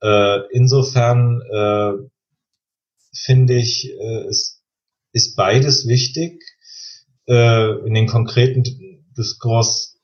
Äh, 0.00 0.40
insofern 0.52 1.42
äh, 1.50 1.92
finde 3.12 3.54
ich, 3.54 3.90
äh, 3.90 4.26
es 4.28 4.62
ist 5.12 5.36
beides 5.36 5.88
wichtig 5.88 6.42
äh, 7.26 7.86
in 7.86 7.94
den 7.94 8.06
konkreten 8.06 8.62
Diskurs 9.16 9.98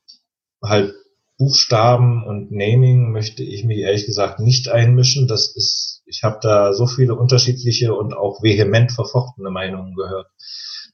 halt 0.63 0.95
Buchstaben 1.39 2.25
und 2.25 2.53
Naming 2.53 3.11
möchte 3.11 3.43
ich 3.43 3.65
mich 3.65 3.79
ehrlich 3.79 4.07
gesagt 4.07 4.39
nicht 4.39 4.69
einmischen. 4.69 5.27
Das 5.27 5.55
ist, 5.57 5.92
ich 6.07 6.23
habe 6.23 6.39
da 6.43 6.73
so 6.73 6.87
viele 6.87 7.15
unterschiedliche 7.15 7.95
und 7.95 8.15
auch 8.15 8.43
vehement 8.43 8.93
verfochtene 8.93 9.51
Meinungen 9.51 9.95
gehört, 9.95 10.29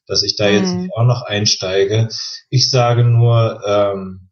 dass 0.07 0.23
ich 0.23 0.35
da 0.35 0.47
mhm. 0.49 0.53
jetzt 0.55 0.73
nicht 0.73 0.93
auch 0.93 1.05
noch 1.05 1.23
einsteige. 1.23 2.09
Ich 2.49 2.69
sage 2.69 3.03
nur, 3.03 3.61
ähm, 3.65 4.29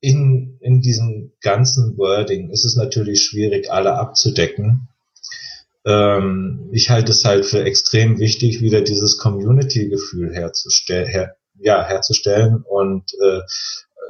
in, 0.00 0.58
in 0.60 0.80
diesem 0.82 1.32
ganzen 1.40 1.96
Wording 1.96 2.50
ist 2.50 2.64
es 2.64 2.76
natürlich 2.76 3.24
schwierig, 3.24 3.70
alle 3.72 3.94
abzudecken 3.94 4.88
ähm, 5.84 6.70
ich 6.72 6.90
halte 6.90 7.12
es 7.12 7.24
halt 7.24 7.44
für 7.44 7.62
extrem 7.62 8.18
wichtig, 8.18 8.60
wieder 8.60 8.80
dieses 8.80 9.18
Community-Gefühl 9.18 10.34
herzustellen, 10.34 11.08
her, 11.08 11.36
ja, 11.60 11.84
herzustellen 11.84 12.64
und 12.66 13.12
äh, 13.22 13.40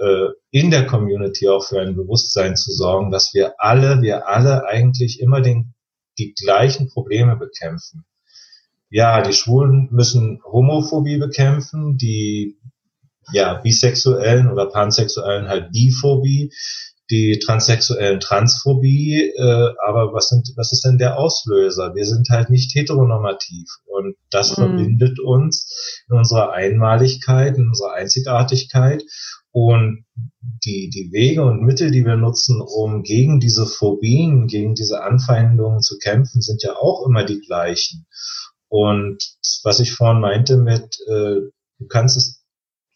äh, 0.01 0.29
in 0.51 0.71
der 0.71 0.87
Community 0.87 1.49
auch 1.49 1.65
für 1.65 1.81
ein 1.81 1.97
Bewusstsein 1.97 2.57
zu 2.57 2.73
sorgen, 2.73 3.11
dass 3.11 3.35
wir 3.35 3.55
alle, 3.59 4.03
wir 4.03 4.29
alle 4.29 4.67
eigentlich 4.67 5.21
immer 5.21 5.41
den, 5.41 5.75
die 6.19 6.35
gleichen 6.35 6.89
Probleme 6.89 7.37
bekämpfen. 7.37 8.05
Ja, 8.91 9.23
die 9.23 9.33
Schwulen 9.33 9.89
müssen 9.91 10.41
Homophobie 10.45 11.19
bekämpfen, 11.19 11.97
die 11.97 12.59
ja, 13.33 13.55
Bisexuellen 13.55 14.51
oder 14.51 14.67
Pansexuellen 14.67 15.49
halt 15.49 15.73
Biphobie, 15.73 16.53
die 17.11 17.39
transsexuellen 17.39 18.21
Transphobie, 18.21 19.33
äh, 19.37 19.73
aber 19.87 20.13
was 20.15 20.29
sind, 20.29 20.53
was 20.57 20.73
ist 20.73 20.85
denn 20.85 20.99
der 20.99 21.19
Auslöser? 21.19 21.95
Wir 21.95 22.07
sind 22.07 22.29
halt 22.31 22.49
nicht 22.51 22.75
heteronormativ 22.75 23.69
und 23.87 24.17
das 24.31 24.53
mhm. 24.53 24.63
verbindet 24.63 25.21
uns 25.21 26.05
in 26.09 26.17
unserer 26.17 26.53
Einmaligkeit, 26.53 27.59
in 27.59 27.69
unserer 27.69 27.93
Einzigartigkeit 27.95 29.03
und 29.55 30.05
die, 30.65 30.91
die 30.91 31.13
Wege 31.13 31.45
und 31.45 31.63
Mittel, 31.63 31.93
die 31.93 32.05
wir 32.05 32.17
nutzen, 32.17 32.61
um 32.61 33.05
gegen 33.05 33.39
diese 33.39 33.67
Phobien, 33.67 34.49
gegen 34.49 34.75
diese 34.75 35.05
Anfeindungen 35.05 35.81
zu 35.81 35.97
kämpfen, 35.99 36.43
sind 36.43 36.65
ja 36.65 36.75
auch 36.75 37.07
immer 37.07 37.23
die 37.23 37.41
gleichen. 37.41 38.05
Und 38.69 39.23
was 39.63 39.79
ich 39.79 39.93
vorhin 39.93 40.21
meinte 40.21 40.57
mit, 40.57 40.99
äh, 41.07 41.37
du 41.79 41.87
kannst 41.89 42.17
es, 42.17 42.45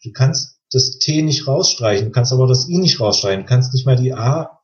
du 0.03 0.11
kannst 0.11 0.59
das 0.69 0.99
T 0.99 1.21
nicht 1.21 1.47
rausstreichen, 1.47 2.07
du 2.07 2.11
kannst 2.11 2.33
aber 2.33 2.45
das 2.45 2.67
I 2.67 2.77
nicht 2.77 2.99
rausstreichen, 2.99 3.43
du 3.43 3.47
kannst 3.47 3.73
nicht 3.73 3.85
mal 3.85 3.95
die 3.95 4.13
A 4.13 4.59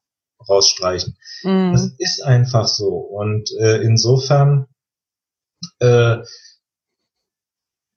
rausstreichen. 0.50 1.16
Mhm. 1.44 1.72
Das 1.72 1.94
ist 1.98 2.22
einfach 2.22 2.68
so. 2.68 2.90
Und 2.90 3.50
äh, 3.58 3.78
insofern 3.78 4.66
äh, 5.80 6.18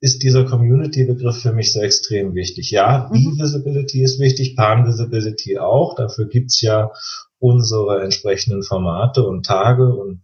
ist 0.00 0.22
dieser 0.22 0.44
Community-Begriff 0.44 1.42
für 1.42 1.52
mich 1.52 1.72
so 1.72 1.80
extrem 1.80 2.34
wichtig. 2.34 2.70
Ja, 2.70 3.08
mhm. 3.10 3.36
B-Visibility 3.36 4.02
ist 4.02 4.20
wichtig, 4.20 4.56
Pan-Visibility 4.56 5.58
auch. 5.58 5.96
Dafür 5.96 6.26
gibt's 6.26 6.60
ja 6.60 6.92
unsere 7.38 8.02
entsprechenden 8.02 8.62
Formate 8.62 9.24
und 9.24 9.44
Tage 9.44 9.92
und 9.94 10.22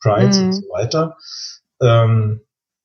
Prides 0.00 0.38
mhm. 0.38 0.44
und 0.46 0.52
so 0.52 0.62
weiter. 0.70 1.16
Ähm, 1.80 2.40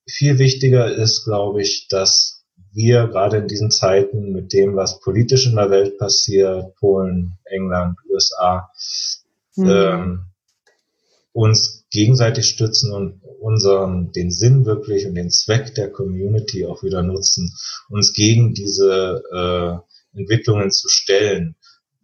viel 0.07 0.39
wichtiger 0.39 0.91
ist, 0.91 1.23
glaube 1.23 1.61
ich, 1.61 1.87
dass 1.87 2.43
wir 2.71 3.07
gerade 3.07 3.37
in 3.37 3.47
diesen 3.47 3.71
Zeiten 3.71 4.31
mit 4.31 4.53
dem, 4.53 4.75
was 4.75 4.99
politisch 4.99 5.47
in 5.47 5.55
der 5.55 5.69
Welt 5.69 5.97
passiert, 5.97 6.75
Polen, 6.75 7.37
England, 7.45 7.97
USA, 8.11 8.69
mhm. 9.55 9.69
ähm, 9.69 10.25
uns 11.39 11.85
gegenseitig 11.89 12.47
stützen 12.47 12.91
und 12.91 13.21
unseren, 13.39 14.11
den 14.11 14.29
Sinn 14.29 14.65
wirklich 14.65 15.07
und 15.07 15.15
den 15.15 15.29
Zweck 15.29 15.73
der 15.73 15.89
Community 15.89 16.65
auch 16.65 16.83
wieder 16.83 17.01
nutzen, 17.01 17.55
uns 17.89 18.13
gegen 18.13 18.53
diese 18.53 19.23
äh, 19.33 20.19
Entwicklungen 20.19 20.69
zu 20.71 20.89
stellen. 20.89 21.55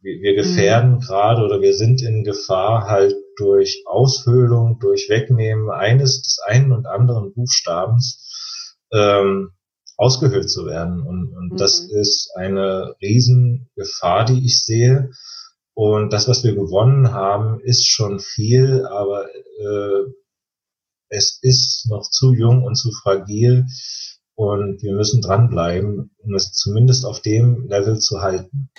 Wir, 0.02 0.22
wir 0.22 0.36
gefährden 0.36 0.96
mhm. 0.96 1.00
gerade 1.02 1.44
oder 1.44 1.60
wir 1.60 1.74
sind 1.74 2.02
in 2.02 2.24
Gefahr, 2.24 2.88
halt 2.88 3.14
durch 3.38 3.84
Aushöhlung, 3.86 4.80
durch 4.80 5.10
Wegnehmen 5.10 5.70
eines 5.70 6.22
des 6.22 6.40
einen 6.46 6.72
und 6.72 6.86
anderen 6.86 7.34
Buchstabens 7.34 8.78
ähm, 8.94 9.50
ausgehöhlt 9.98 10.50
zu 10.50 10.66
werden. 10.66 11.02
Und, 11.02 11.34
und 11.36 11.54
mhm. 11.54 11.58
das 11.58 11.80
ist 11.80 12.32
eine 12.38 12.96
Riesengefahr, 13.02 14.24
die 14.24 14.46
ich 14.46 14.64
sehe. 14.64 15.12
Und 15.76 16.14
das, 16.14 16.28
was 16.30 16.44
wir 16.46 16.56
gewonnen 16.56 17.12
haben, 17.12 17.60
ist 17.60 17.86
schon 17.88 18.20
viel, 18.20 18.86
aber 18.86 19.28
äh, 19.28 20.10
es 21.10 21.38
ist 21.42 21.88
noch 21.90 22.10
zu 22.10 22.34
jung 22.34 22.64
und 22.64 22.76
zu 22.76 22.92
fragil 22.92 23.66
und 24.36 24.82
wir 24.82 24.94
müssen 24.94 25.22
dranbleiben, 25.22 26.12
um 26.18 26.34
es 26.34 26.54
zumindest 26.54 27.06
auf 27.06 27.22
dem 27.22 27.68
Level 27.68 28.00
zu 28.00 28.22
halten. 28.22 28.70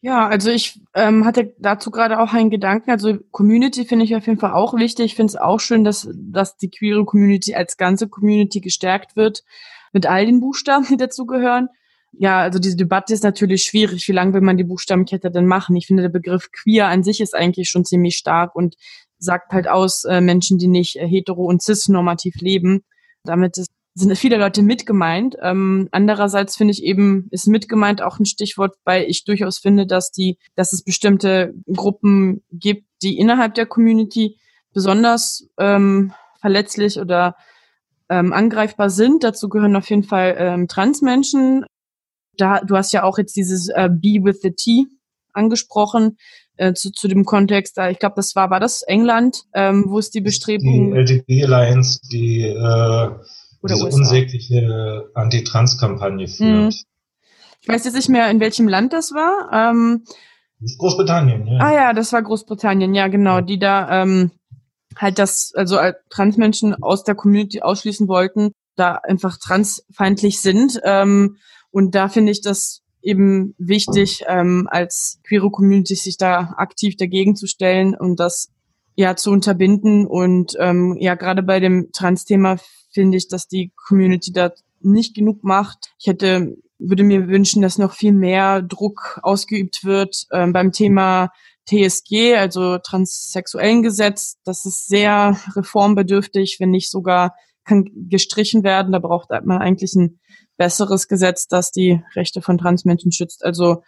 Ja, 0.00 0.26
also 0.26 0.50
ich 0.50 0.80
ähm, 0.94 1.24
hatte 1.24 1.54
dazu 1.58 1.90
gerade 1.90 2.18
auch 2.18 2.32
einen 2.32 2.50
Gedanken. 2.50 2.90
Also 2.90 3.18
Community 3.30 3.84
finde 3.84 4.04
ich 4.04 4.16
auf 4.16 4.26
jeden 4.26 4.38
Fall 4.38 4.52
auch 4.52 4.74
wichtig. 4.74 5.06
Ich 5.06 5.14
finde 5.16 5.32
es 5.32 5.36
auch 5.36 5.60
schön, 5.60 5.84
dass, 5.84 6.08
dass 6.14 6.56
die 6.56 6.70
queere 6.70 7.04
Community 7.04 7.54
als 7.54 7.76
ganze 7.76 8.08
Community 8.08 8.60
gestärkt 8.60 9.16
wird 9.16 9.44
mit 9.92 10.06
all 10.06 10.24
den 10.24 10.40
Buchstaben, 10.40 10.86
die 10.88 10.96
dazugehören. 10.96 11.68
Ja, 12.12 12.40
also 12.40 12.58
diese 12.58 12.76
Debatte 12.76 13.12
ist 13.12 13.24
natürlich 13.24 13.64
schwierig. 13.64 14.08
Wie 14.08 14.12
lange 14.12 14.32
will 14.32 14.40
man 14.40 14.56
die 14.56 14.64
Buchstabenkette 14.64 15.30
denn 15.30 15.46
machen? 15.46 15.76
Ich 15.76 15.86
finde, 15.86 16.02
der 16.02 16.08
Begriff 16.10 16.50
queer 16.50 16.88
an 16.88 17.02
sich 17.02 17.20
ist 17.20 17.34
eigentlich 17.34 17.68
schon 17.68 17.84
ziemlich 17.84 18.16
stark 18.16 18.54
und 18.54 18.76
sagt 19.18 19.52
halt 19.52 19.68
aus 19.68 20.04
äh, 20.04 20.20
Menschen, 20.20 20.58
die 20.58 20.68
nicht 20.68 20.96
äh, 20.96 21.06
hetero 21.06 21.44
und 21.44 21.62
cis-normativ 21.62 22.36
leben. 22.40 22.84
Damit 23.24 23.58
ist, 23.58 23.70
sind 23.94 24.16
viele 24.16 24.38
Leute 24.38 24.62
mitgemeint. 24.62 25.36
Ähm, 25.42 25.88
andererseits 25.90 26.56
finde 26.56 26.72
ich 26.72 26.82
eben, 26.82 27.28
ist 27.30 27.46
mitgemeint 27.46 28.02
auch 28.02 28.18
ein 28.18 28.26
Stichwort, 28.26 28.76
weil 28.84 29.04
ich 29.04 29.24
durchaus 29.24 29.58
finde, 29.58 29.86
dass 29.86 30.10
die, 30.10 30.38
dass 30.54 30.72
es 30.72 30.82
bestimmte 30.82 31.54
Gruppen 31.66 32.44
gibt, 32.50 32.86
die 33.02 33.18
innerhalb 33.18 33.54
der 33.54 33.66
Community 33.66 34.38
besonders 34.72 35.48
ähm, 35.58 36.12
verletzlich 36.40 36.98
oder 36.98 37.36
ähm, 38.08 38.32
angreifbar 38.32 38.90
sind. 38.90 39.24
Dazu 39.24 39.48
gehören 39.48 39.76
auf 39.76 39.88
jeden 39.88 40.04
Fall 40.04 40.36
ähm, 40.38 40.68
Transmenschen. 40.68 41.64
Da, 42.36 42.60
du 42.60 42.76
hast 42.76 42.92
ja 42.92 43.02
auch 43.02 43.18
jetzt 43.18 43.36
dieses 43.36 43.68
äh, 43.68 43.88
Be 43.90 44.22
with 44.22 44.40
the 44.42 44.52
T 44.52 44.86
angesprochen 45.32 46.16
äh, 46.56 46.72
zu, 46.72 46.90
zu 46.90 47.08
dem 47.08 47.24
Kontext. 47.24 47.78
Äh, 47.78 47.92
ich 47.92 47.98
glaube, 47.98 48.14
das 48.16 48.34
war 48.36 48.50
war 48.50 48.60
das 48.60 48.82
England, 48.82 49.44
ähm, 49.54 49.84
wo 49.88 49.98
es 49.98 50.10
die 50.10 50.20
Bestrebungen 50.20 50.92
die 50.92 51.14
LGB 51.14 51.44
Alliance, 51.44 52.00
die 52.10 52.42
äh, 52.42 53.10
diese 53.68 53.84
USA. 53.84 53.96
unsägliche 53.96 55.10
Anti-Trans-Kampagne 55.14 56.28
führt. 56.28 56.72
Hm. 56.72 56.80
Ich 57.60 57.68
weiß 57.68 57.84
jetzt 57.84 57.94
nicht 57.94 58.08
mehr, 58.08 58.30
in 58.30 58.40
welchem 58.40 58.68
Land 58.68 58.92
das 58.92 59.12
war. 59.12 59.50
Ähm, 59.52 60.04
Großbritannien, 60.78 61.46
ja. 61.46 61.58
Ah 61.58 61.74
ja, 61.74 61.92
das 61.92 62.12
war 62.12 62.22
Großbritannien, 62.22 62.94
ja 62.94 63.08
genau, 63.08 63.40
die 63.40 63.58
da 63.58 64.02
ähm, 64.02 64.30
halt 64.96 65.18
das, 65.18 65.52
also 65.54 65.78
als 65.78 65.96
Transmenschen 66.08 66.80
aus 66.82 67.04
der 67.04 67.14
Community 67.14 67.60
ausschließen 67.60 68.08
wollten, 68.08 68.52
da 68.76 68.92
einfach 69.02 69.36
transfeindlich 69.38 70.40
sind. 70.40 70.80
Ähm, 70.84 71.36
und 71.76 71.94
da 71.94 72.08
finde 72.08 72.32
ich 72.32 72.40
das 72.40 72.80
eben 73.02 73.54
wichtig, 73.58 74.24
ähm, 74.28 74.66
als 74.70 75.20
queere 75.28 75.50
Community 75.50 75.94
sich 75.94 76.16
da 76.16 76.54
aktiv 76.56 76.96
dagegen 76.96 77.36
zu 77.36 77.46
stellen 77.46 77.94
und 77.94 78.18
das 78.18 78.48
ja 78.94 79.14
zu 79.14 79.30
unterbinden. 79.30 80.06
Und 80.06 80.56
ähm, 80.58 80.96
ja, 80.98 81.16
gerade 81.16 81.42
bei 81.42 81.60
dem 81.60 81.92
Trans-Thema 81.92 82.56
finde 82.94 83.18
ich, 83.18 83.28
dass 83.28 83.46
die 83.46 83.72
Community 83.76 84.32
da 84.32 84.52
nicht 84.80 85.14
genug 85.14 85.44
macht. 85.44 85.92
Ich 85.98 86.06
hätte, 86.06 86.56
würde 86.78 87.04
mir 87.04 87.28
wünschen, 87.28 87.60
dass 87.60 87.76
noch 87.76 87.92
viel 87.92 88.12
mehr 88.12 88.62
Druck 88.62 89.20
ausgeübt 89.22 89.84
wird 89.84 90.28
ähm, 90.32 90.54
beim 90.54 90.72
Thema 90.72 91.28
TSG, 91.68 92.36
also 92.36 92.78
transsexuellen 92.78 93.82
Gesetz. 93.82 94.38
Das 94.44 94.64
ist 94.64 94.88
sehr 94.88 95.38
reformbedürftig, 95.54 96.56
wenn 96.58 96.70
nicht 96.70 96.90
sogar 96.90 97.34
kann 97.66 97.90
gestrichen 98.08 98.64
werden. 98.64 98.92
Da 98.92 98.98
braucht 98.98 99.30
man 99.30 99.58
eigentlich 99.58 99.94
ein 99.94 100.18
besseres 100.56 101.08
Gesetz, 101.08 101.48
das 101.48 101.70
die 101.70 102.00
Rechte 102.14 102.40
von 102.40 102.58
Transmenschen 102.58 103.12
schützt. 103.12 103.44
Also 103.44 103.82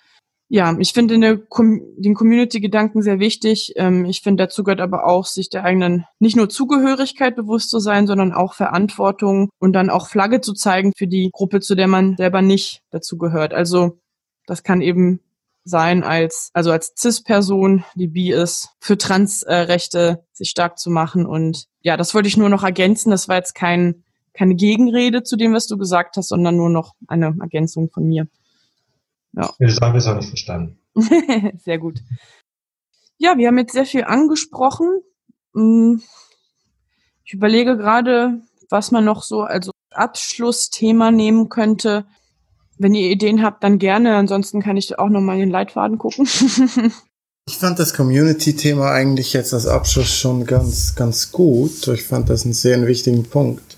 ja, 0.50 0.74
ich 0.78 0.94
finde 0.94 1.18
den 1.18 2.14
Community-Gedanken 2.14 3.02
sehr 3.02 3.20
wichtig. 3.20 3.74
Ähm, 3.76 4.06
ich 4.06 4.22
finde, 4.22 4.44
dazu 4.44 4.64
gehört 4.64 4.80
aber 4.80 5.06
auch, 5.06 5.26
sich 5.26 5.50
der 5.50 5.64
eigenen 5.64 6.06
nicht 6.20 6.36
nur 6.36 6.48
Zugehörigkeit 6.48 7.36
bewusst 7.36 7.68
zu 7.68 7.80
sein, 7.80 8.06
sondern 8.06 8.32
auch 8.32 8.55
Verantwortung 8.55 9.50
und 9.59 9.74
dann 9.74 9.90
auch 9.90 10.09
Flagge 10.09 10.40
zu 10.40 10.55
zeigen 10.55 10.92
für 10.96 11.06
die 11.06 11.28
Gruppe, 11.32 11.60
zu 11.60 11.74
der 11.74 11.86
man 11.86 12.16
selber 12.16 12.40
nicht 12.40 12.80
dazu 12.90 13.18
gehört. 13.18 13.52
Also 13.52 13.98
das 14.46 14.62
kann 14.62 14.80
eben 14.80 15.20
sein 15.68 16.02
als, 16.02 16.50
also 16.54 16.70
als 16.70 16.94
CIS-Person, 16.96 17.84
die 17.94 18.08
bi 18.08 18.32
ist, 18.32 18.70
für 18.80 18.96
Transrechte 18.96 20.24
sich 20.32 20.50
stark 20.50 20.78
zu 20.78 20.90
machen. 20.90 21.26
Und 21.26 21.66
ja, 21.80 21.96
das 21.96 22.14
wollte 22.14 22.28
ich 22.28 22.36
nur 22.36 22.48
noch 22.48 22.64
ergänzen. 22.64 23.10
Das 23.10 23.28
war 23.28 23.36
jetzt 23.36 23.54
kein 23.54 24.04
keine 24.38 24.54
Gegenrede 24.54 25.24
zu 25.24 25.36
dem, 25.36 25.52
was 25.52 25.66
du 25.66 25.76
gesagt 25.76 26.16
hast, 26.16 26.28
sondern 26.28 26.56
nur 26.56 26.70
noch 26.70 26.94
eine 27.08 27.36
Ergänzung 27.40 27.90
von 27.90 28.04
mir. 28.04 28.28
Ja. 29.32 29.50
Das 29.58 29.80
habe 29.80 29.98
ich 29.98 30.06
auch 30.06 30.14
nicht 30.14 30.28
verstanden. 30.28 30.78
sehr 31.58 31.78
gut. 31.78 32.00
Ja, 33.16 33.36
wir 33.36 33.48
haben 33.48 33.58
jetzt 33.58 33.72
sehr 33.72 33.84
viel 33.84 34.04
angesprochen. 34.04 35.00
Hm, 35.54 36.02
ich 37.24 37.34
überlege 37.34 37.76
gerade, 37.76 38.40
was 38.70 38.92
man 38.92 39.04
noch 39.04 39.24
so 39.24 39.42
als 39.42 39.70
Abschlussthema 39.90 41.10
nehmen 41.10 41.48
könnte. 41.48 42.06
Wenn 42.78 42.94
ihr 42.94 43.10
Ideen 43.10 43.42
habt, 43.42 43.64
dann 43.64 43.78
gerne. 43.78 44.16
Ansonsten 44.16 44.62
kann 44.62 44.76
ich 44.76 44.98
auch 44.98 45.09
noch 45.09 45.20
mal 45.20 45.34
in 45.34 45.40
den 45.40 45.50
Leitfaden 45.50 45.98
gucken. 45.98 46.26
ich 47.46 47.56
fand 47.56 47.78
das 47.78 47.92
Community-Thema 47.94 48.92
eigentlich 48.92 49.32
jetzt 49.32 49.52
als 49.52 49.66
Abschluss 49.66 50.10
schon 50.10 50.46
ganz, 50.46 50.94
ganz 50.94 51.32
gut. 51.32 51.88
Ich 51.88 52.05
fand 52.05 52.30
das 52.30 52.44
einen 52.44 52.55
sehr 52.55 52.86
wichtigen 52.86 53.24
Punkt. 53.24 53.76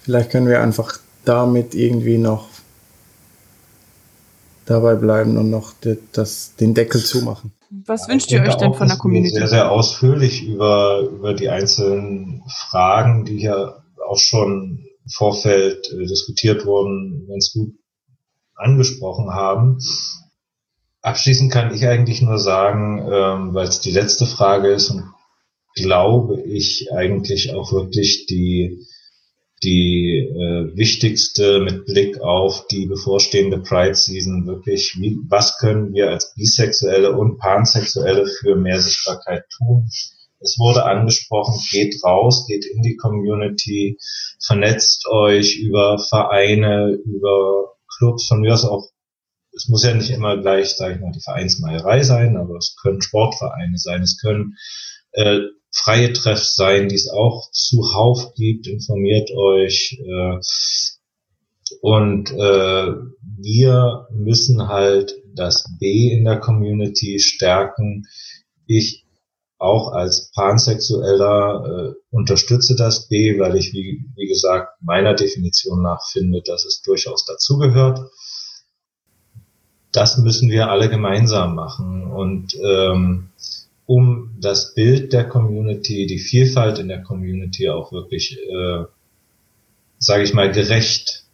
Vielleicht 0.00 0.30
können 0.30 0.46
wir 0.46 0.60
einfach 0.60 0.98
damit 1.24 1.74
irgendwie 1.74 2.18
noch 2.18 2.48
dabei 4.66 4.94
bleiben 4.94 5.36
und 5.36 5.50
noch 5.50 5.74
das, 6.12 6.54
den 6.56 6.74
Deckel 6.74 7.02
zumachen. 7.02 7.52
Was 7.86 8.08
wünscht 8.08 8.30
ihr 8.30 8.42
euch 8.42 8.54
denn 8.56 8.74
von 8.74 8.86
der 8.86 8.98
Community? 8.98 9.34
Sehr, 9.34 9.48
sehr 9.48 9.70
ausführlich 9.70 10.46
über, 10.46 11.08
über 11.10 11.34
die 11.34 11.48
einzelnen 11.48 12.42
Fragen, 12.68 13.24
die 13.24 13.38
hier 13.38 13.82
auch 14.06 14.18
schon 14.18 14.84
im 15.04 15.10
Vorfeld 15.10 15.90
äh, 15.92 16.06
diskutiert 16.06 16.66
wurden, 16.66 17.26
ganz 17.28 17.52
gut 17.52 17.72
angesprochen 18.54 19.30
haben. 19.30 19.78
Abschließend 21.00 21.52
kann 21.52 21.74
ich 21.74 21.86
eigentlich 21.86 22.22
nur 22.22 22.38
sagen, 22.38 22.98
ähm, 23.10 23.54
weil 23.54 23.66
es 23.66 23.80
die 23.80 23.90
letzte 23.90 24.26
Frage 24.26 24.68
ist 24.68 24.90
und 24.90 25.04
glaube 25.74 26.40
ich 26.42 26.92
eigentlich 26.92 27.54
auch 27.54 27.72
wirklich 27.72 28.26
die 28.26 28.86
die 29.62 30.18
äh, 30.18 30.76
wichtigste 30.76 31.60
mit 31.60 31.86
Blick 31.86 32.20
auf 32.20 32.66
die 32.66 32.86
bevorstehende 32.86 33.58
Pride 33.58 33.94
Season 33.94 34.46
wirklich, 34.46 34.96
wie, 34.98 35.18
was 35.28 35.58
können 35.58 35.94
wir 35.94 36.10
als 36.10 36.34
Bisexuelle 36.34 37.16
und 37.16 37.38
Pansexuelle 37.38 38.26
für 38.26 38.56
mehr 38.56 38.80
Sichtbarkeit 38.80 39.44
tun? 39.56 39.88
Es 40.40 40.58
wurde 40.58 40.84
angesprochen, 40.84 41.54
geht 41.70 42.02
raus, 42.02 42.46
geht 42.48 42.64
in 42.64 42.82
die 42.82 42.96
Community, 42.96 43.98
vernetzt 44.44 45.06
euch 45.06 45.56
über 45.56 45.98
Vereine, 45.98 46.98
über 47.04 47.74
Clubs, 48.02 48.26
von 48.26 48.40
mir 48.40 48.54
aus 48.54 48.64
auch, 48.64 48.88
es 49.54 49.68
muss 49.68 49.84
ja 49.84 49.94
nicht 49.94 50.10
immer 50.10 50.36
gleich, 50.38 50.70
sage 50.74 50.94
ich 50.94 51.00
mal, 51.00 51.12
die 51.12 51.20
Vereinsmeierei 51.20 52.02
sein, 52.02 52.36
aber 52.36 52.56
es 52.56 52.74
können 52.82 53.00
Sportvereine 53.00 53.78
sein, 53.78 54.02
es 54.02 54.20
können 54.20 54.56
äh, 55.12 55.40
freie 55.72 56.12
Treff 56.12 56.42
sein, 56.42 56.88
die 56.88 56.96
es 56.96 57.08
auch 57.08 57.50
zuhauf 57.52 58.34
gibt. 58.34 58.66
Informiert 58.66 59.30
euch. 59.30 59.98
Äh, 60.00 60.38
und 61.80 62.30
äh, 62.32 62.92
wir 63.38 64.08
müssen 64.10 64.68
halt 64.68 65.14
das 65.34 65.64
B 65.78 66.10
in 66.12 66.24
der 66.24 66.40
Community 66.40 67.20
stärken. 67.20 68.06
Ich 68.66 69.01
auch 69.62 69.92
als 69.92 70.32
Pansexueller 70.32 71.64
äh, 71.64 71.94
unterstütze 72.10 72.74
das 72.74 73.08
B, 73.08 73.38
weil 73.38 73.56
ich, 73.56 73.72
wie, 73.72 74.04
wie 74.16 74.26
gesagt, 74.26 74.82
meiner 74.82 75.14
Definition 75.14 75.82
nach 75.82 76.04
finde, 76.10 76.42
dass 76.42 76.64
es 76.64 76.82
durchaus 76.82 77.24
dazugehört. 77.24 78.00
Das 79.92 80.18
müssen 80.18 80.50
wir 80.50 80.68
alle 80.68 80.90
gemeinsam 80.90 81.54
machen. 81.54 82.10
Und 82.10 82.56
ähm, 82.60 83.28
um 83.86 84.34
das 84.40 84.74
Bild 84.74 85.12
der 85.12 85.28
Community, 85.28 86.06
die 86.06 86.18
Vielfalt 86.18 86.80
in 86.80 86.88
der 86.88 87.02
Community 87.02 87.68
auch 87.68 87.92
wirklich, 87.92 88.36
äh, 88.38 88.84
sage 89.98 90.24
ich 90.24 90.34
mal, 90.34 90.50
gerecht 90.50 91.24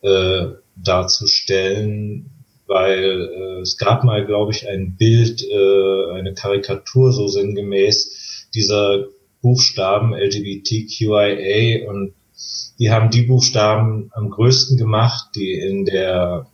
äh, 0.00 0.46
darzustellen, 0.76 2.30
weil 2.70 3.28
äh, 3.34 3.60
es 3.62 3.76
gab 3.76 4.04
mal, 4.04 4.24
glaube 4.24 4.52
ich, 4.52 4.68
ein 4.68 4.94
Bild, 4.96 5.42
äh, 5.42 6.12
eine 6.12 6.34
Karikatur 6.34 7.12
so 7.12 7.26
sinngemäß 7.26 8.48
dieser 8.54 9.06
Buchstaben 9.42 10.14
LGBTQIA 10.14 11.90
und 11.90 12.14
die 12.78 12.92
haben 12.92 13.10
die 13.10 13.22
Buchstaben 13.22 14.10
am 14.14 14.30
größten 14.30 14.78
gemacht, 14.78 15.30
die 15.34 15.52
in 15.52 15.84
der 15.84 16.46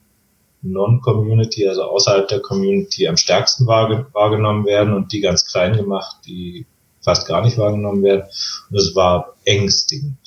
Non-Community, 0.63 1.69
also 1.69 1.83
außerhalb 1.83 2.27
der 2.29 2.41
Community 2.41 3.07
am 3.09 3.19
stärksten 3.19 3.67
wahrgenommen 3.67 4.65
werden 4.65 4.95
und 4.95 5.13
die 5.13 5.21
ganz 5.21 5.47
klein 5.47 5.77
gemacht, 5.77 6.17
die 6.27 6.65
fast 7.03 7.29
gar 7.29 7.45
nicht 7.45 7.59
wahrgenommen 7.59 8.03
werden. 8.03 8.25
Und 8.71 8.77
es 8.77 8.97
war 8.97 9.37
ängstigend. 9.45 10.19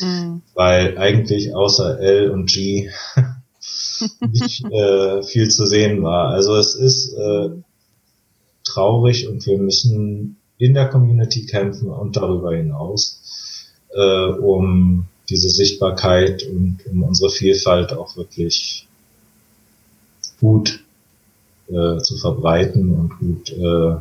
Mhm. 0.00 0.42
Weil 0.54 0.98
eigentlich 0.98 1.54
außer 1.54 2.00
L 2.00 2.30
und 2.30 2.46
G 2.46 2.90
nicht 4.20 4.64
äh, 4.64 5.22
viel 5.22 5.50
zu 5.50 5.66
sehen 5.66 6.02
war. 6.02 6.28
Also 6.28 6.56
es 6.56 6.74
ist 6.74 7.12
äh, 7.14 7.50
traurig 8.64 9.28
und 9.28 9.46
wir 9.46 9.58
müssen 9.58 10.36
in 10.58 10.74
der 10.74 10.88
Community 10.88 11.46
kämpfen 11.46 11.90
und 11.90 12.16
darüber 12.16 12.54
hinaus, 12.54 13.20
äh, 13.94 14.26
um 14.26 15.06
diese 15.28 15.48
Sichtbarkeit 15.48 16.42
und 16.44 16.78
um 16.90 17.02
unsere 17.02 17.30
Vielfalt 17.30 17.92
auch 17.92 18.16
wirklich 18.16 18.86
gut 20.40 20.84
äh, 21.68 21.98
zu 21.98 22.16
verbreiten 22.18 22.94
und 22.94 23.18
gut 23.18 23.50
äh, 23.50 23.96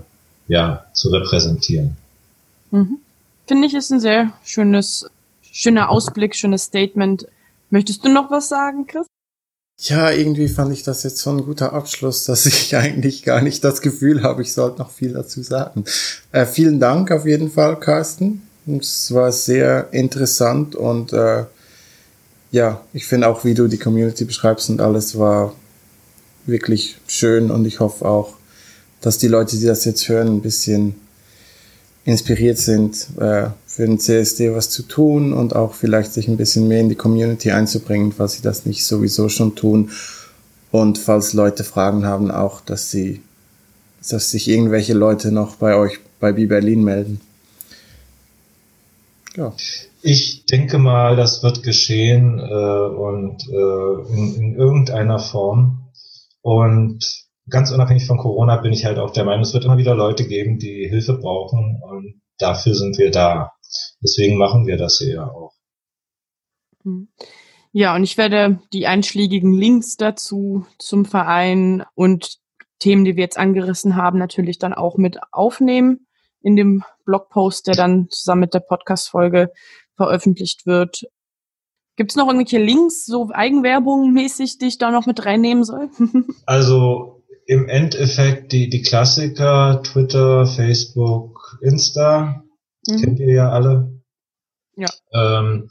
ja, 0.48 0.86
zu 0.94 1.10
repräsentieren. 1.10 1.96
Mhm. 2.72 2.98
Finde 3.48 3.68
ich 3.68 3.74
ist 3.74 3.92
ein 3.92 4.00
sehr 4.00 4.34
schönes, 4.44 5.10
schöner 5.42 5.90
Ausblick, 5.90 6.36
schönes 6.36 6.64
Statement. 6.64 7.28
Möchtest 7.70 8.04
du 8.04 8.10
noch 8.10 8.32
was 8.32 8.50
sagen, 8.50 8.88
Chris? 8.88 9.08
Ja, 9.86 10.12
irgendwie 10.12 10.48
fand 10.48 10.72
ich 10.72 10.84
das 10.84 11.04
jetzt 11.04 11.18
so 11.18 11.30
ein 11.30 11.44
guter 11.44 11.74
Abschluss, 11.74 12.24
dass 12.24 12.46
ich 12.46 12.76
eigentlich 12.78 13.24
gar 13.24 13.42
nicht 13.42 13.64
das 13.66 13.82
Gefühl 13.82 14.24
habe, 14.24 14.42
ich 14.42 14.54
sollte 14.54 14.80
noch 14.80 14.92
viel 14.92 15.12
dazu 15.12 15.44
sagen. 15.44 15.84
Äh, 16.32 16.46
vielen 16.46 16.80
Dank 16.80 17.12
auf 17.12 17.26
jeden 17.26 17.52
Fall, 17.52 17.78
Carsten. 17.78 18.44
Es 18.66 19.14
war 19.14 19.34
sehr 19.34 19.90
interessant 19.92 20.78
und 20.78 21.12
äh, 21.12 21.44
ja, 22.52 22.82
ich 22.94 23.06
finde 23.06 23.28
auch, 23.28 23.44
wie 23.44 23.56
du 23.56 23.68
die 23.68 23.78
Community 23.78 24.24
beschreibst 24.24 24.70
und 24.70 24.80
alles 24.80 25.20
war 25.20 25.54
wirklich 26.46 26.98
schön 27.08 27.52
und 27.52 27.66
ich 27.66 27.82
hoffe 27.82 28.06
auch, 28.06 28.36
dass 29.02 29.18
die 29.18 29.28
Leute, 29.28 29.58
die 29.58 29.66
das 29.66 29.84
jetzt 29.84 30.08
hören, 30.08 30.28
ein 30.28 30.42
bisschen 30.42 30.96
inspiriert 32.06 32.58
sind, 32.58 33.06
äh, 33.20 33.48
für 33.74 33.88
den 33.88 33.98
CSD 33.98 34.54
was 34.54 34.70
zu 34.70 34.84
tun 34.84 35.34
und 35.34 35.56
auch 35.56 35.74
vielleicht 35.74 36.14
sich 36.14 36.28
ein 36.28 36.38
bisschen 36.38 36.68
mehr 36.68 36.80
in 36.80 36.90
die 36.90 36.96
Community 36.96 37.50
einzubringen, 37.50 38.12
falls 38.12 38.34
sie 38.34 38.44
das 38.44 38.68
nicht 38.68 38.86
sowieso 38.86 39.30
schon 39.30 39.56
tun. 39.56 39.90
Und 40.70 41.00
falls 41.00 41.34
Leute 41.34 41.64
Fragen 41.64 42.06
haben, 42.06 42.30
auch, 42.30 42.62
dass 42.62 42.92
sie, 42.92 43.24
dass 44.08 44.30
sich 44.30 44.48
irgendwelche 44.48 44.94
Leute 44.94 45.32
noch 45.32 45.56
bei 45.56 45.76
euch 45.76 45.98
bei 46.20 46.34
B 46.34 46.46
Berlin 46.46 46.84
melden. 46.84 47.20
Ja. 49.36 49.54
Ich 50.04 50.46
denke 50.46 50.78
mal, 50.78 51.16
das 51.16 51.42
wird 51.42 51.64
geschehen 51.64 52.38
äh, 52.38 52.44
und 52.44 53.42
äh, 53.50 54.14
in, 54.14 54.36
in 54.36 54.56
irgendeiner 54.56 55.18
Form. 55.18 55.90
Und 56.44 57.26
ganz 57.50 57.72
unabhängig 57.72 58.06
von 58.06 58.20
Corona 58.20 58.58
bin 58.58 58.72
ich 58.72 58.86
halt 58.86 59.00
auch 59.00 59.14
der 59.14 59.26
Meinung, 59.26 59.42
es 59.42 59.54
wird 59.56 59.66
immer 59.66 59.78
wieder 59.78 59.96
Leute 59.96 60.28
geben, 60.28 60.60
die 60.60 60.88
Hilfe 60.88 61.14
brauchen 61.14 61.82
und 61.82 62.22
dafür 62.38 62.76
sind 62.76 63.00
wir 63.00 63.10
da. 63.10 63.53
Deswegen 64.02 64.38
machen 64.38 64.66
wir 64.68 64.78
das 64.78 64.98
hier 64.98 65.14
ja 65.14 65.28
auch. 65.28 65.54
Hm. 66.84 67.10
Ja, 67.72 67.96
und 67.96 68.04
ich 68.04 68.18
werde 68.18 68.60
die 68.72 68.86
einschlägigen 68.86 69.54
Links 69.54 69.98
dazu 69.98 70.66
zum 70.78 71.06
Verein 71.06 71.84
und 71.96 72.38
Themen, 72.78 73.04
die 73.04 73.16
wir 73.16 73.24
jetzt 73.24 73.40
angerissen 73.40 73.96
haben, 73.96 74.20
natürlich 74.20 74.60
dann 74.60 74.74
auch 74.74 74.98
mit 74.98 75.18
aufnehmen 75.32 76.06
in 76.42 76.56
dem 76.56 76.84
Blogpost, 77.06 77.66
der 77.68 77.76
dann 77.76 78.10
zusammen 78.10 78.42
mit 78.42 78.54
der 78.54 78.60
Podcast-Folge 78.60 79.52
veröffentlicht 79.96 80.66
wird. 80.66 81.06
Gibt 81.96 82.12
es 82.12 82.16
noch 82.16 82.28
irgendwelche 82.28 82.64
Links, 82.64 83.06
so 83.06 83.30
Eigenwerbung 83.32 84.14
mäßig, 84.14 84.58
die 84.58 84.68
ich 84.68 84.78
da 84.78 84.92
noch 84.92 85.06
mit 85.06 85.26
reinnehmen 85.26 85.64
soll? 85.64 85.90
also 86.46 87.24
im 87.46 87.68
Endeffekt 87.68 88.52
die, 88.52 88.70
die 88.70 88.82
Klassiker, 88.82 89.82
Twitter, 89.84 90.46
Facebook, 90.46 91.58
Insta, 91.62 92.43
mhm. 92.88 93.02
kennt 93.02 93.20
ihr 93.20 93.34
ja 93.34 93.50
alle. 93.50 94.02
Ja. 94.76 94.90
Ähm, 95.14 95.70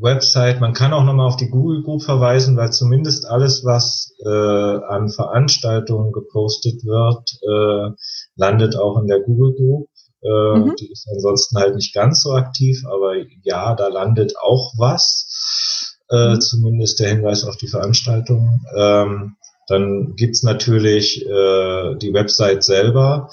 Website, 0.00 0.60
man 0.60 0.72
kann 0.72 0.94
auch 0.94 1.04
nochmal 1.04 1.26
auf 1.26 1.36
die 1.36 1.50
Google 1.50 1.82
Group 1.82 2.02
verweisen, 2.02 2.56
weil 2.56 2.72
zumindest 2.72 3.26
alles, 3.26 3.64
was 3.64 4.14
äh, 4.24 4.28
an 4.28 5.10
Veranstaltungen 5.10 6.12
gepostet 6.12 6.84
wird, 6.84 7.38
äh, 7.42 7.94
landet 8.34 8.76
auch 8.76 8.98
in 8.98 9.08
der 9.08 9.20
Google 9.20 9.54
Group. 9.54 9.88
Äh, 10.22 10.58
mhm. 10.58 10.74
Die 10.76 10.90
ist 10.90 11.06
ansonsten 11.12 11.58
halt 11.58 11.74
nicht 11.74 11.94
ganz 11.94 12.22
so 12.22 12.32
aktiv, 12.32 12.82
aber 12.86 13.14
ja, 13.42 13.74
da 13.74 13.88
landet 13.88 14.34
auch 14.40 14.72
was. 14.78 15.96
Äh, 16.08 16.34
mhm. 16.34 16.40
Zumindest 16.40 16.98
der 16.98 17.10
Hinweis 17.10 17.44
auf 17.44 17.56
die 17.56 17.68
Veranstaltung. 17.68 18.64
Ähm, 18.74 19.36
dann 19.68 20.16
gibt's 20.16 20.42
natürlich 20.42 21.24
äh, 21.24 21.94
die 21.96 22.12
Website 22.12 22.64
selber, 22.64 23.30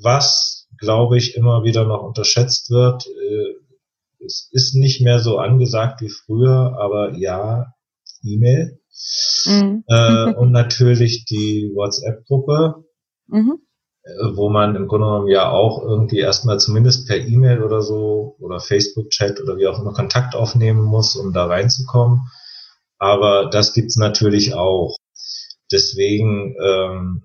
was, 0.00 0.51
glaube 0.82 1.16
ich, 1.16 1.36
immer 1.36 1.64
wieder 1.64 1.84
noch 1.86 2.02
unterschätzt 2.02 2.70
wird. 2.70 3.06
Äh, 3.06 4.24
es 4.24 4.48
ist 4.52 4.74
nicht 4.74 5.00
mehr 5.00 5.20
so 5.20 5.38
angesagt 5.38 6.00
wie 6.00 6.10
früher, 6.10 6.76
aber 6.78 7.14
ja, 7.14 7.72
E-Mail. 8.22 8.78
Mhm. 9.46 9.84
Äh, 9.86 10.34
und 10.34 10.52
natürlich 10.52 11.24
die 11.24 11.70
WhatsApp-Gruppe. 11.74 12.84
Mhm. 13.28 13.58
Äh, 14.04 14.34
wo 14.34 14.48
man 14.48 14.74
im 14.74 14.88
Grunde 14.88 15.06
genommen 15.06 15.28
ja 15.28 15.50
auch 15.50 15.80
irgendwie 15.82 16.18
erstmal 16.18 16.58
zumindest 16.58 17.06
per 17.06 17.18
E-Mail 17.18 17.62
oder 17.62 17.82
so 17.82 18.36
oder 18.40 18.58
Facebook-Chat 18.58 19.40
oder 19.40 19.56
wie 19.56 19.68
auch 19.68 19.78
immer 19.78 19.92
Kontakt 19.92 20.34
aufnehmen 20.34 20.82
muss, 20.82 21.14
um 21.14 21.32
da 21.32 21.46
reinzukommen. 21.46 22.22
Aber 22.98 23.48
das 23.50 23.72
gibt's 23.74 23.96
natürlich 23.96 24.54
auch. 24.54 24.96
Deswegen, 25.70 26.56
ähm, 26.60 27.22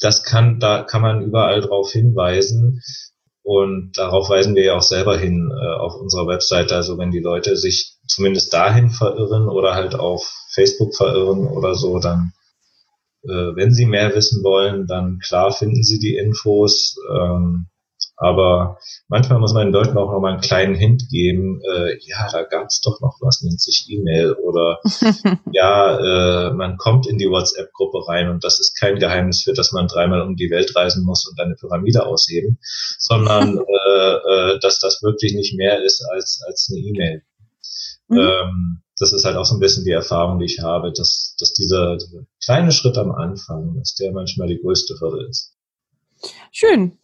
das 0.00 0.22
kann, 0.22 0.60
da 0.60 0.82
kann 0.82 1.02
man 1.02 1.22
überall 1.22 1.60
drauf 1.60 1.90
hinweisen. 1.90 2.82
Und 3.42 3.92
darauf 3.96 4.28
weisen 4.28 4.56
wir 4.56 4.64
ja 4.64 4.76
auch 4.76 4.82
selber 4.82 5.16
hin 5.16 5.52
äh, 5.52 5.74
auf 5.76 5.94
unserer 5.94 6.26
Webseite. 6.26 6.74
Also 6.74 6.98
wenn 6.98 7.12
die 7.12 7.20
Leute 7.20 7.56
sich 7.56 7.96
zumindest 8.08 8.52
dahin 8.52 8.90
verirren 8.90 9.48
oder 9.48 9.74
halt 9.74 9.94
auf 9.94 10.28
Facebook 10.52 10.96
verirren 10.96 11.46
oder 11.46 11.74
so, 11.74 12.00
dann 12.00 12.32
äh, 13.22 13.54
wenn 13.54 13.72
Sie 13.72 13.86
mehr 13.86 14.14
wissen 14.14 14.42
wollen, 14.42 14.86
dann 14.86 15.18
klar 15.20 15.52
finden 15.52 15.82
Sie 15.82 15.98
die 15.98 16.16
Infos. 16.16 16.96
Ähm, 17.12 17.66
aber 18.16 18.78
manchmal 19.08 19.38
muss 19.38 19.52
man 19.52 19.66
den 19.66 19.72
Leuten 19.72 19.96
auch 19.98 20.10
noch 20.10 20.20
mal 20.20 20.32
einen 20.32 20.40
kleinen 20.40 20.74
Hint 20.74 21.08
geben. 21.10 21.60
Äh, 21.62 21.98
ja, 22.00 22.28
da 22.32 22.44
gab 22.44 22.66
es 22.68 22.80
doch 22.80 23.00
noch 23.00 23.18
was, 23.20 23.42
nennt 23.42 23.60
sich 23.60 23.86
E-Mail. 23.90 24.32
Oder 24.32 24.80
ja, 25.52 26.48
äh, 26.48 26.54
man 26.54 26.78
kommt 26.78 27.06
in 27.06 27.18
die 27.18 27.28
WhatsApp-Gruppe 27.28 28.08
rein 28.08 28.30
und 28.30 28.42
das 28.42 28.58
ist 28.58 28.78
kein 28.78 28.98
Geheimnis 28.98 29.42
für, 29.42 29.52
dass 29.52 29.72
man 29.72 29.86
dreimal 29.86 30.22
um 30.22 30.36
die 30.36 30.50
Welt 30.50 30.74
reisen 30.74 31.04
muss 31.04 31.26
und 31.26 31.38
eine 31.38 31.56
Pyramide 31.56 32.06
ausheben, 32.06 32.58
sondern 32.98 33.58
äh, 33.86 34.14
äh, 34.14 34.58
dass 34.60 34.78
das 34.78 35.02
wirklich 35.02 35.34
nicht 35.34 35.56
mehr 35.56 35.82
ist 35.84 36.02
als, 36.10 36.42
als 36.46 36.70
eine 36.70 36.80
E-Mail. 36.80 37.22
Mhm. 38.08 38.18
Ähm, 38.18 38.82
das 38.98 39.12
ist 39.12 39.26
halt 39.26 39.36
auch 39.36 39.44
so 39.44 39.56
ein 39.56 39.60
bisschen 39.60 39.84
die 39.84 39.90
Erfahrung, 39.90 40.38
die 40.38 40.46
ich 40.46 40.60
habe, 40.60 40.90
dass, 40.90 41.36
dass 41.38 41.52
dieser, 41.52 41.96
dieser 41.96 42.24
kleine 42.42 42.72
Schritt 42.72 42.96
am 42.96 43.12
Anfang, 43.12 43.74
dass 43.76 43.94
der 43.94 44.12
manchmal 44.12 44.48
die 44.48 44.58
größte 44.58 44.94
Hürde 45.00 45.26
ist. 45.28 45.54
Schön. 46.50 46.98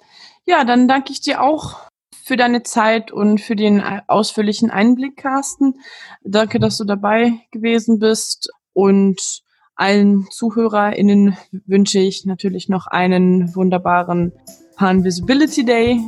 Ja, 0.46 0.64
dann 0.64 0.88
danke 0.88 1.12
ich 1.12 1.20
dir 1.20 1.42
auch 1.42 1.76
für 2.24 2.36
deine 2.36 2.62
Zeit 2.62 3.10
und 3.10 3.40
für 3.40 3.56
den 3.56 3.82
ausführlichen 4.06 4.70
Einblick, 4.70 5.16
Carsten. 5.16 5.74
Danke, 6.22 6.60
dass 6.60 6.78
du 6.78 6.84
dabei 6.84 7.32
gewesen 7.50 7.98
bist 7.98 8.50
und 8.72 9.42
allen 9.74 10.26
ZuhörerInnen 10.30 11.36
wünsche 11.66 11.98
ich 11.98 12.24
natürlich 12.24 12.68
noch 12.68 12.86
einen 12.86 13.54
wunderbaren 13.54 14.32
Pan 14.76 15.02
Visibility 15.04 15.64
Day. 15.64 16.00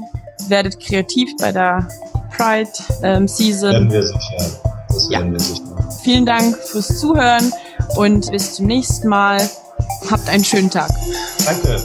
Werdet 0.48 0.80
kreativ 0.80 1.30
bei 1.38 1.52
der 1.52 1.88
Pride 2.36 2.70
ähm, 3.02 3.26
Season. 3.28 3.72
Werden 3.72 3.90
wir 3.90 4.02
sicher. 4.02 4.60
Das 4.88 5.10
werden 5.10 5.26
ja. 5.26 5.32
wir 5.32 5.40
sicher. 5.40 5.90
Vielen 6.02 6.26
Dank 6.26 6.56
fürs 6.56 7.00
Zuhören 7.00 7.52
und 7.96 8.30
bis 8.30 8.54
zum 8.54 8.66
nächsten 8.66 9.08
Mal. 9.08 9.38
Habt 10.10 10.28
einen 10.28 10.44
schönen 10.44 10.70
Tag. 10.70 10.90
Danke. 11.44 11.82